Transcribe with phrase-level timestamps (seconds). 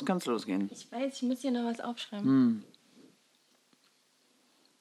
[0.00, 0.68] los, kann's losgehen.
[0.72, 2.26] Ich weiß, ich muss hier noch was aufschreiben.
[2.26, 2.64] Hm.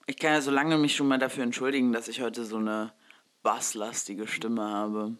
[0.06, 2.94] Ich kann ja so lange mich schon mal dafür entschuldigen, dass ich heute so eine
[3.44, 5.18] basslastige Stimme habe.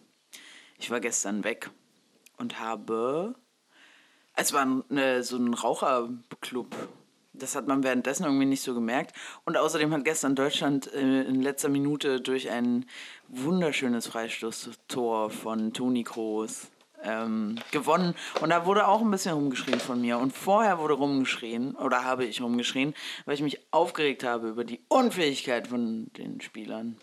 [0.78, 1.70] Ich war gestern weg
[2.38, 3.34] und habe.
[4.34, 6.74] Es war eine, so ein Raucherclub.
[7.34, 9.14] Das hat man währenddessen irgendwie nicht so gemerkt.
[9.44, 12.86] Und außerdem hat gestern Deutschland äh, in letzter Minute durch ein
[13.28, 16.68] wunderschönes Freistoßtor von Toni Kroos
[17.02, 18.14] ähm, gewonnen.
[18.40, 20.18] Und da wurde auch ein bisschen rumgeschrien von mir.
[20.18, 24.80] Und vorher wurde rumgeschrien, oder habe ich rumgeschrien, weil ich mich aufgeregt habe über die
[24.88, 26.96] Unfähigkeit von den Spielern.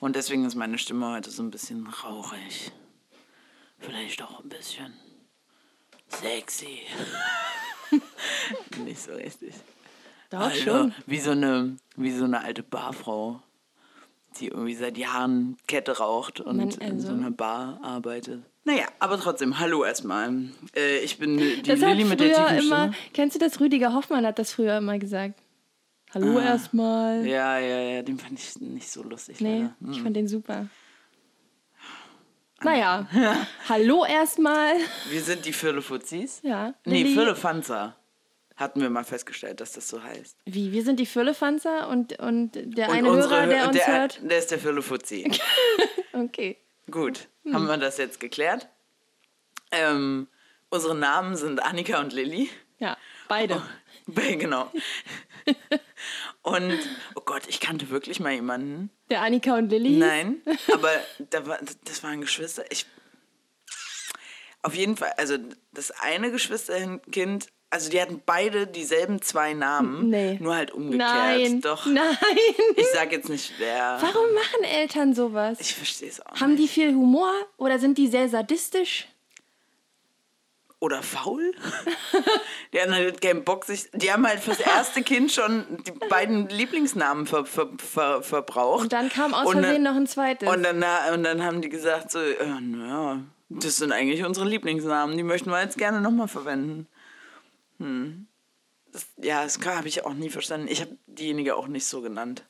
[0.00, 2.72] Und deswegen ist meine Stimme heute so ein bisschen rauchig.
[3.78, 4.92] Vielleicht auch ein bisschen
[6.08, 6.80] sexy.
[8.84, 9.54] Nicht so richtig.
[10.30, 10.94] Doch Also, schon.
[11.06, 13.40] Wie so, eine, wie so eine alte Barfrau,
[14.38, 18.42] die irgendwie seit Jahren Kette raucht und Man, in also- so einer Bar arbeitet.
[18.64, 20.48] Naja, aber trotzdem, hallo erstmal.
[20.74, 23.60] Äh, ich bin die Das Lilly mit der tiefen immer, kennst du das?
[23.60, 25.38] Rüdiger Hoffmann hat das früher immer gesagt.
[26.14, 27.20] Hallo erstmal.
[27.20, 27.26] Ah.
[27.26, 29.40] Ja, ja, ja, den fand ich nicht so lustig.
[29.40, 29.68] Nee.
[29.80, 29.92] Hm.
[29.92, 30.68] ich fand den super.
[32.62, 33.06] Naja,
[33.68, 34.74] hallo erstmal.
[35.10, 36.40] Wir sind die Firlefuzis.
[36.42, 36.74] Ja.
[36.86, 37.96] Nee, Firlefanzer.
[38.56, 40.38] Hatten wir mal festgestellt, dass das so heißt.
[40.46, 43.86] Wie, wir sind die Füllefanzer und, und der Und eine unsere Hörer, der uns der,
[43.88, 44.20] hört.
[44.22, 45.30] Der ist der Firlefuzzi.
[46.16, 46.56] Okay.
[46.90, 47.54] Gut, Hm.
[47.54, 48.68] haben wir das jetzt geklärt.
[49.70, 50.28] Ähm,
[50.70, 52.50] unsere Namen sind Annika und Lilly.
[52.78, 52.96] Ja,
[53.28, 53.62] beide.
[54.06, 54.70] Be- Genau.
[56.42, 56.78] Und,
[57.14, 58.90] oh Gott, ich kannte wirklich mal jemanden.
[59.10, 59.96] Der Annika und Lilly.
[59.96, 60.90] Nein, aber
[61.30, 62.64] da war, das waren Geschwister.
[62.70, 62.86] Ich,
[64.62, 65.38] auf jeden Fall, also
[65.72, 70.38] das eine Geschwisterkind, also die hatten beide dieselben zwei Namen, Nee.
[70.40, 71.10] nur halt umgekehrt.
[71.10, 71.60] Nein.
[71.60, 71.86] Doch.
[71.86, 72.06] Nein.
[72.76, 73.98] Ich sag jetzt nicht wer.
[74.00, 75.58] Warum machen Eltern sowas?
[75.60, 76.62] Ich verstehe es auch Haben nicht.
[76.62, 79.08] die viel Humor oder sind die sehr sadistisch?
[80.78, 81.52] Oder faul?
[82.72, 83.88] die haben halt keinen Bock, sich.
[83.92, 88.82] Die haben halt fürs erste Kind schon die beiden Lieblingsnamen ver, ver, ver, verbraucht.
[88.82, 90.48] Und dann kam aus Versehen noch ein zweites.
[90.48, 90.84] Und dann,
[91.14, 95.50] und dann haben die gesagt, so, äh, naja, das sind eigentlich unsere Lieblingsnamen, die möchten
[95.50, 96.86] wir jetzt gerne nochmal verwenden.
[97.78, 98.26] Hm.
[98.92, 100.68] Das, ja, das habe ich auch nie verstanden.
[100.68, 102.44] Ich habe diejenige auch nicht so genannt.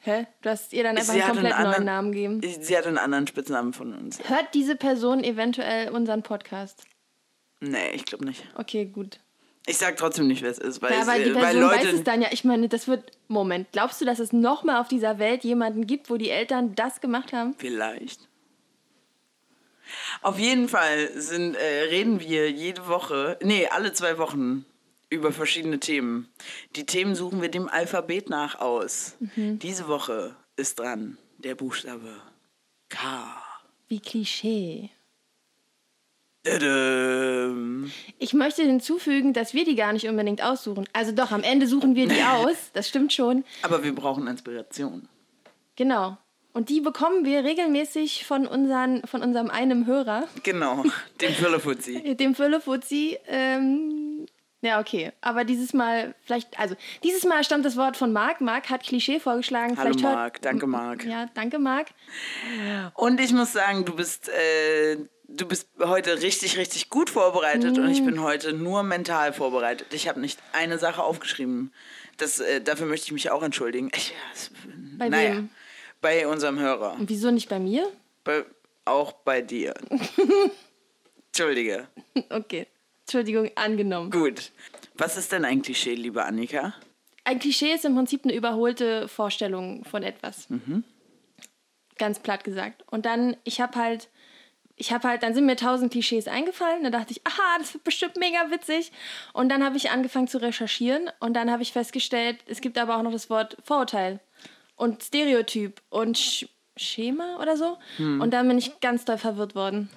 [0.00, 0.26] Hä?
[0.42, 2.40] Du hast ihr dann einfach einen komplett einen neuen anderen- Namen gegeben.
[2.62, 4.20] Sie hat einen anderen Spitznamen von uns.
[4.28, 6.84] Hört diese Person eventuell unseren Podcast?
[7.60, 8.44] Nee, ich glaube nicht.
[8.54, 9.18] Okay, gut.
[9.66, 11.60] Ich sag trotzdem nicht, wer es ist, weil, Ja, es, weil die äh, Person weil
[11.60, 11.86] Leute.
[11.88, 12.28] weiß es dann ja.
[12.30, 13.10] Ich meine, das wird.
[13.26, 17.00] Moment, glaubst du, dass es nochmal auf dieser Welt jemanden gibt, wo die Eltern das
[17.00, 17.54] gemacht haben?
[17.58, 18.27] Vielleicht.
[20.22, 24.64] Auf jeden Fall sind, äh, reden wir jede Woche, nee, alle zwei Wochen
[25.10, 26.28] über verschiedene Themen.
[26.76, 29.16] Die Themen suchen wir dem Alphabet nach aus.
[29.20, 29.58] Mhm.
[29.58, 32.14] Diese Woche ist dran der Buchstabe
[32.88, 33.42] K.
[33.88, 34.90] Wie Klischee.
[38.18, 40.86] Ich möchte hinzufügen, dass wir die gar nicht unbedingt aussuchen.
[40.92, 42.70] Also doch, am Ende suchen wir die aus.
[42.72, 43.44] Das stimmt schon.
[43.62, 45.08] Aber wir brauchen Inspiration.
[45.76, 46.16] Genau.
[46.58, 50.82] Und die bekommen wir regelmäßig von, unseren, von unserem einem Hörer, Genau,
[51.20, 52.16] dem Firlefuzzi.
[52.18, 53.16] dem Füllefuzzi.
[53.28, 54.26] Ähm,
[54.60, 55.12] ja, okay.
[55.20, 56.74] Aber dieses Mal, vielleicht, also,
[57.04, 58.40] dieses Mal stammt das Wort von Marc.
[58.40, 59.76] Marc hat Klischee vorgeschlagen.
[59.78, 61.04] Hallo vielleicht hört- Marc, danke Marc.
[61.04, 61.90] Ja, danke, Marc.
[62.94, 64.96] Und ich muss sagen, du bist, äh,
[65.28, 67.90] du bist heute richtig, richtig gut vorbereitet und Mm.
[67.92, 69.94] ich bin heute nur mental vorbereitet.
[69.94, 71.72] Ich habe nicht eine Sache aufgeschrieben.
[72.16, 73.92] Das, äh, dafür möchte ich mich auch entschuldigen.
[73.94, 74.50] Ich, ja, es-
[74.98, 75.50] Bei naja, wem?
[76.00, 76.94] Bei unserem Hörer.
[76.94, 77.90] Und wieso nicht bei mir?
[78.24, 78.44] Bei,
[78.84, 79.74] auch bei dir.
[81.28, 81.88] Entschuldige.
[82.30, 82.66] Okay.
[83.02, 84.10] Entschuldigung, angenommen.
[84.10, 84.52] Gut.
[84.94, 86.74] Was ist denn ein Klischee, liebe Annika?
[87.24, 90.48] Ein Klischee ist im Prinzip eine überholte Vorstellung von etwas.
[91.96, 92.84] Ganz platt gesagt.
[92.90, 94.08] Und dann, ich habe halt,
[94.76, 96.82] ich habe halt, dann sind mir tausend Klischees eingefallen.
[96.82, 98.92] Dann dachte ich, aha, das wird bestimmt mega witzig.
[99.32, 101.10] Und dann habe ich angefangen zu recherchieren.
[101.20, 104.20] Und dann habe ich festgestellt, es gibt aber auch noch das Wort Vorurteil
[104.78, 106.46] und Stereotyp und Sch
[106.80, 107.76] Schema oder so.
[107.98, 109.90] Und dann bin ich ganz doll verwirrt worden.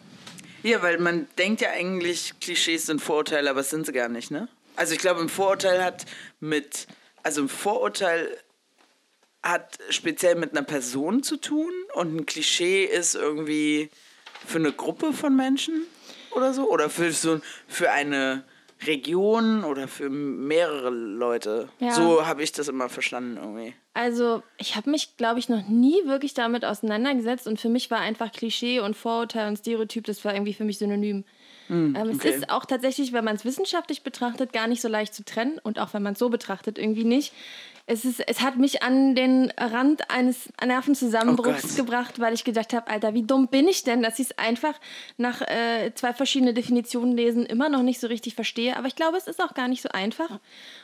[0.63, 4.31] Ja, weil man denkt ja eigentlich, Klischees sind Vorurteile, aber es sind sie gar nicht,
[4.31, 4.47] ne?
[4.75, 6.05] Also ich glaube, ein Vorurteil hat
[6.39, 6.87] mit,
[7.21, 8.35] also ein Vorurteil
[9.43, 13.89] hat speziell mit einer Person zu tun und ein Klischee ist irgendwie
[14.45, 15.85] für eine Gruppe von Menschen
[16.31, 18.43] oder so oder für so für eine
[18.85, 21.69] Region oder für mehrere Leute.
[21.79, 21.91] Ja.
[21.91, 23.73] So habe ich das immer verstanden irgendwie.
[23.93, 27.99] Also, ich habe mich, glaube ich, noch nie wirklich damit auseinandergesetzt und für mich war
[27.99, 31.25] einfach Klischee und Vorurteil und Stereotyp, das war irgendwie für mich synonym.
[31.69, 32.29] ähm, okay.
[32.29, 35.59] Es ist auch tatsächlich, wenn man es wissenschaftlich betrachtet, gar nicht so leicht zu trennen
[35.61, 37.33] und auch wenn man es so betrachtet, irgendwie nicht.
[37.85, 42.73] Es, ist, es hat mich an den Rand eines Nervenzusammenbruchs Oh gebracht, weil ich gedacht
[42.73, 44.73] habe, Alter, wie dumm bin ich denn, dass ich es einfach
[45.17, 48.77] nach äh, zwei verschiedenen Definitionen lesen immer noch nicht so richtig verstehe.
[48.77, 50.39] Aber ich glaube, es ist auch gar nicht so einfach.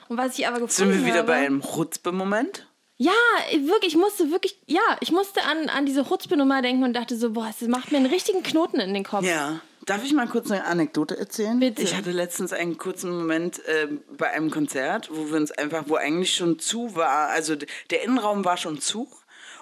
[0.10, 2.68] Und was ich aber Sind gefunden wir wieder habe, bei einem Chutzpe-Moment?
[2.98, 3.12] Ja,
[3.54, 7.32] wirklich, ich musste wirklich, ja, ich musste an, an diese Chutzpe-Nummer denken und dachte so,
[7.32, 9.26] boah, es macht mir einen richtigen Knoten in den Kopf.
[9.26, 9.62] Ja.
[9.88, 11.58] Darf ich mal kurz eine Anekdote erzählen?
[11.60, 11.82] Bitte.
[11.82, 13.88] Ich hatte letztens einen kurzen Moment äh,
[14.18, 18.44] bei einem Konzert, wo wir uns einfach, wo eigentlich schon zu war, also der Innenraum
[18.44, 19.10] war schon zu.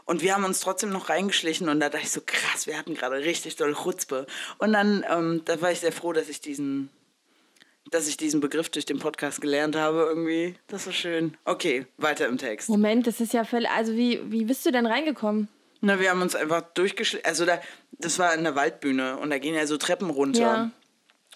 [0.03, 2.95] Und wir haben uns trotzdem noch reingeschlichen und da dachte ich so, krass, wir hatten
[2.95, 4.25] gerade richtig doll Chutzpe.
[4.57, 6.89] Und dann, ähm, da war ich sehr froh, dass ich diesen,
[7.91, 10.55] dass ich diesen Begriff durch den Podcast gelernt habe irgendwie.
[10.67, 11.37] Das war schön.
[11.45, 12.69] Okay, weiter im Text.
[12.69, 15.49] Moment, das ist ja völlig, also wie, wie bist du denn reingekommen?
[15.81, 17.25] Na, wir haben uns einfach durchgeschlichen.
[17.25, 17.61] Also da,
[17.99, 20.39] das war in der Waldbühne und da gehen ja so Treppen runter.
[20.39, 20.71] Ja.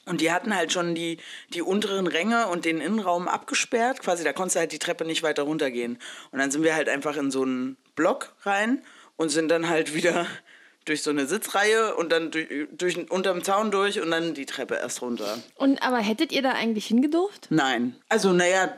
[0.05, 1.19] Und die hatten halt schon die,
[1.53, 3.99] die unteren Ränge und den Innenraum abgesperrt.
[3.99, 5.99] Quasi, da konntest du halt die Treppe nicht weiter runtergehen.
[6.31, 8.81] Und dann sind wir halt einfach in so einen Block rein
[9.17, 10.25] und sind dann halt wieder
[10.85, 14.75] durch so eine Sitzreihe und dann durch, durch unterm Zaun durch und dann die Treppe
[14.75, 15.37] erst runter.
[15.55, 17.47] Und aber hättet ihr da eigentlich hingedurft?
[17.51, 17.95] Nein.
[18.07, 18.73] Also, naja,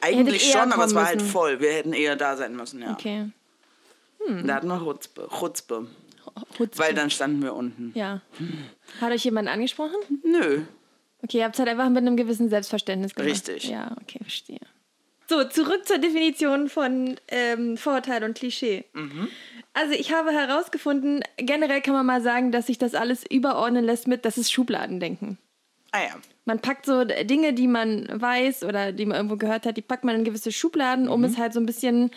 [0.00, 1.58] eigentlich schon, aber es war halt voll.
[1.58, 2.92] Wir hätten eher da sein müssen, ja.
[2.92, 3.30] Okay.
[4.44, 5.28] Da hatten wir Chutzpe.
[5.36, 5.86] Chutzpe.
[6.56, 6.82] Chutzpe.
[6.82, 7.92] Weil dann standen wir unten.
[7.94, 8.20] Ja.
[9.00, 9.96] Hat euch jemand angesprochen?
[10.24, 10.62] Nö.
[11.22, 13.30] Okay, ihr habt es halt einfach mit einem gewissen Selbstverständnis gemacht.
[13.30, 13.68] Richtig.
[13.68, 14.60] Ja, okay, verstehe.
[15.28, 18.84] So, zurück zur Definition von ähm, Vorurteil und Klischee.
[18.94, 19.28] Mhm.
[19.72, 24.08] Also ich habe herausgefunden, generell kann man mal sagen, dass sich das alles überordnen lässt
[24.08, 25.38] mit, das ist Schubladendenken.
[25.92, 26.16] Ah ja.
[26.44, 30.02] Man packt so Dinge, die man weiß oder die man irgendwo gehört hat, die packt
[30.02, 32.10] man in gewisse Schubladen, um es halt so ein bisschen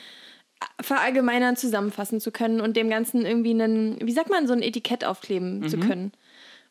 [0.82, 5.06] verallgemeinern, zusammenfassen zu können und dem Ganzen irgendwie einen, wie sagt man, so ein Etikett
[5.06, 6.12] aufkleben zu können.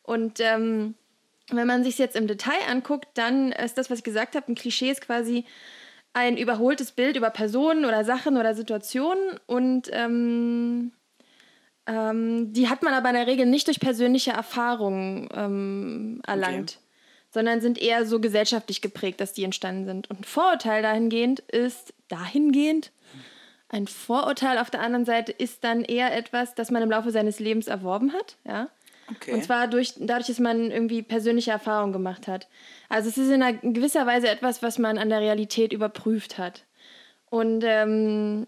[0.03, 0.95] Und ähm,
[1.49, 4.55] wenn man sich jetzt im Detail anguckt, dann ist das, was ich gesagt habe, ein
[4.55, 5.45] Klischee ist quasi
[6.13, 10.91] ein überholtes Bild über Personen oder Sachen oder Situationen und ähm,
[11.87, 16.79] ähm, die hat man aber in der Regel nicht durch persönliche Erfahrungen ähm, erlangt,
[17.31, 20.09] sondern sind eher so gesellschaftlich geprägt, dass die entstanden sind.
[20.09, 22.91] Und ein Vorurteil dahingehend ist, dahingehend,
[23.73, 27.39] ein Vorurteil auf der anderen Seite ist dann eher etwas, das man im Laufe seines
[27.39, 28.69] Lebens erworben hat, ja.
[29.11, 29.33] Okay.
[29.33, 32.47] Und zwar durch, dadurch, dass man irgendwie persönliche Erfahrungen gemacht hat.
[32.87, 36.37] Also es ist in, einer, in gewisser Weise etwas, was man an der Realität überprüft
[36.37, 36.65] hat.
[37.29, 38.47] Und ähm,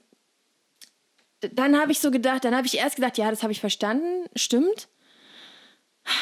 [1.42, 4.30] dann habe ich so gedacht, dann habe ich erst gedacht, ja, das habe ich verstanden,
[4.36, 4.88] stimmt.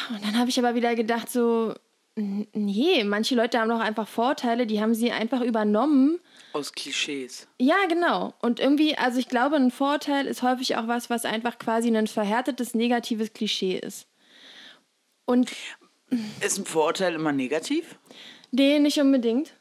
[0.10, 1.76] Und dann habe ich aber wieder gedacht, so,
[2.16, 6.20] nee, manche Leute haben doch einfach Vorteile, die haben sie einfach übernommen.
[6.54, 7.48] Aus Klischees.
[7.60, 8.34] Ja, genau.
[8.40, 12.08] Und irgendwie, also ich glaube, ein Vorteil ist häufig auch was, was einfach quasi ein
[12.08, 14.08] verhärtetes negatives Klischee ist.
[15.26, 15.52] Und
[16.42, 17.96] Ist ein Vorurteil immer negativ?
[18.52, 19.54] Nee, nicht unbedingt.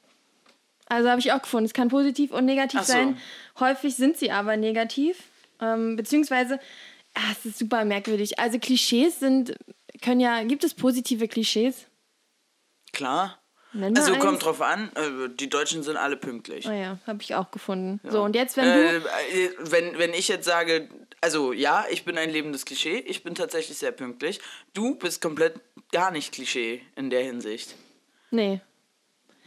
[0.86, 1.64] Also habe ich auch gefunden.
[1.64, 2.92] Es kann positiv und negativ Ach so.
[2.92, 3.16] sein.
[3.58, 5.16] Häufig sind sie aber negativ.
[5.60, 6.60] Ähm, beziehungsweise,
[7.14, 8.38] ah, es ist super merkwürdig.
[8.38, 9.56] Also Klischees sind,
[10.02, 11.86] können ja, gibt es positive Klischees?
[12.92, 13.38] Klar.
[13.74, 14.22] Nenn Also eins.
[14.22, 16.66] kommt drauf an, äh, die Deutschen sind alle pünktlich.
[16.68, 18.00] Oh ja, habe ich auch gefunden.
[18.06, 19.06] So, und jetzt, wenn Äh, du.
[19.06, 20.90] äh, wenn, wenn ich jetzt sage,
[21.22, 24.40] also ja, ich bin ein lebendes Klischee, ich bin tatsächlich sehr pünktlich.
[24.74, 25.54] Du bist komplett
[25.90, 27.74] gar nicht Klischee in der Hinsicht.
[28.30, 28.60] Nee.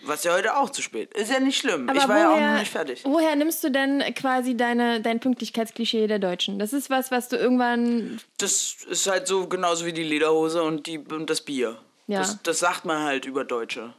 [0.03, 1.13] Was ja heute auch zu spät.
[1.15, 1.88] Ist ja nicht schlimm.
[1.89, 3.01] Aber ich war ja auch woher, noch nicht fertig.
[3.06, 6.57] woher nimmst du denn quasi deine, dein Pünktlichkeitsklischee der Deutschen?
[6.59, 8.19] Das ist was, was du irgendwann.
[8.39, 11.77] Das ist halt so genauso wie die Lederhose und, die, und das Bier.
[12.07, 12.19] Ja.
[12.19, 13.93] Das, das sagt man halt über Deutsche.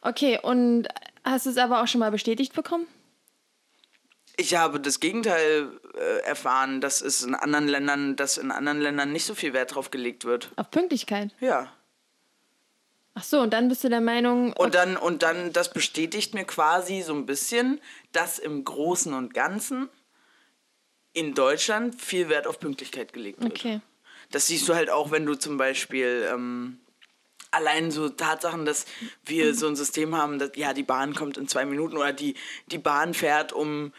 [0.00, 0.88] Okay, und
[1.24, 2.86] hast du es aber auch schon mal bestätigt bekommen?
[4.36, 9.12] Ich habe das Gegenteil äh, erfahren, dass es in anderen Ländern, dass in anderen Ländern
[9.12, 10.50] nicht so viel Wert drauf gelegt wird.
[10.56, 11.34] Auf Pünktlichkeit.
[11.40, 11.70] Ja.
[13.14, 14.54] Ach so, und dann bist du der Meinung.
[14.54, 17.80] Und dann, und dann, das bestätigt mir quasi so ein bisschen,
[18.12, 19.90] dass im Großen und Ganzen
[21.12, 23.52] in Deutschland viel Wert auf Pünktlichkeit gelegt wird.
[23.52, 23.80] Okay.
[24.30, 26.78] Das siehst du halt auch, wenn du zum Beispiel ähm,
[27.50, 28.86] allein so Tatsachen, dass
[29.24, 32.34] wir so ein System haben, dass ja, die Bahn kommt in zwei Minuten oder die,
[32.66, 33.92] die Bahn fährt um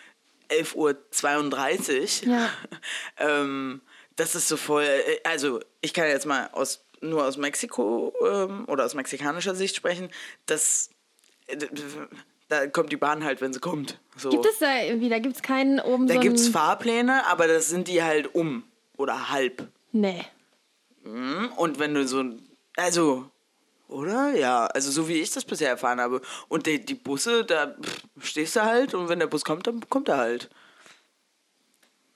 [0.50, 2.34] 11.32 Uhr.
[2.34, 2.50] Ja.
[3.18, 3.82] ähm,
[4.16, 8.66] das ist so voll, äh, also ich kann jetzt mal aus, nur aus Mexiko ähm,
[8.68, 10.10] oder aus mexikanischer Sicht sprechen,
[10.46, 10.90] dass
[11.48, 11.58] äh,
[12.50, 14.00] da kommt die Bahn halt, wenn sie kommt.
[14.18, 14.30] So.
[14.30, 16.50] Gibt es da irgendwie, da gibt es keinen oben da so gibt es.
[16.50, 18.64] Fahrpläne, aber das sind die halt um
[18.98, 19.68] oder halb.
[19.94, 20.26] Nee.
[21.04, 22.24] Und wenn du so,
[22.76, 23.32] also,
[23.92, 24.36] oder?
[24.36, 26.22] Ja, also so wie ich das bisher erfahren habe.
[26.48, 29.88] Und die, die Busse, da pff, stehst du halt und wenn der Bus kommt, dann
[29.90, 30.50] kommt er halt.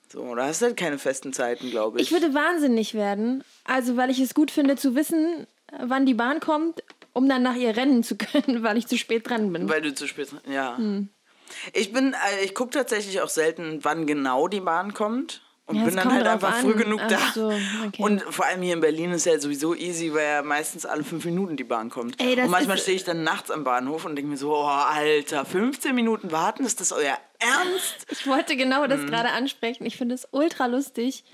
[0.08, 2.06] So, da hast du halt keine festen Zeiten, glaube ich.
[2.06, 5.46] Ich würde wahnsinnig werden, also weil ich es gut finde zu wissen,
[5.78, 9.28] wann die Bahn kommt, um dann nach ihr rennen zu können, weil ich zu spät
[9.28, 9.68] dran bin.
[9.68, 10.76] Weil du zu spät, ja.
[10.76, 11.08] Hm.
[11.72, 15.42] Ich bin, äh, ich gucke tatsächlich auch selten, wann genau die Bahn kommt.
[15.68, 16.62] Und Ja, bin dann halt einfach an.
[16.62, 17.18] früh genug Ach da.
[17.34, 17.48] so,
[17.86, 18.00] okay.
[18.00, 21.24] Und vor allem hier in Berlin ist ja sowieso easy, weil ja meistens alle fünf
[21.24, 22.20] Minuten die Bahn kommt.
[22.22, 25.44] Ey, und manchmal stehe ich dann nachts am Bahnhof und denke mir so, oh, Alter,
[25.44, 28.06] 15 Minuten warten, ist das euer Ernst?
[28.10, 29.06] Ich wollte genau das Mhm.
[29.08, 29.84] gerade ansprechen.
[29.86, 31.24] Ich finde es ultra lustig,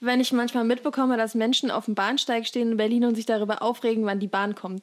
[0.00, 3.62] wenn ich manchmal mitbekomme, dass Menschen auf dem Bahnsteig stehen in Berlin und sich darüber
[3.62, 4.82] aufregen, wann die Bahn kommt.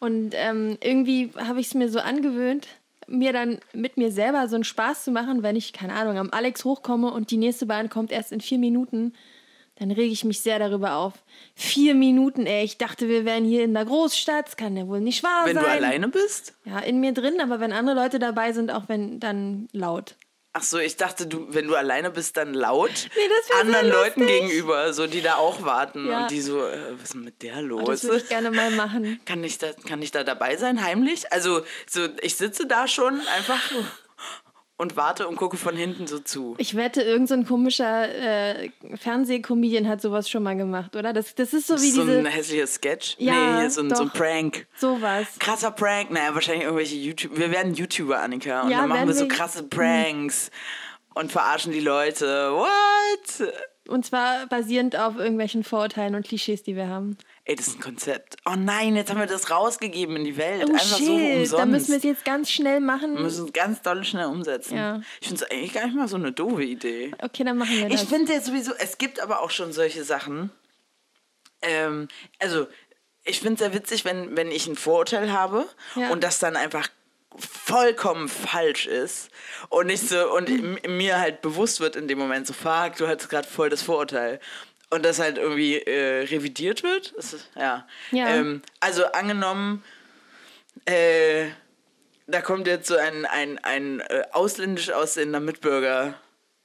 [0.00, 2.66] Und ähm, irgendwie habe ich es mir so angewöhnt,
[3.12, 6.30] mir dann mit mir selber so einen Spaß zu machen, wenn ich, keine Ahnung, am
[6.30, 9.12] Alex hochkomme und die nächste Bahn kommt erst in vier Minuten.
[9.76, 11.14] Dann rege ich mich sehr darüber auf.
[11.54, 12.64] Vier Minuten, ey.
[12.64, 14.46] Ich dachte, wir wären hier in der Großstadt.
[14.46, 15.64] Das kann ja wohl nicht wahr Wenn sein.
[15.64, 16.54] du alleine bist?
[16.64, 20.14] Ja, in mir drin, aber wenn andere Leute dabei sind, auch wenn dann laut.
[20.54, 24.92] Ach so, ich dachte, du, wenn du alleine bist, dann laut Nee, anderen Leuten gegenüber,
[24.92, 26.22] so die da auch warten Ja.
[26.22, 27.88] und die so, äh, was ist denn mit der Oh, los?
[27.88, 29.18] das würde ich gerne mal machen.
[29.24, 31.32] Kann ich, da, kann ich da dabei sein, heimlich?
[31.32, 33.60] Also, so, ich sitze da schon einfach
[34.82, 36.56] und warte und gucke von hinten so zu.
[36.58, 41.12] Ich wette, irgendein so ein komischer äh, Fernsehcomedian hat sowas schon mal gemacht, oder?
[41.12, 42.18] Das, das ist so wie so diese.
[42.18, 43.14] ein hässlicher Sketch?
[43.18, 44.10] Ja, nee, hier so ein, so ein.
[44.10, 44.66] Prank.
[44.76, 45.28] sowas.
[45.38, 46.10] Krasser Prank.
[46.10, 47.38] Naja, wahrscheinlich irgendwelche YouTube.
[47.38, 48.62] Wir werden YouTuber, Annika.
[48.62, 50.50] Und Ja, dann machen wir so krasse Pranks
[51.14, 52.50] und verarschen die Leute.
[52.52, 53.52] What?
[53.86, 57.16] Und zwar basierend auf irgendwelchen Vorurteilen und Klischees, die wir haben.
[57.44, 58.36] Ey, das ist ein Konzept.
[58.46, 60.64] Oh nein, jetzt haben wir das rausgegeben in die Welt.
[60.68, 61.08] Oh Einfach so shit,
[61.38, 61.52] umsonst.
[61.54, 63.14] da müssen wir es jetzt ganz schnell machen.
[63.14, 64.76] Wir müssen es ganz doll schnell umsetzen.
[64.76, 65.00] Ja.
[65.20, 67.10] Ich finde es eigentlich gar nicht mal so eine doofe Idee.
[67.20, 68.02] Okay, dann machen wir das.
[68.04, 70.50] Ich finde ja sowieso, es gibt aber auch schon solche Sachen.
[71.62, 72.06] Ähm,
[72.38, 72.66] also,
[73.24, 76.10] ich finde es sehr witzig, wenn, wenn ich ein Vorurteil habe Ja.
[76.10, 76.88] und das dann einfach
[77.38, 79.30] vollkommen falsch ist
[79.70, 80.50] und nicht so und
[80.86, 84.38] mir halt bewusst wird in dem Moment so fuck du hattest gerade voll das Vorurteil
[84.92, 88.28] und das halt irgendwie äh, revidiert wird ist, ja, Ja.
[88.28, 89.82] Ähm, also angenommen
[90.86, 91.48] äh,
[92.26, 96.14] da kommt jetzt so ein, ein, ein äh, ausländisch aussehender Mitbürger,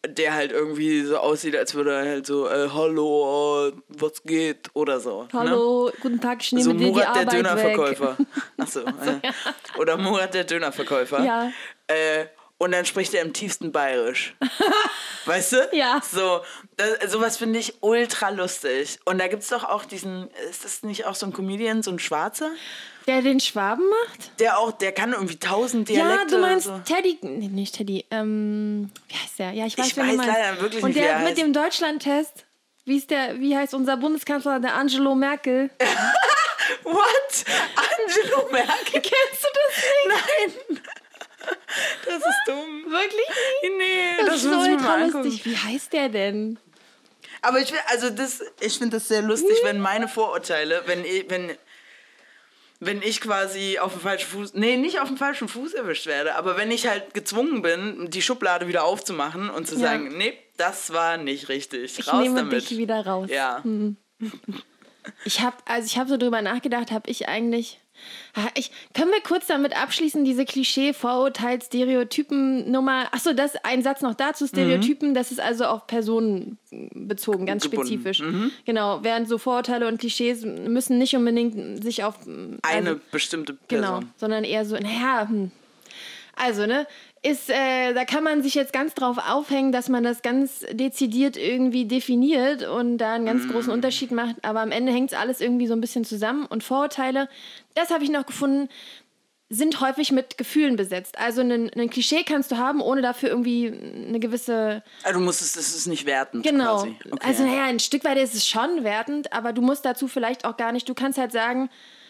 [0.07, 4.69] der halt irgendwie so aussieht, als würde er halt so, äh, hallo, äh, was geht
[4.73, 5.23] oder so.
[5.23, 5.29] Ne?
[5.33, 7.33] Hallo, guten Tag, ich nehme So dir die Murat der Arbeit weg.
[7.33, 8.17] Dönerverkäufer.
[8.57, 8.81] Achso.
[8.81, 9.31] äh.
[9.79, 11.23] Oder Murat der Dönerverkäufer.
[11.23, 11.51] Ja.
[12.59, 14.35] Und dann spricht er im tiefsten Bayerisch.
[15.25, 15.69] weißt du?
[15.73, 16.01] Ja.
[16.11, 16.41] So,
[16.75, 18.97] das, sowas finde ich ultra lustig.
[19.05, 21.91] Und da gibt es doch auch diesen, ist das nicht auch so ein Comedian, so
[21.91, 22.49] ein Schwarzer?
[23.05, 24.31] Der den Schwaben macht?
[24.39, 26.17] Der auch, der kann irgendwie tausend Dialekte.
[26.19, 26.79] ja, du meinst so.
[26.83, 27.19] Teddy.
[27.21, 28.05] Nee, nicht Teddy.
[28.11, 29.51] Ähm, wie heißt der?
[29.53, 31.37] Ja, ich weiß, Ich weiß leider wirklich Und nicht, der er mit heißt.
[31.37, 32.45] dem Deutschlandtest.
[32.85, 35.69] Wie ist der, wie heißt unser Bundeskanzler, der Angelo Merkel?
[36.83, 37.45] What?
[37.75, 38.91] Angelo Merkel?
[39.01, 40.57] Kennst du das nicht?
[40.69, 40.81] Nein.
[42.05, 42.85] Das ist dumm.
[42.85, 43.11] Wirklich
[43.61, 43.77] nicht?
[43.77, 45.45] Nee, das, Das, ist ultra mal lustig.
[45.45, 46.59] Wie heißt der denn?
[47.41, 51.29] Aber ich, will- also das, ich finde das sehr lustig, wenn meine Vorurteile, wenn ich,
[51.29, 51.51] wenn,
[52.79, 56.35] wenn ich quasi auf dem falschen Fuß, nee, nicht auf dem falschen Fuß erwischt werde,
[56.35, 59.81] aber wenn ich halt gezwungen bin, die Schublade wieder aufzumachen und zu Ja.
[59.81, 62.69] sagen, nee, das war nicht richtig, Ich raus nehme damit.
[62.69, 63.29] dich wieder raus.
[63.31, 63.63] Ja.
[65.25, 67.79] Ich habe, also ich habe so drüber nachgedacht, habe ich eigentlich.
[68.55, 73.07] Ich, können wir kurz damit abschließen, diese Klischee, Vorurteil, Stereotypen Nummer.
[73.11, 76.57] Achso, das ein Satz noch dazu, Stereotypen, das ist also auf Personen
[76.93, 77.87] bezogen, ganz Gebunden.
[77.87, 78.23] spezifisch.
[78.65, 83.93] Genau, während so Vorurteile und Klischees müssen nicht unbedingt sich auf Eine also, bestimmte Genau,
[83.93, 84.13] Person.
[84.17, 85.51] sondern eher so, naja, hm.
[86.35, 86.85] also, ne,
[87.29, 91.37] ist, äh, da kann man sich jetzt ganz drauf aufhängen, dass man das ganz dezidiert
[91.37, 93.51] irgendwie definiert und da einen ganz Mhm.
[93.51, 96.63] großen Unterschied macht, aber am Ende hängt es alles irgendwie so ein bisschen zusammen und
[96.63, 97.29] Vorurteile,
[97.75, 98.69] das habe ich noch gefunden,
[99.49, 101.17] sind häufig mit Gefühlen besetzt.
[101.17, 103.67] Also ein, ein Klischee kannst du haben, ohne dafür irgendwie
[104.07, 106.81] eine gewisse Also du musst es, das ist nicht wertend Genau.
[106.81, 106.95] Okay.
[107.21, 110.57] Also naja, ein Stück weit ist es schon wertend, aber du musst dazu vielleicht auch
[110.57, 111.69] gar nicht, du kannst halt sagen,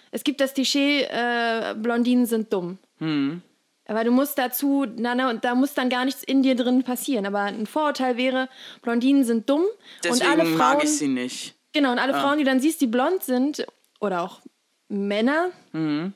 [0.10, 2.80] es gibt das Klischee, äh, Blondinen sind dumm.
[3.00, 3.44] Hm.
[3.88, 6.84] Aber du musst dazu, na, na, und da muss dann gar nichts in dir drin
[6.84, 7.25] passieren.
[7.25, 8.50] Aber ein Vorurteil wäre,
[8.82, 9.63] Blondinen sind dumm
[10.03, 11.56] Deswegen und alle Frauen, mag ich sie nicht.
[11.74, 13.65] genau, und alle Frauen, die dann siehst, die blond sind
[14.00, 14.41] oder auch
[14.89, 16.13] Männer, Mhm.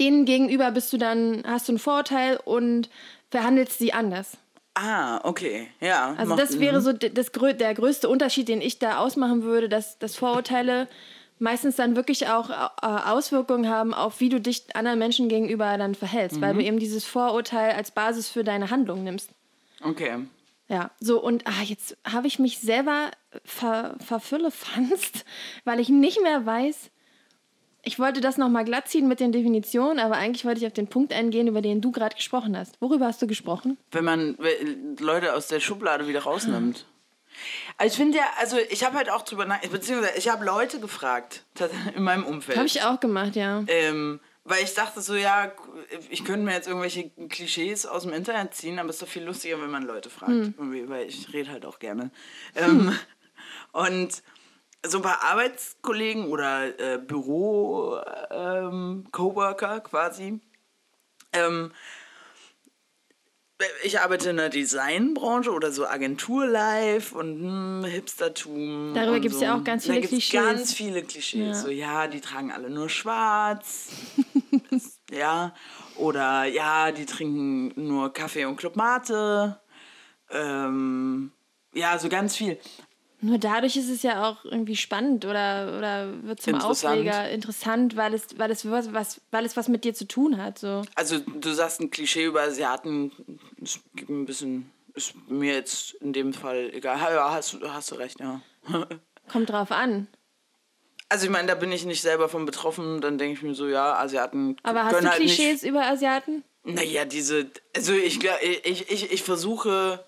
[0.00, 2.88] denen gegenüber bist du dann, hast du ein Vorurteil und
[3.30, 4.36] verhandelst sie anders.
[4.74, 5.68] Ah, okay.
[5.80, 6.14] Ja.
[6.16, 9.98] Also macht- das wäre so das, der größte Unterschied, den ich da ausmachen würde, dass,
[9.98, 10.88] dass Vorurteile
[11.38, 15.94] meistens dann wirklich auch äh, Auswirkungen haben auf, wie du dich anderen Menschen gegenüber dann
[15.94, 19.30] verhältst, weil du eben dieses Vorurteil als Basis für deine Handlung nimmst.
[19.82, 20.18] Okay.
[20.68, 23.10] Ja, so und ah, jetzt habe ich mich selber
[23.44, 25.24] ver, verfüllefanzt,
[25.64, 26.90] weil ich nicht mehr weiß.
[27.84, 30.86] Ich wollte das nochmal glatt ziehen mit den Definitionen, aber eigentlich wollte ich auf den
[30.86, 32.80] Punkt eingehen, über den du gerade gesprochen hast.
[32.80, 33.76] Worüber hast du gesprochen?
[33.90, 36.86] Wenn man we- Leute aus der Schublade wieder rausnimmt.
[37.78, 40.80] Also ich finde ja, also ich habe halt auch drüber nach, beziehungsweise ich habe Leute
[40.80, 41.44] gefragt
[41.94, 42.58] in meinem Umfeld.
[42.58, 43.62] Habe ich auch gemacht, ja.
[43.66, 45.52] ähm, Weil ich dachte so, ja,
[46.10, 49.24] ich könnte mir jetzt irgendwelche Klischees aus dem Internet ziehen, aber es ist doch viel
[49.24, 50.32] lustiger, wenn man Leute fragt.
[50.32, 52.10] Irgendwie, Weil ich rede halt auch gerne.
[52.54, 52.96] Ähm,
[53.72, 54.22] und
[54.84, 60.40] so ein paar Arbeitskollegen oder äh, Büro-Coworker quasi.
[61.32, 61.72] Ähm,
[63.84, 68.94] ich arbeite in der Designbranche oder so Agentur-Life und hm, Hipstertum.
[68.94, 69.44] Darüber und gibt's so.
[69.44, 70.40] ja auch ganz Da viele gibt's Klischees.
[70.42, 71.48] ganz viele Klischees.
[71.48, 71.54] Ja.
[71.54, 73.88] So, ja, die tragen alle nur schwarz.
[75.10, 75.54] ja.
[75.96, 79.60] Oder ja, die trinken nur Kaffee und Club Mate.
[80.30, 81.32] Ähm,
[81.74, 82.58] ja, so ganz viel.
[83.24, 86.98] Nur dadurch ist es ja auch irgendwie spannend oder, oder wird zum Interessant.
[86.98, 90.42] Aufreger interessant, weil es, weil, es was, was, weil es was mit dir zu tun
[90.42, 90.58] hat.
[90.58, 90.82] So.
[90.96, 93.12] Also du sagst ein Klischee über Asiaten,
[93.60, 96.98] ist ein bisschen, ist mir jetzt in dem Fall egal.
[96.98, 98.40] Ja, hast, du- hast du recht, ja.
[99.30, 100.08] Kommt drauf an.
[101.08, 103.68] Also ich meine, da bin ich nicht selber von betroffen, dann denke ich mir so,
[103.68, 106.42] ja, Asiaten Aber hast du halt Klischees über Asiaten?
[106.64, 110.04] Naja, diese, also ich ich, ich, ich versuche,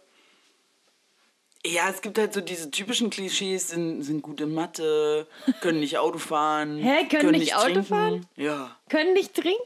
[1.67, 5.27] ja, es gibt halt so diese typischen Klischees, sind, sind gut in Mathe,
[5.61, 6.77] können nicht Auto fahren.
[6.79, 7.85] Hä, können nicht Auto trinken.
[7.85, 8.27] fahren?
[8.37, 8.77] Ja.
[8.89, 9.59] Können nicht trinken?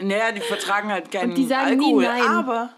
[0.00, 2.02] Naja, die vertragen halt keinen Und die sagen nie Alkohol.
[2.04, 2.22] nein.
[2.22, 2.70] Aber,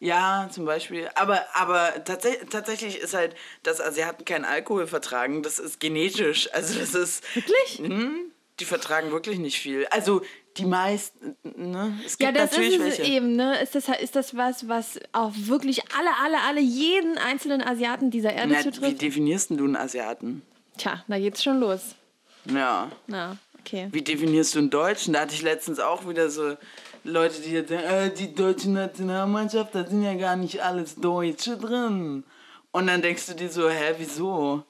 [0.00, 1.08] ja, zum Beispiel.
[1.14, 6.48] Aber, aber tats tatsächlich ist halt, dass Asiaten keinen Alkohol vertragen, das ist genetisch.
[6.52, 7.78] Also das ist, Wirklich?
[7.78, 9.86] hm, die vertragen wirklich nicht viel.
[9.90, 10.22] Also
[10.58, 11.98] die meisten, ne?
[12.04, 13.12] Es Ja, gibt das natürlich ist es welche.
[13.12, 13.60] eben, ne?
[13.60, 18.32] Ist das, ist das was, was auch wirklich alle, alle, alle, jeden einzelnen Asiaten dieser
[18.32, 19.02] Erde Na, wie zutrifft?
[19.02, 20.42] definierst denn du einen Asiaten?
[20.76, 21.94] Tja, da geht's schon los.
[22.52, 22.90] Ja.
[23.06, 23.88] Na, okay.
[23.92, 25.12] Wie definierst du einen Deutschen?
[25.14, 26.56] Da hatte ich letztens auch wieder so
[27.04, 31.56] Leute, die jetzt sagen, äh, die deutsche Nationalmannschaft, da sind ja gar nicht alles Deutsche
[31.56, 32.24] drin.
[32.70, 34.62] Und dann denkst du dir so, hä, wieso?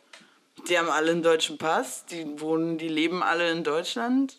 [0.68, 4.38] Die haben alle einen deutschen Pass, die wohnen, die leben alle in Deutschland.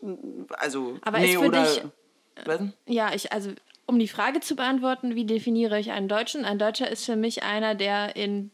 [0.58, 1.64] Also, Aber nee, ist für oder.
[1.64, 1.84] dich-
[2.46, 2.62] Was?
[2.86, 3.52] Ja, ich, also,
[3.86, 6.46] um die Frage zu beantworten, wie definiere ich einen Deutschen?
[6.46, 8.52] Ein Deutscher ist für mich einer, der in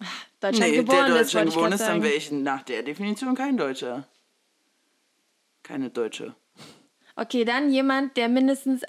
[0.00, 0.04] ah,
[0.40, 3.34] Deutschland Nee, der geboren ist, Deutschland ich geboren ist, dann wäre ich nach der Definition
[3.34, 4.06] kein Deutscher.
[5.62, 6.34] Keine Deutsche.
[7.16, 8.82] Okay, dann jemand, der mindestens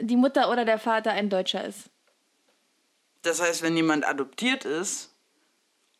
[0.00, 1.90] die Mutter oder der Vater ein Deutscher ist.
[3.22, 5.09] Das heißt, wenn jemand adoptiert ist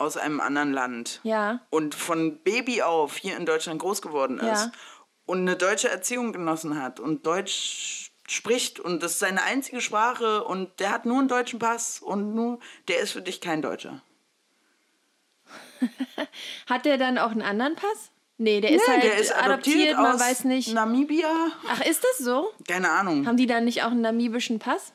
[0.01, 1.61] aus einem anderen Land Ja.
[1.71, 4.73] und von Baby auf hier in Deutschland groß geworden ist Ja.
[5.27, 10.45] und eine deutsche Erziehung genossen hat und Deutsch spricht und das ist seine einzige Sprache
[10.45, 14.03] und der hat nur einen deutschen Pass und nur der ist für dich kein Deutscher.
[16.67, 18.11] Hat der dann auch einen anderen Pass?
[18.39, 20.73] Nee, der ist halt der ist adoptiert, man aus weiß nicht.
[20.73, 21.29] Namibia.
[21.69, 22.51] Ach, ist das so?
[22.67, 23.27] Keine Ahnung.
[23.27, 24.93] Haben die dann nicht auch einen namibischen Pass?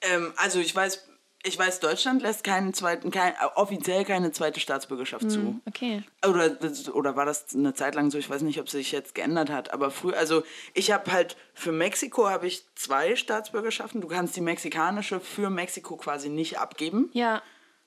[0.00, 1.06] Ähm, also ich weiß,
[1.46, 5.60] ich weiß, Deutschland lässt keinen zweiten, kein, äh, offiziell keine zweite Staatsbürgerschaft zu.
[5.66, 6.02] Okay.
[6.26, 6.56] Oder,
[6.92, 8.18] oder war das eine Zeit lang so?
[8.18, 9.72] Ich weiß nicht, ob es sich jetzt geändert hat.
[9.72, 10.42] Aber früher, also
[10.74, 14.00] ich habe halt für Mexiko habe ich zwei Staatsbürgerschaften.
[14.00, 17.10] Du kannst die mexikanische für Mexiko quasi nicht abgeben.
[17.12, 17.42] Ja.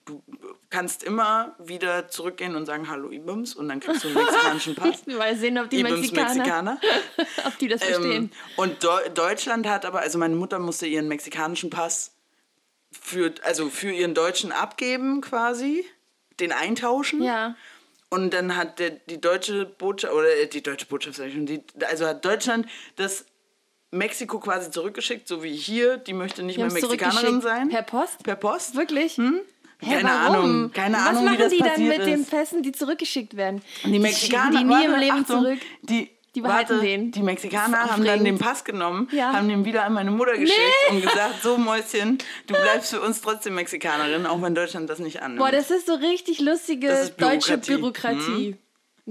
[0.06, 0.24] Du
[0.70, 5.06] kannst immer wieder zurückgehen und sagen Hallo Ibums und dann kriegst du einen mexikanischen Pass.
[5.06, 6.80] Mal sehen, ob die Ibums Mexikaner, Mexikaner.
[7.46, 8.24] ob die das verstehen.
[8.24, 12.16] Ähm, und Deu Deutschland hat aber, also meine Mutter musste ihren mexikanischen Pass
[12.92, 15.86] für, also für ihren deutschen abgeben quasi,
[16.40, 17.22] den eintauschen.
[17.24, 17.56] ja.
[18.12, 22.26] Und dann hat der, die deutsche Botschaft, oder äh, die deutsche Botschaft, die, also hat
[22.26, 23.26] Deutschland das
[23.92, 27.70] Mexiko quasi zurückgeschickt, so wie hier, die möchte nicht mehr Mexikanerin sein.
[27.70, 28.24] Per Post?
[28.24, 28.76] Per Post.
[28.76, 29.18] Wirklich?
[29.18, 29.42] Hm?
[29.82, 30.36] Hä, Keine warum?
[30.36, 32.30] Ahnung, keine Was Ahnung, wie machen das die dann mit den ist.
[32.32, 33.62] Pässen, die zurückgeschickt werden?
[33.86, 35.60] Die Mexikaner, die nie im Leben Achtung, zurück.
[35.84, 37.12] Die, Die behalten warte, den.
[37.12, 39.34] Die Mexikaner haben dann den Pass genommen, Ja.
[39.34, 40.62] haben den wieder an meine Mutter geschickt
[40.92, 45.22] und gesagt, so Mäuschen, du bleibst für uns trotzdem Mexikanerin, auch wenn Deutschland das nicht
[45.22, 45.40] annimmt.
[45.40, 48.16] Boah, das ist so richtig lustige ist deutsche Bürokratie.
[48.18, 48.58] Bürokratie.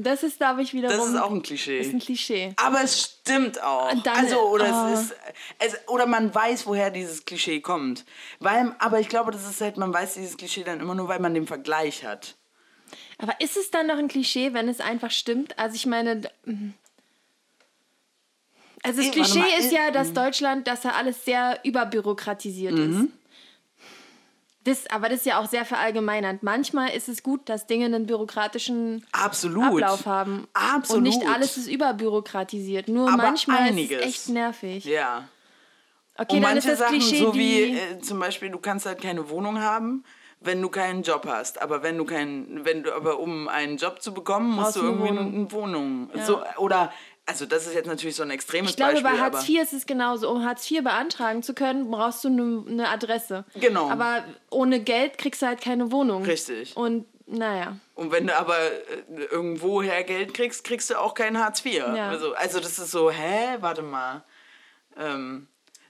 [0.01, 0.97] Das ist, glaube ich, wiederum.
[0.97, 1.81] Das ist auch ein Klischee.
[1.81, 2.55] ist ein Klischee.
[2.57, 3.93] Aber es stimmt auch.
[4.05, 4.95] Dann- also, oder, oh.
[4.95, 5.17] es ist,
[5.59, 8.05] es, oder man weiß, woher dieses Klischee kommt.
[8.39, 11.19] Weil, aber ich glaube, das ist halt, man weiß dieses Klischee dann immer nur, weil
[11.19, 12.37] man den Vergleich hat.
[13.19, 15.59] Aber ist es dann noch ein Klischee, wenn es einfach stimmt?
[15.59, 16.23] Also ich meine.
[18.89, 23.09] Also das Klischee ist äh, ja, dass Deutschland, dass da alles sehr überbürokratisiert ist.
[24.65, 26.43] Das, aber das ist ja auch sehr verallgemeinernd.
[26.43, 29.65] Manchmal ist es gut, dass Dinge einen bürokratischen Absolut.
[29.83, 30.47] Ablauf haben.
[30.53, 30.99] Absolut.
[30.99, 32.89] Und nicht alles ist überbürokratisiert.
[32.89, 33.99] Nur Aber manchmal einiges.
[33.99, 34.85] ist es echt nervig.
[34.85, 35.29] Ja.
[36.19, 39.01] Okay, Und dann ist das Sachen, Klischee so wie äh, zum Beispiel, du kannst halt
[39.01, 40.05] keine Wohnung haben,
[40.41, 41.63] wenn du keinen Job hast.
[41.63, 45.09] Aber wenn du keinen, wenn du, aber um einen Job zu bekommen, musst du irgendwie
[45.09, 45.35] Wohnung.
[45.35, 46.11] eine Wohnung.
[46.15, 46.27] Ja.
[46.27, 46.93] So, oder,
[47.29, 49.11] also das ist jetzt natürlich so ein extremes Ich glaube, Beispiel.
[49.13, 50.31] bei Hartz IV ist es genauso.
[50.31, 53.45] Um Hartz IV beantragen zu können, brauchst du eine, eine Adresse.
[53.55, 53.91] Genau.
[53.91, 56.25] Aber ohne Geld kriegst du halt keine Wohnung.
[56.25, 56.75] Richtig.
[56.77, 57.77] Und naja.
[57.95, 61.75] Und wenn du aber äh, irgendwoher Geld kriegst, kriegst du auch kein Hartz IV.
[61.75, 62.09] Ja.
[62.09, 64.23] Also, also das ist so, hä, warte mal.
[64.97, 65.47] Ähm,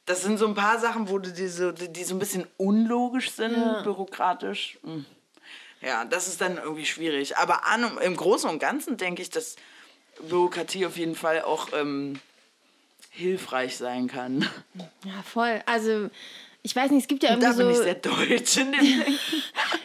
[0.06, 3.30] das sind so ein paar Sachen, wo du die so, die so ein bisschen unlogisch
[3.30, 3.82] sind, Ja.
[3.82, 4.78] bürokratisch.
[4.82, 5.04] Hm.
[5.80, 7.36] Ja, das ist dann irgendwie schwierig.
[7.36, 9.54] Aber an, im Großen und Ganzen denke ich, dass
[10.28, 12.18] Bürokratie auf jeden Fall auch ähm,
[13.10, 14.48] hilfreich sein kann.
[15.04, 15.60] Ja, voll.
[15.66, 16.10] Also,
[16.62, 17.82] ich weiß nicht, es gibt ja Da irgendwie bin ich so.
[17.82, 19.04] sehr deutsch in dem.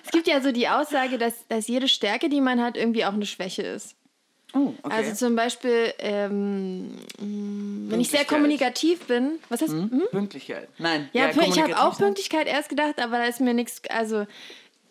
[0.05, 3.13] Es gibt ja so die Aussage, dass, dass jede Stärke, die man hat, irgendwie auch
[3.13, 3.95] eine Schwäche ist.
[4.53, 4.95] Oh, okay.
[4.95, 9.71] Also zum Beispiel, ähm, mh, wenn ich sehr kommunikativ bin, was heißt?
[9.71, 10.03] Hm?
[10.11, 10.67] Pünktlichkeit.
[10.77, 11.09] Nein.
[11.13, 11.97] Ja, pün- ich habe auch.
[11.97, 14.27] Pünktlichkeit erst gedacht, aber da ist mir nichts, also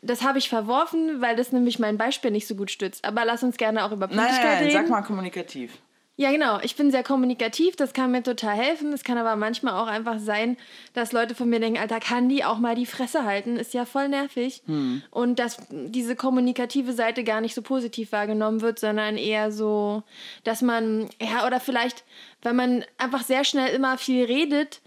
[0.03, 3.05] das habe ich verworfen, weil das nämlich mein Beispiel nicht so gut stützt.
[3.05, 4.73] Aber lass uns gerne auch über Nein, Pünktlichkeit nein, nein, reden.
[4.73, 5.79] sag mal kommunikativ.
[6.17, 6.61] Ja, genau.
[6.61, 8.93] Ich bin sehr kommunikativ, das kann mir total helfen.
[8.93, 10.59] Es kann aber manchmal auch einfach sein,
[10.93, 13.57] dass Leute von mir denken, Alter, kann die auch mal die Fresse halten?
[13.57, 14.63] Ist ja voll nervig.
[14.67, 15.03] Hm.
[15.11, 20.03] Und dass diese kommunikative Seite gar nicht so positiv wahrgenommen wird, sondern eher so,
[20.45, 22.05] dass man, ja, oder vielleicht,
[22.43, 24.82] wenn man einfach sehr schnell immer viel redet,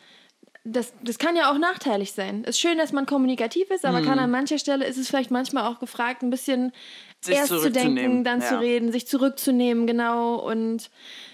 [0.66, 2.44] das, das kann ja auch nachteilig sein.
[2.44, 4.06] Ist schön, dass man kommunikativ ist, aber Hm.
[4.06, 6.74] kann an mancher Stelle ist es vielleicht manchmal auch gefragt, ein bisschen
[7.22, 8.60] Sich erst zu denken, dann zu ja.
[8.60, 10.36] reden, sich zurückzunehmen, genau.
[10.36, 10.90] Und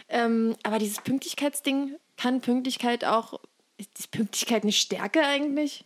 [0.10, 3.40] ähm, aber dieses Pünktlichkeitsding kann Pünktlichkeit auch.
[3.78, 5.86] Ist ist Pünktlichkeit eine Stärke eigentlich?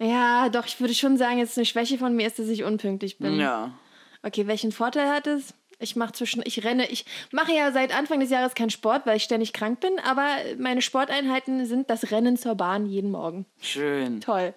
[0.00, 3.18] Ja, doch, ich würde schon sagen, jetzt eine Schwäche von mir ist, dass ich unpünktlich
[3.18, 3.38] bin.
[3.38, 3.78] Ja.
[4.22, 5.54] Okay, welchen Vorteil hat es?
[5.78, 9.16] Ich mache zwischen, ich renne, ich mache ja seit Anfang des Jahres keinen Sport, weil
[9.16, 10.26] ich ständig krank bin, aber
[10.58, 13.46] meine Sporteinheiten sind das Rennen zur Bahn jeden Morgen.
[13.60, 14.20] Schön.
[14.20, 14.54] Toll.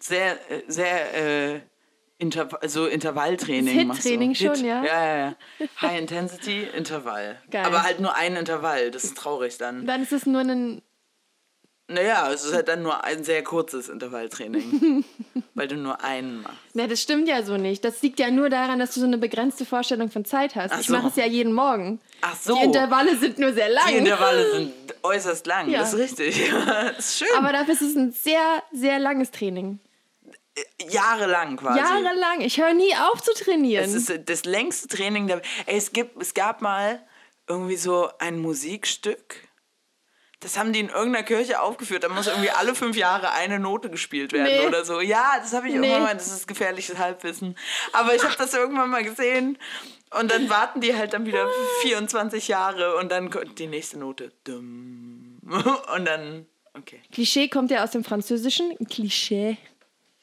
[0.00, 1.60] Sehr, äh, sehr äh,
[2.18, 3.76] Interv also Intervalltraining.
[3.76, 4.08] Das machst du.
[4.08, 4.84] Hit-Training schon, ja.
[4.84, 5.36] Ja, ja, ja.
[5.82, 7.40] High Intensity, Intervall.
[7.50, 7.64] Geil.
[7.64, 8.90] Aber halt nur ein Intervall.
[8.90, 9.86] Das ist traurig dann.
[9.86, 10.82] Dann ist es nur ein.
[11.88, 15.04] Naja, es ist halt dann nur ein sehr kurzes Intervalltraining.
[15.54, 16.56] weil du nur einen machst.
[16.74, 17.84] Ja, das stimmt ja so nicht.
[17.84, 20.72] Das liegt ja nur daran, dass du so eine begrenzte Vorstellung von Zeit hast.
[20.72, 20.92] Ach ich so.
[20.92, 22.00] mache es ja jeden Morgen.
[22.20, 22.54] Ach so.
[22.56, 23.88] Die Intervalle sind nur sehr lang.
[23.88, 24.72] Die Intervalle sind
[25.02, 25.70] äußerst lang.
[25.70, 25.80] Ja.
[25.80, 26.50] Das ist richtig.
[26.66, 27.28] das ist schön.
[27.36, 29.78] aber dafür ist es ein sehr, sehr langes Training.
[30.90, 31.78] Jahrelang quasi.
[31.78, 32.40] Jahrelang.
[32.40, 33.84] Ich höre nie auf zu trainieren.
[33.84, 37.00] Es ist äh, das längste Training der Ey, es gibt es gab mal
[37.48, 39.46] irgendwie so ein Musikstück.
[40.40, 42.04] Das haben die in irgendeiner Kirche aufgeführt.
[42.04, 44.66] Da muss irgendwie alle fünf Jahre eine Note gespielt werden Nee.
[44.66, 45.00] oder so.
[45.00, 45.86] Ja, das habe ich Nee.
[45.86, 46.14] irgendwann mal.
[46.14, 47.56] Das ist gefährliches Halbwissen.
[47.92, 49.56] Aber ich habe das irgendwann mal gesehen.
[50.18, 51.48] Und dann warten die halt dann wieder
[51.80, 54.30] 24 Jahre und dann kommt die nächste Note.
[54.46, 57.00] Und dann, okay.
[57.12, 58.76] Klischee kommt ja aus dem Französischen.
[58.88, 59.56] Klischee.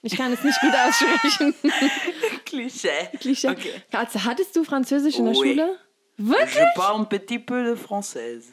[0.02, 1.56] Ich kann es nicht gut aussprechen.
[2.45, 3.10] Klischee.
[3.19, 3.49] Klischee.
[3.49, 3.82] Okay.
[3.91, 5.52] Katze, hattest du Französisch in der Oui.
[5.54, 5.80] Schule?
[6.17, 6.56] Wirklich?
[6.56, 8.53] Je parle un petit peu de française.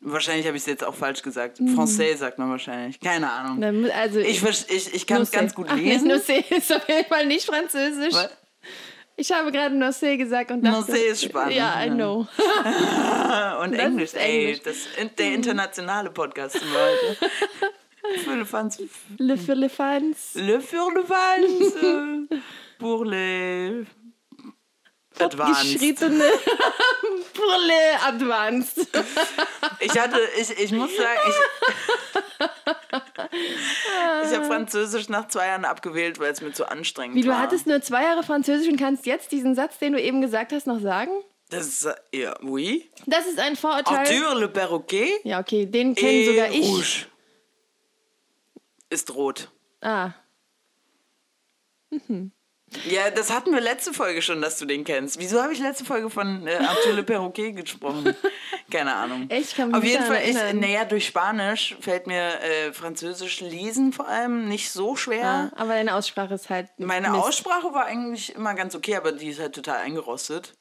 [0.00, 1.60] Wahrscheinlich habe ich es jetzt auch falsch gesagt.
[1.60, 1.78] Mhm.
[1.78, 3.00] Français sagt man wahrscheinlich.
[3.00, 3.60] Keine Ahnung.
[3.60, 6.08] Dann Also, Ich, ich, ich kann es ganz gut Ach, nee, lesen.
[6.08, 8.14] Noce ist auf jeden Fall nicht Französisch.
[8.14, 8.30] Was?
[9.16, 10.92] Ich habe gerade Noce gesagt und dachte...
[10.92, 12.20] Noce ist spannend, Ja, I know.
[13.62, 14.42] Und Das Englisch, ist ey.
[14.44, 14.60] Englisch.
[14.62, 14.76] Das,
[15.18, 17.16] der internationale Podcast wir heute.
[18.24, 18.78] Für le fans.
[19.18, 20.34] Le für le fans.
[20.34, 21.74] Le für le fans.
[21.82, 22.26] euh,
[22.78, 23.84] Pour les.
[25.20, 25.72] Advanced.
[25.74, 26.24] Geschriebene
[27.34, 28.86] pour le advanced.
[29.80, 31.34] Ich hatte, ich, ich muss sagen, ich,
[34.30, 37.38] ich habe Französisch nach zwei Jahren abgewählt, weil es mir zu anstrengend Wie, du war.
[37.40, 40.66] hattest nur zwei Jahre Französisch und kannst jetzt diesen Satz, den du eben gesagt hast,
[40.66, 41.10] noch sagen?
[41.50, 42.90] Das ist, ja, oui.
[43.06, 43.98] Das ist ein Vorurteil.
[43.98, 46.66] Arthur le Perroquet Ja, okay, den kenne sogar ich.
[46.66, 47.06] rouge.
[48.90, 49.50] Ist rot.
[49.80, 50.10] Ah,
[52.86, 55.18] Ja, das hatten wir letzte Folge schon, dass du den kennst.
[55.18, 58.14] Wieso habe ich letzte Folge von äh, Arthur le Perroquet gesprochen?
[58.70, 59.28] Keine Ahnung.
[59.30, 59.50] Echt?
[59.50, 63.92] Ich kann mich Auf jeden Fall, ich, naja, durch Spanisch fällt mir äh, Französisch lesen
[63.92, 65.24] vor allem nicht so schwer.
[65.24, 66.68] ah, aber deine Aussprache ist halt.
[66.76, 67.24] Meine Mist.
[67.24, 70.54] Aussprache war eigentlich immer ganz okay, aber die ist halt total eingerostet.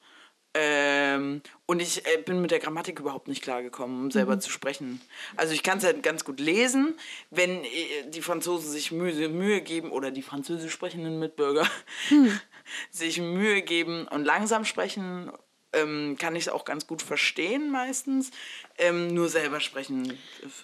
[0.59, 5.01] Ähm, und ich äh, bin mit der Grammatik überhaupt nicht klargekommen, um selber zu sprechen.
[5.35, 6.95] Also ich kann es halt ganz gut lesen,
[7.29, 11.67] wenn äh, die Franzosen sich Mühe, Mühe geben oder die französisch sprechenden Mitbürger
[12.89, 15.31] sich Mühe geben und langsam sprechen,
[15.73, 18.31] ähm, kann ich es auch ganz gut verstehen meistens.
[18.77, 20.11] Ähm, nur selber sprechen.
[20.11, 20.13] äh,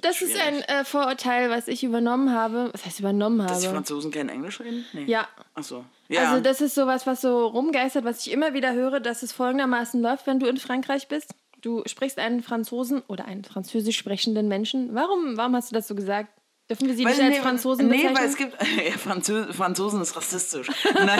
[0.01, 0.41] Das ist schwierig.
[0.41, 2.69] ein äh, Vorurteil, was ich übernommen habe.
[2.73, 3.75] Was heißt übernommen Dass die habe?
[3.77, 4.85] Franzosen kein Englisch reden?
[4.93, 5.05] Nee.
[5.05, 5.27] Ja.
[5.55, 5.83] Ach so.
[6.09, 6.29] Ja.
[6.31, 10.01] Also das ist sowas, was so rumgeistert, was ich immer wieder höre, dass es folgendermaßen
[10.01, 11.33] läuft, wenn du in Frankreich bist.
[11.61, 14.93] Du sprichst einen Franzosen oder einen französisch sprechenden Menschen.
[14.93, 16.29] Warum, warum hast du das so gesagt?
[16.69, 18.17] Dürfen wir sie nicht als Franzosen nee, bezeichnen?
[18.17, 18.55] weil es gibt.
[18.85, 20.67] Ja, Franzö Franzosen ist rassistisch.
[20.93, 21.19] Nein.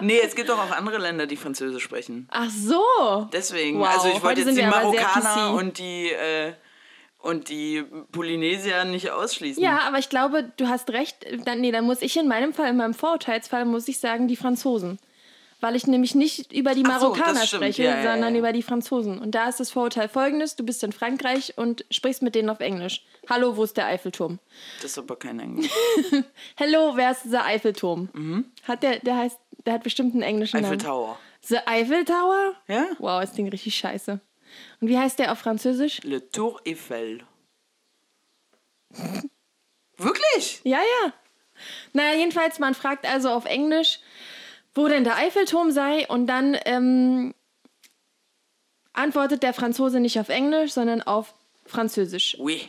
[0.00, 2.28] Nee, es gibt doch auch andere Länder, die Französisch sprechen.
[2.30, 3.28] Ach so.
[3.32, 6.52] Deswegen, Wow, also ich wollte jetzt die Marokkaner und die äh,
[7.22, 9.62] und die Polynesier nicht ausschließen.
[9.62, 11.24] Ja, aber ich glaube, du hast recht.
[11.44, 14.36] Dann, nee, dann muss ich in meinem Fall, in meinem Vorurteilsfall, muss ich sagen, die
[14.36, 14.98] Franzosen.
[15.60, 17.62] Weil ich nämlich nicht über die so, Marokkaner stimmt.
[17.62, 18.40] spreche, Ja, ja, sondern ja.
[18.40, 19.20] über die Franzosen.
[19.20, 22.58] Und da ist das Vorurteil folgendes: Du bist in Frankreich und sprichst mit denen auf
[22.58, 23.04] Englisch.
[23.30, 24.40] Hallo, wo ist der Eiffelturm?
[24.80, 25.70] Das ist aber kein Englisch.
[26.56, 28.44] Hello, wer ist dieser Eiffelturm?
[28.64, 30.56] Hat der, der heißt, der hat bestimmt einen englischen.
[30.56, 30.78] Eiffel Namen.
[30.80, 31.18] Tower.
[31.42, 32.54] The Eiffel Tower?
[32.68, 32.86] Ja?
[32.98, 34.20] Wow, das Ding richtig scheiße.
[34.80, 36.00] Und wie heißt der auf Französisch?
[36.02, 37.24] Le Tour Eiffel.
[39.96, 40.60] Wirklich?
[40.64, 41.12] Ja, ja.
[41.92, 44.00] Naja, jedenfalls, man fragt also auf Englisch,
[44.74, 47.34] wo denn der Eiffelturm sei und dann ähm,
[48.92, 51.34] antwortet der Franzose nicht auf Englisch, sondern auf
[51.66, 52.36] Französisch.
[52.38, 52.68] Oui.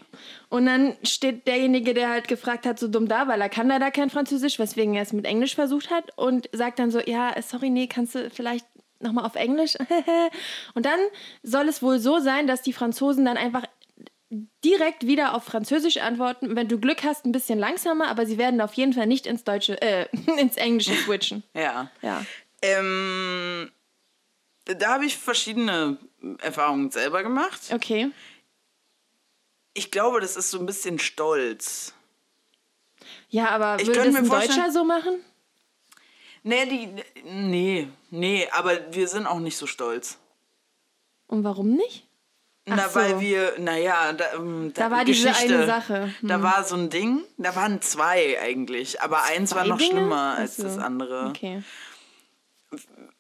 [0.54, 3.90] Und dann steht derjenige, der halt gefragt hat, so dumm da, weil er kann leider
[3.90, 7.72] kein Französisch, weswegen er es mit Englisch versucht hat und sagt dann so, ja, sorry,
[7.72, 8.68] nee, kannst du vielleicht
[9.00, 9.74] nochmal auf Englisch?
[10.76, 11.00] und dann
[11.42, 13.64] soll es wohl so sein, dass die Franzosen dann einfach
[14.64, 16.56] direkt wieder auf Französisch antworten.
[16.56, 19.44] Wenn du Glück hast, ein bisschen langsamer, aber sie werden auf jeden Fall nicht ins
[19.44, 20.06] Deutsche, äh,
[20.38, 21.42] ins Englische switchen.
[21.56, 21.90] Ja.
[22.04, 22.24] Ja.
[22.62, 23.72] Ähm,
[24.66, 25.98] da habe ich verschiedene
[26.44, 27.60] Erfahrungen selber gemacht.
[27.74, 28.12] Okay.
[29.74, 31.94] Ich glaube, das ist so ein bisschen Stolz.
[33.30, 35.20] Ja, aber Ich würde mir ein Deutscher so machen?
[36.44, 37.24] Nee, die.
[37.24, 40.20] Nee, nee, aber wir sind auch nicht so stolz.
[41.28, 42.06] Und warum nicht?
[42.70, 43.00] Ach Na, so.
[43.00, 45.56] weil wir, naja, da, ähm, Da war diese Geschichte.
[45.56, 46.14] eine Sache.
[46.20, 46.30] Hm.
[46.30, 49.92] Da war so ein Ding, da waren zwei eigentlich, aber eins war noch Dinge?
[49.92, 50.64] schlimmer als so.
[50.64, 51.28] das andere.
[51.30, 51.64] Okay.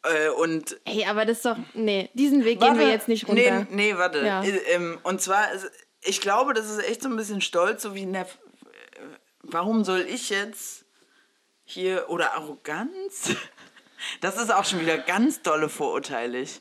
[0.03, 1.57] Äh, und Ey, aber das ist doch.
[1.73, 3.65] Nee, diesen Weg gehen wir jetzt nicht runter.
[3.69, 4.25] Nee, nee warte.
[4.25, 4.43] Ja.
[4.43, 5.47] Äh, ähm, und zwar,
[6.05, 8.25] ich glaube, das ist echt so ein bisschen stolz, so wie, ne,
[9.41, 10.85] warum soll ich jetzt
[11.65, 13.35] hier, oder Arroganz?
[14.19, 16.59] Das ist auch schon wieder ganz dolle vorurteilig.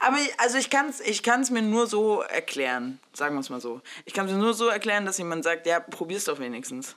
[0.00, 3.48] Aber ich, also ich kann es ich kann's mir nur so erklären, sagen wir es
[3.48, 3.80] mal so.
[4.06, 6.96] Ich kann es mir nur so erklären, dass jemand sagt, ja, probier's doch wenigstens.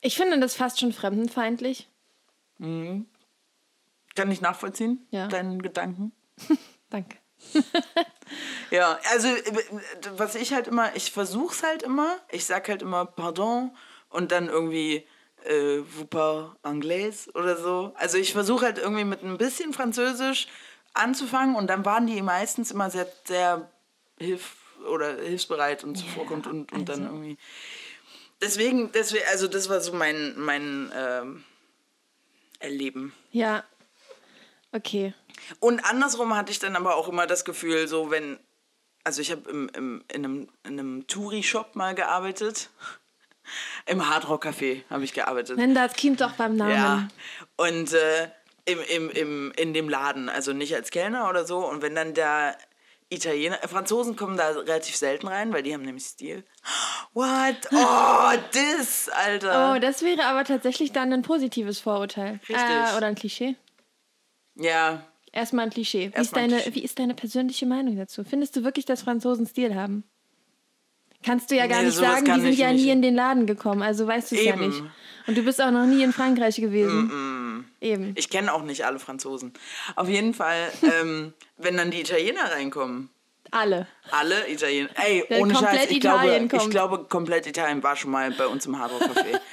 [0.00, 1.88] Ich finde das fast schon fremdenfeindlich.
[2.58, 3.06] Kann
[4.28, 5.28] ich nachvollziehen, Ja.
[5.28, 6.10] deinen Gedanken?
[6.90, 7.16] Danke.
[8.70, 9.64] Ja, also äh,
[10.16, 13.70] was ich halt immer, ich versuch's halt immer, ich sag halt immer Pardon
[14.10, 15.06] und dann irgendwie
[15.44, 17.92] äh, parlez anglais oder so.
[17.96, 20.48] Also ich versuche halt irgendwie mit ein bisschen Französisch
[20.94, 23.70] anzufangen und dann waren die meistens immer sehr, sehr
[24.18, 24.56] hilf
[24.90, 27.14] oder hilfsbereit und zuvorkommend und, und dann also.
[27.14, 27.38] irgendwie.
[28.40, 31.44] Deswegen, deswegen, also das war so mein, mein ähm,
[32.60, 33.12] Erleben.
[33.32, 33.64] Ja.
[34.72, 35.14] Okay.
[35.60, 38.38] Und andersrum hatte ich dann aber auch immer das Gefühl, so wenn,
[39.04, 42.70] also ich habe im, im, in einem, in einem Touri-Shop mal gearbeitet.
[43.86, 45.56] Im Hardrock Café habe ich gearbeitet.
[45.56, 46.70] Nenn das Kind doch beim Namen.
[46.70, 47.08] Ja.
[47.56, 48.28] Und äh,
[48.66, 51.66] im, im, im, in dem Laden, also nicht als Kellner oder so.
[51.66, 52.58] Und wenn dann der
[53.10, 56.44] Italiener, äh, Franzosen kommen da relativ selten rein, weil die haben nämlich Stil.
[57.14, 57.56] What?
[57.72, 59.72] Oh, this, Alter.
[59.74, 62.40] Oh, das wäre aber tatsächlich dann ein positives Vorurteil.
[62.48, 62.56] Richtig.
[62.56, 63.56] Äh, oder ein Klischee.
[64.56, 66.00] Ja, Erstmal ein Klischee.
[66.00, 66.74] Wie ist, Erstmal deine, Klischee.
[66.74, 68.24] wie ist deine persönliche Meinung dazu?
[68.24, 70.04] Findest du wirklich, dass Franzosen Stil haben?
[71.24, 72.84] Kannst du ja gar Nee, nicht sagen, die sind ich ja nicht.
[72.84, 74.80] nie in den Laden gekommen, also weißt du es ja nicht.
[75.26, 77.64] Und du bist auch noch nie in Frankreich gewesen.
[77.80, 78.14] Eben.
[78.16, 79.52] Ich kenne auch nicht alle Franzosen.
[79.96, 83.10] Auf jeden Fall, ähm, wenn dann die Italiener reinkommen,
[83.50, 83.88] Alle.
[84.12, 86.70] alle Italiener, ey, Wenn ohne Scheiß, ich glaube, Italien ich kommt.
[86.70, 89.40] glaube, komplett Italien war schon mal bei uns im Hard Rock Café.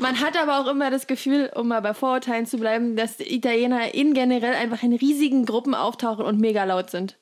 [0.00, 3.94] Man hat aber auch immer das Gefühl, um mal bei Vorurteilen zu bleiben, dass Italiener
[3.94, 7.16] in generell einfach in riesigen Gruppen auftauchen und mega laut sind.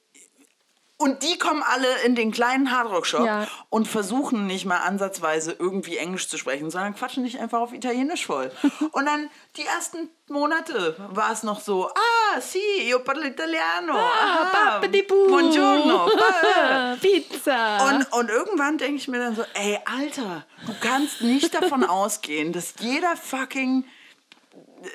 [1.02, 3.48] Und die kommen alle in den kleinen Hardrock-Shop Ja.
[3.70, 8.24] und versuchen nicht mal ansatzweise irgendwie Englisch zu sprechen, sondern quatschen dich einfach auf Italienisch
[8.26, 8.52] voll.
[8.92, 13.94] und dann die ersten Monate war es noch so, ah, sì, io parlo italiano.
[13.96, 14.10] Ah,
[14.44, 15.26] aha, Pappedipu.
[15.26, 16.06] Buongiorno.
[16.06, 17.84] pa- Pizza.
[17.88, 22.52] Und, und irgendwann denke ich mir dann so, ey, Alter, du kannst nicht davon ausgehen,
[22.52, 23.84] dass jeder fucking,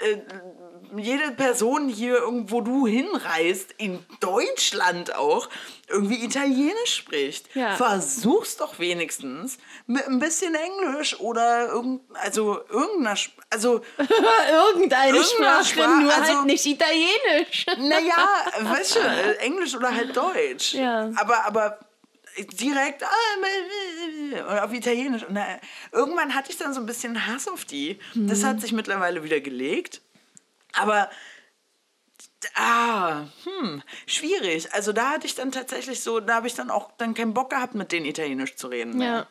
[0.03, 0.17] äh,
[0.95, 5.49] jede Person hier irgendwo du hinreist, in Deutschland auch,
[5.87, 7.55] irgendwie Italienisch spricht.
[7.55, 7.75] Ja.
[7.75, 13.17] Versuch's doch wenigstens mit ein bisschen Englisch oder irgend, also irgendeiner,
[13.49, 17.65] also Irgendeine Irgendeine Sprache, Sprache, nur also- halt nicht Italienisch.
[17.77, 18.27] Naja,
[18.61, 20.73] weißt du, äh, Englisch oder halt Deutsch.
[20.73, 21.11] Ja.
[21.15, 21.79] Aber, aber
[22.45, 25.23] direkt ah, auf Italienisch.
[25.23, 25.45] Und na,
[25.91, 27.99] irgendwann hatte ich dann so ein bisschen Hass auf die.
[28.15, 30.01] Das hat sich mittlerweile wieder gelegt.
[30.79, 31.09] Aber
[32.55, 34.73] ah, hm, schwierig.
[34.73, 37.49] Also da hatte ich dann tatsächlich so, da habe ich dann auch dann keinen Bock
[37.49, 39.01] gehabt, mit denen Italienisch zu reden.
[39.01, 39.27] Ja.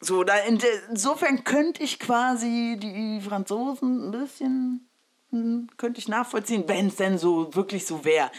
[0.00, 4.86] So, da in insofern könnte ich quasi die Franzosen ein bisschen
[5.30, 8.30] hm, könnte ich nachvollziehen, wenn es denn so wirklich so wäre.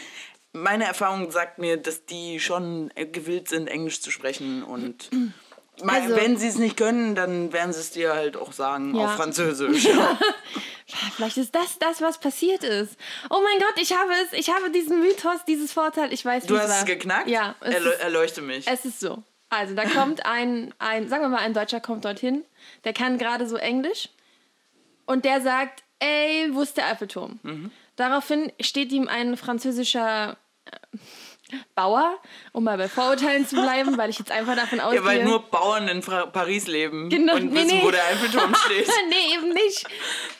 [0.52, 5.10] meine Erfahrung sagt mir, dass die schon äh, gewillt sind, Englisch zu sprechen und
[5.86, 9.04] Also- wenn sie es nicht können, dann werden sie es dir halt auch sagen Ja.
[9.06, 9.86] auf Französisch.
[11.16, 12.96] Vielleicht ist das das, was passiert ist.
[13.30, 14.32] Oh mein Gott, ich habe es.
[14.38, 16.12] Ich habe diesen Mythos, dieses Vorteil.
[16.12, 16.78] Ich weiß, Du wie es hast war.
[16.78, 17.28] es geknackt?
[17.28, 18.66] Ja, es Erleu ist, erleuchte mich.
[18.66, 19.22] es ist so.
[19.50, 22.44] Also, da kommt ein, ein, sagen wir mal, ein Deutscher kommt dorthin,
[22.84, 24.08] der kann gerade so Englisch
[25.06, 27.38] und der sagt, ey, wo ist der Eiffelturm?
[27.42, 27.70] Mhm.
[27.96, 30.36] Daraufhin steht ihm ein französischer
[30.66, 30.98] äh,
[31.74, 32.18] Bauer,
[32.52, 35.00] um mal bei Vorurteilen zu bleiben, weil ich jetzt einfach davon ausgehe.
[35.00, 37.82] ja, weil nur Bauern in Fra Paris leben Genau, und nee, wissen, nee.
[37.84, 38.88] wo der Eiffelturm steht.
[39.08, 39.86] nee, eben nicht.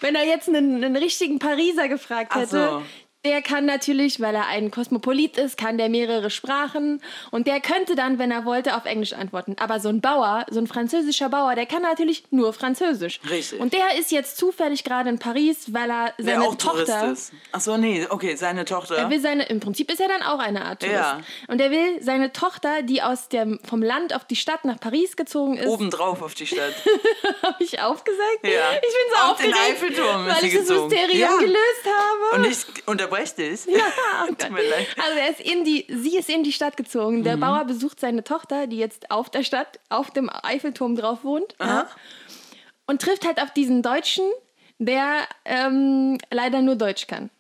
[0.01, 2.83] Wenn er jetzt einen, einen richtigen Pariser gefragt hätte, so.
[3.25, 7.03] Der kann natürlich, weil er ein Kosmopolit ist, kann der mehrere Sprachen
[7.33, 9.57] und der könnte dann, wenn er wollte, auf Englisch antworten.
[9.59, 13.21] Aber so ein Bauer, so ein französischer Bauer, der kann natürlich nur Französisch.
[13.29, 13.61] Richtig.
[13.61, 17.33] Und der ist jetzt zufällig gerade in Paris, weil er seine auch Tourist Tochter ist.
[17.53, 18.97] Achso, nee, okay, seine Tochter.
[18.97, 20.99] er will seine, im Prinzip ist er dann auch eine Art Tourist.
[20.99, 21.21] Ja.
[21.49, 25.17] Und er will seine Tochter, die aus dem, vom Land auf die Stadt nach Paris
[25.17, 26.75] gezogen ist, Obendrauf auf die Stadt.
[27.43, 28.39] habe ich aufgesagt.
[28.45, 28.73] Ja.
[28.75, 30.89] Ich bin so Auf den aufgeregt, Eiffelturm ist weil ich das gezogen.
[30.89, 31.37] Mysterium Ja.
[31.39, 32.37] gelöst habe.
[32.43, 33.67] Und ich unterbreche dich.
[33.67, 34.87] ja, Tut mir leid.
[35.05, 37.19] also er ist in die, sie ist in die Stadt gezogen.
[37.21, 37.25] Mhm.
[37.25, 41.55] Der Bauer besucht seine Tochter, die jetzt auf der Stadt, auf dem Eiffelturm drauf wohnt.
[41.61, 41.89] Ja,
[42.87, 44.25] und trifft halt auf diesen Deutschen,
[44.79, 47.31] der ähm, leider nur Deutsch kann.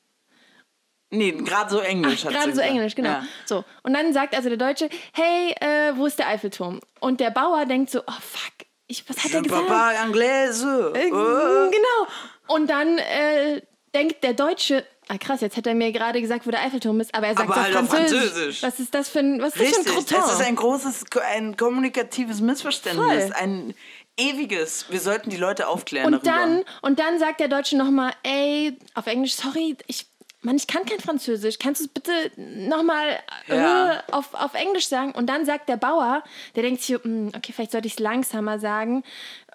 [1.11, 2.68] Nee, gerade so Englisch Gerade so gesagt.
[2.68, 3.09] Englisch, genau.
[3.09, 3.26] Ja.
[3.46, 3.64] So.
[3.83, 6.81] Und dann sagt also der Deutsche, hey, äh, wo ist der Eiffelturm?
[7.00, 8.52] Und der Bauer denkt so, oh fuck,
[8.88, 9.66] ich, was hat er gesagt?
[9.68, 10.92] Papa Anglaise.
[10.94, 11.70] Äh, Oh.
[11.70, 12.54] Genau.
[12.54, 13.62] Und dann äh,
[13.94, 17.14] denkt der Deutsche, ah krass, jetzt hat er mir gerade gesagt, wo der Eiffelturm ist,
[17.14, 18.21] aber er sagt Aber halt auf Französisch.
[18.31, 18.62] Französisch.
[18.62, 20.25] Was ist das für ein, was ist das für ein Croton?
[20.27, 23.25] es ist ein großes, ein kommunikatives Missverständnis.
[23.25, 23.33] Voll.
[23.35, 23.75] Ein
[24.16, 24.87] ewiges.
[24.90, 26.40] Wir sollten die Leute aufklären und darüber.
[26.47, 30.07] dann und dann sagt der Deutsche nochmal, ey, auf Englisch, sorry, ich
[30.40, 31.59] Mann, ich kann kein Französisch.
[31.59, 33.18] Kannst du es bitte nochmal
[33.49, 33.94] Ja.
[33.94, 35.11] äh, auf, auf Englisch sagen?
[35.11, 36.23] Und dann sagt der Bauer,
[36.55, 39.03] der denkt sich, hm, okay, vielleicht sollte ich es langsamer sagen.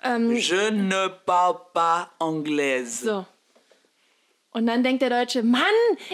[0.03, 3.05] Ähm, Je ne parle pas anglaise.
[3.05, 3.25] so.
[4.53, 5.63] Und dann denkt der Deutsche, Mann,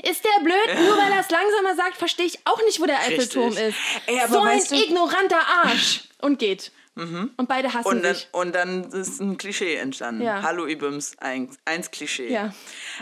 [0.04, 0.80] ist der blöd?
[0.80, 3.76] Nur weil er es langsamer sagt, verstehe ich auch nicht, wo der Eiffelturm ist.
[4.08, 6.06] Ey, so ein du- ignoranter Arsch.
[6.22, 6.72] Und geht.
[6.96, 8.28] Und beide hassen Und dann, sich.
[8.34, 10.22] und dann ist ein Klischee entstanden.
[10.22, 10.42] Ja.
[10.42, 12.30] Hallo Ibims, eins, eins Klischee.
[12.30, 12.54] Ja.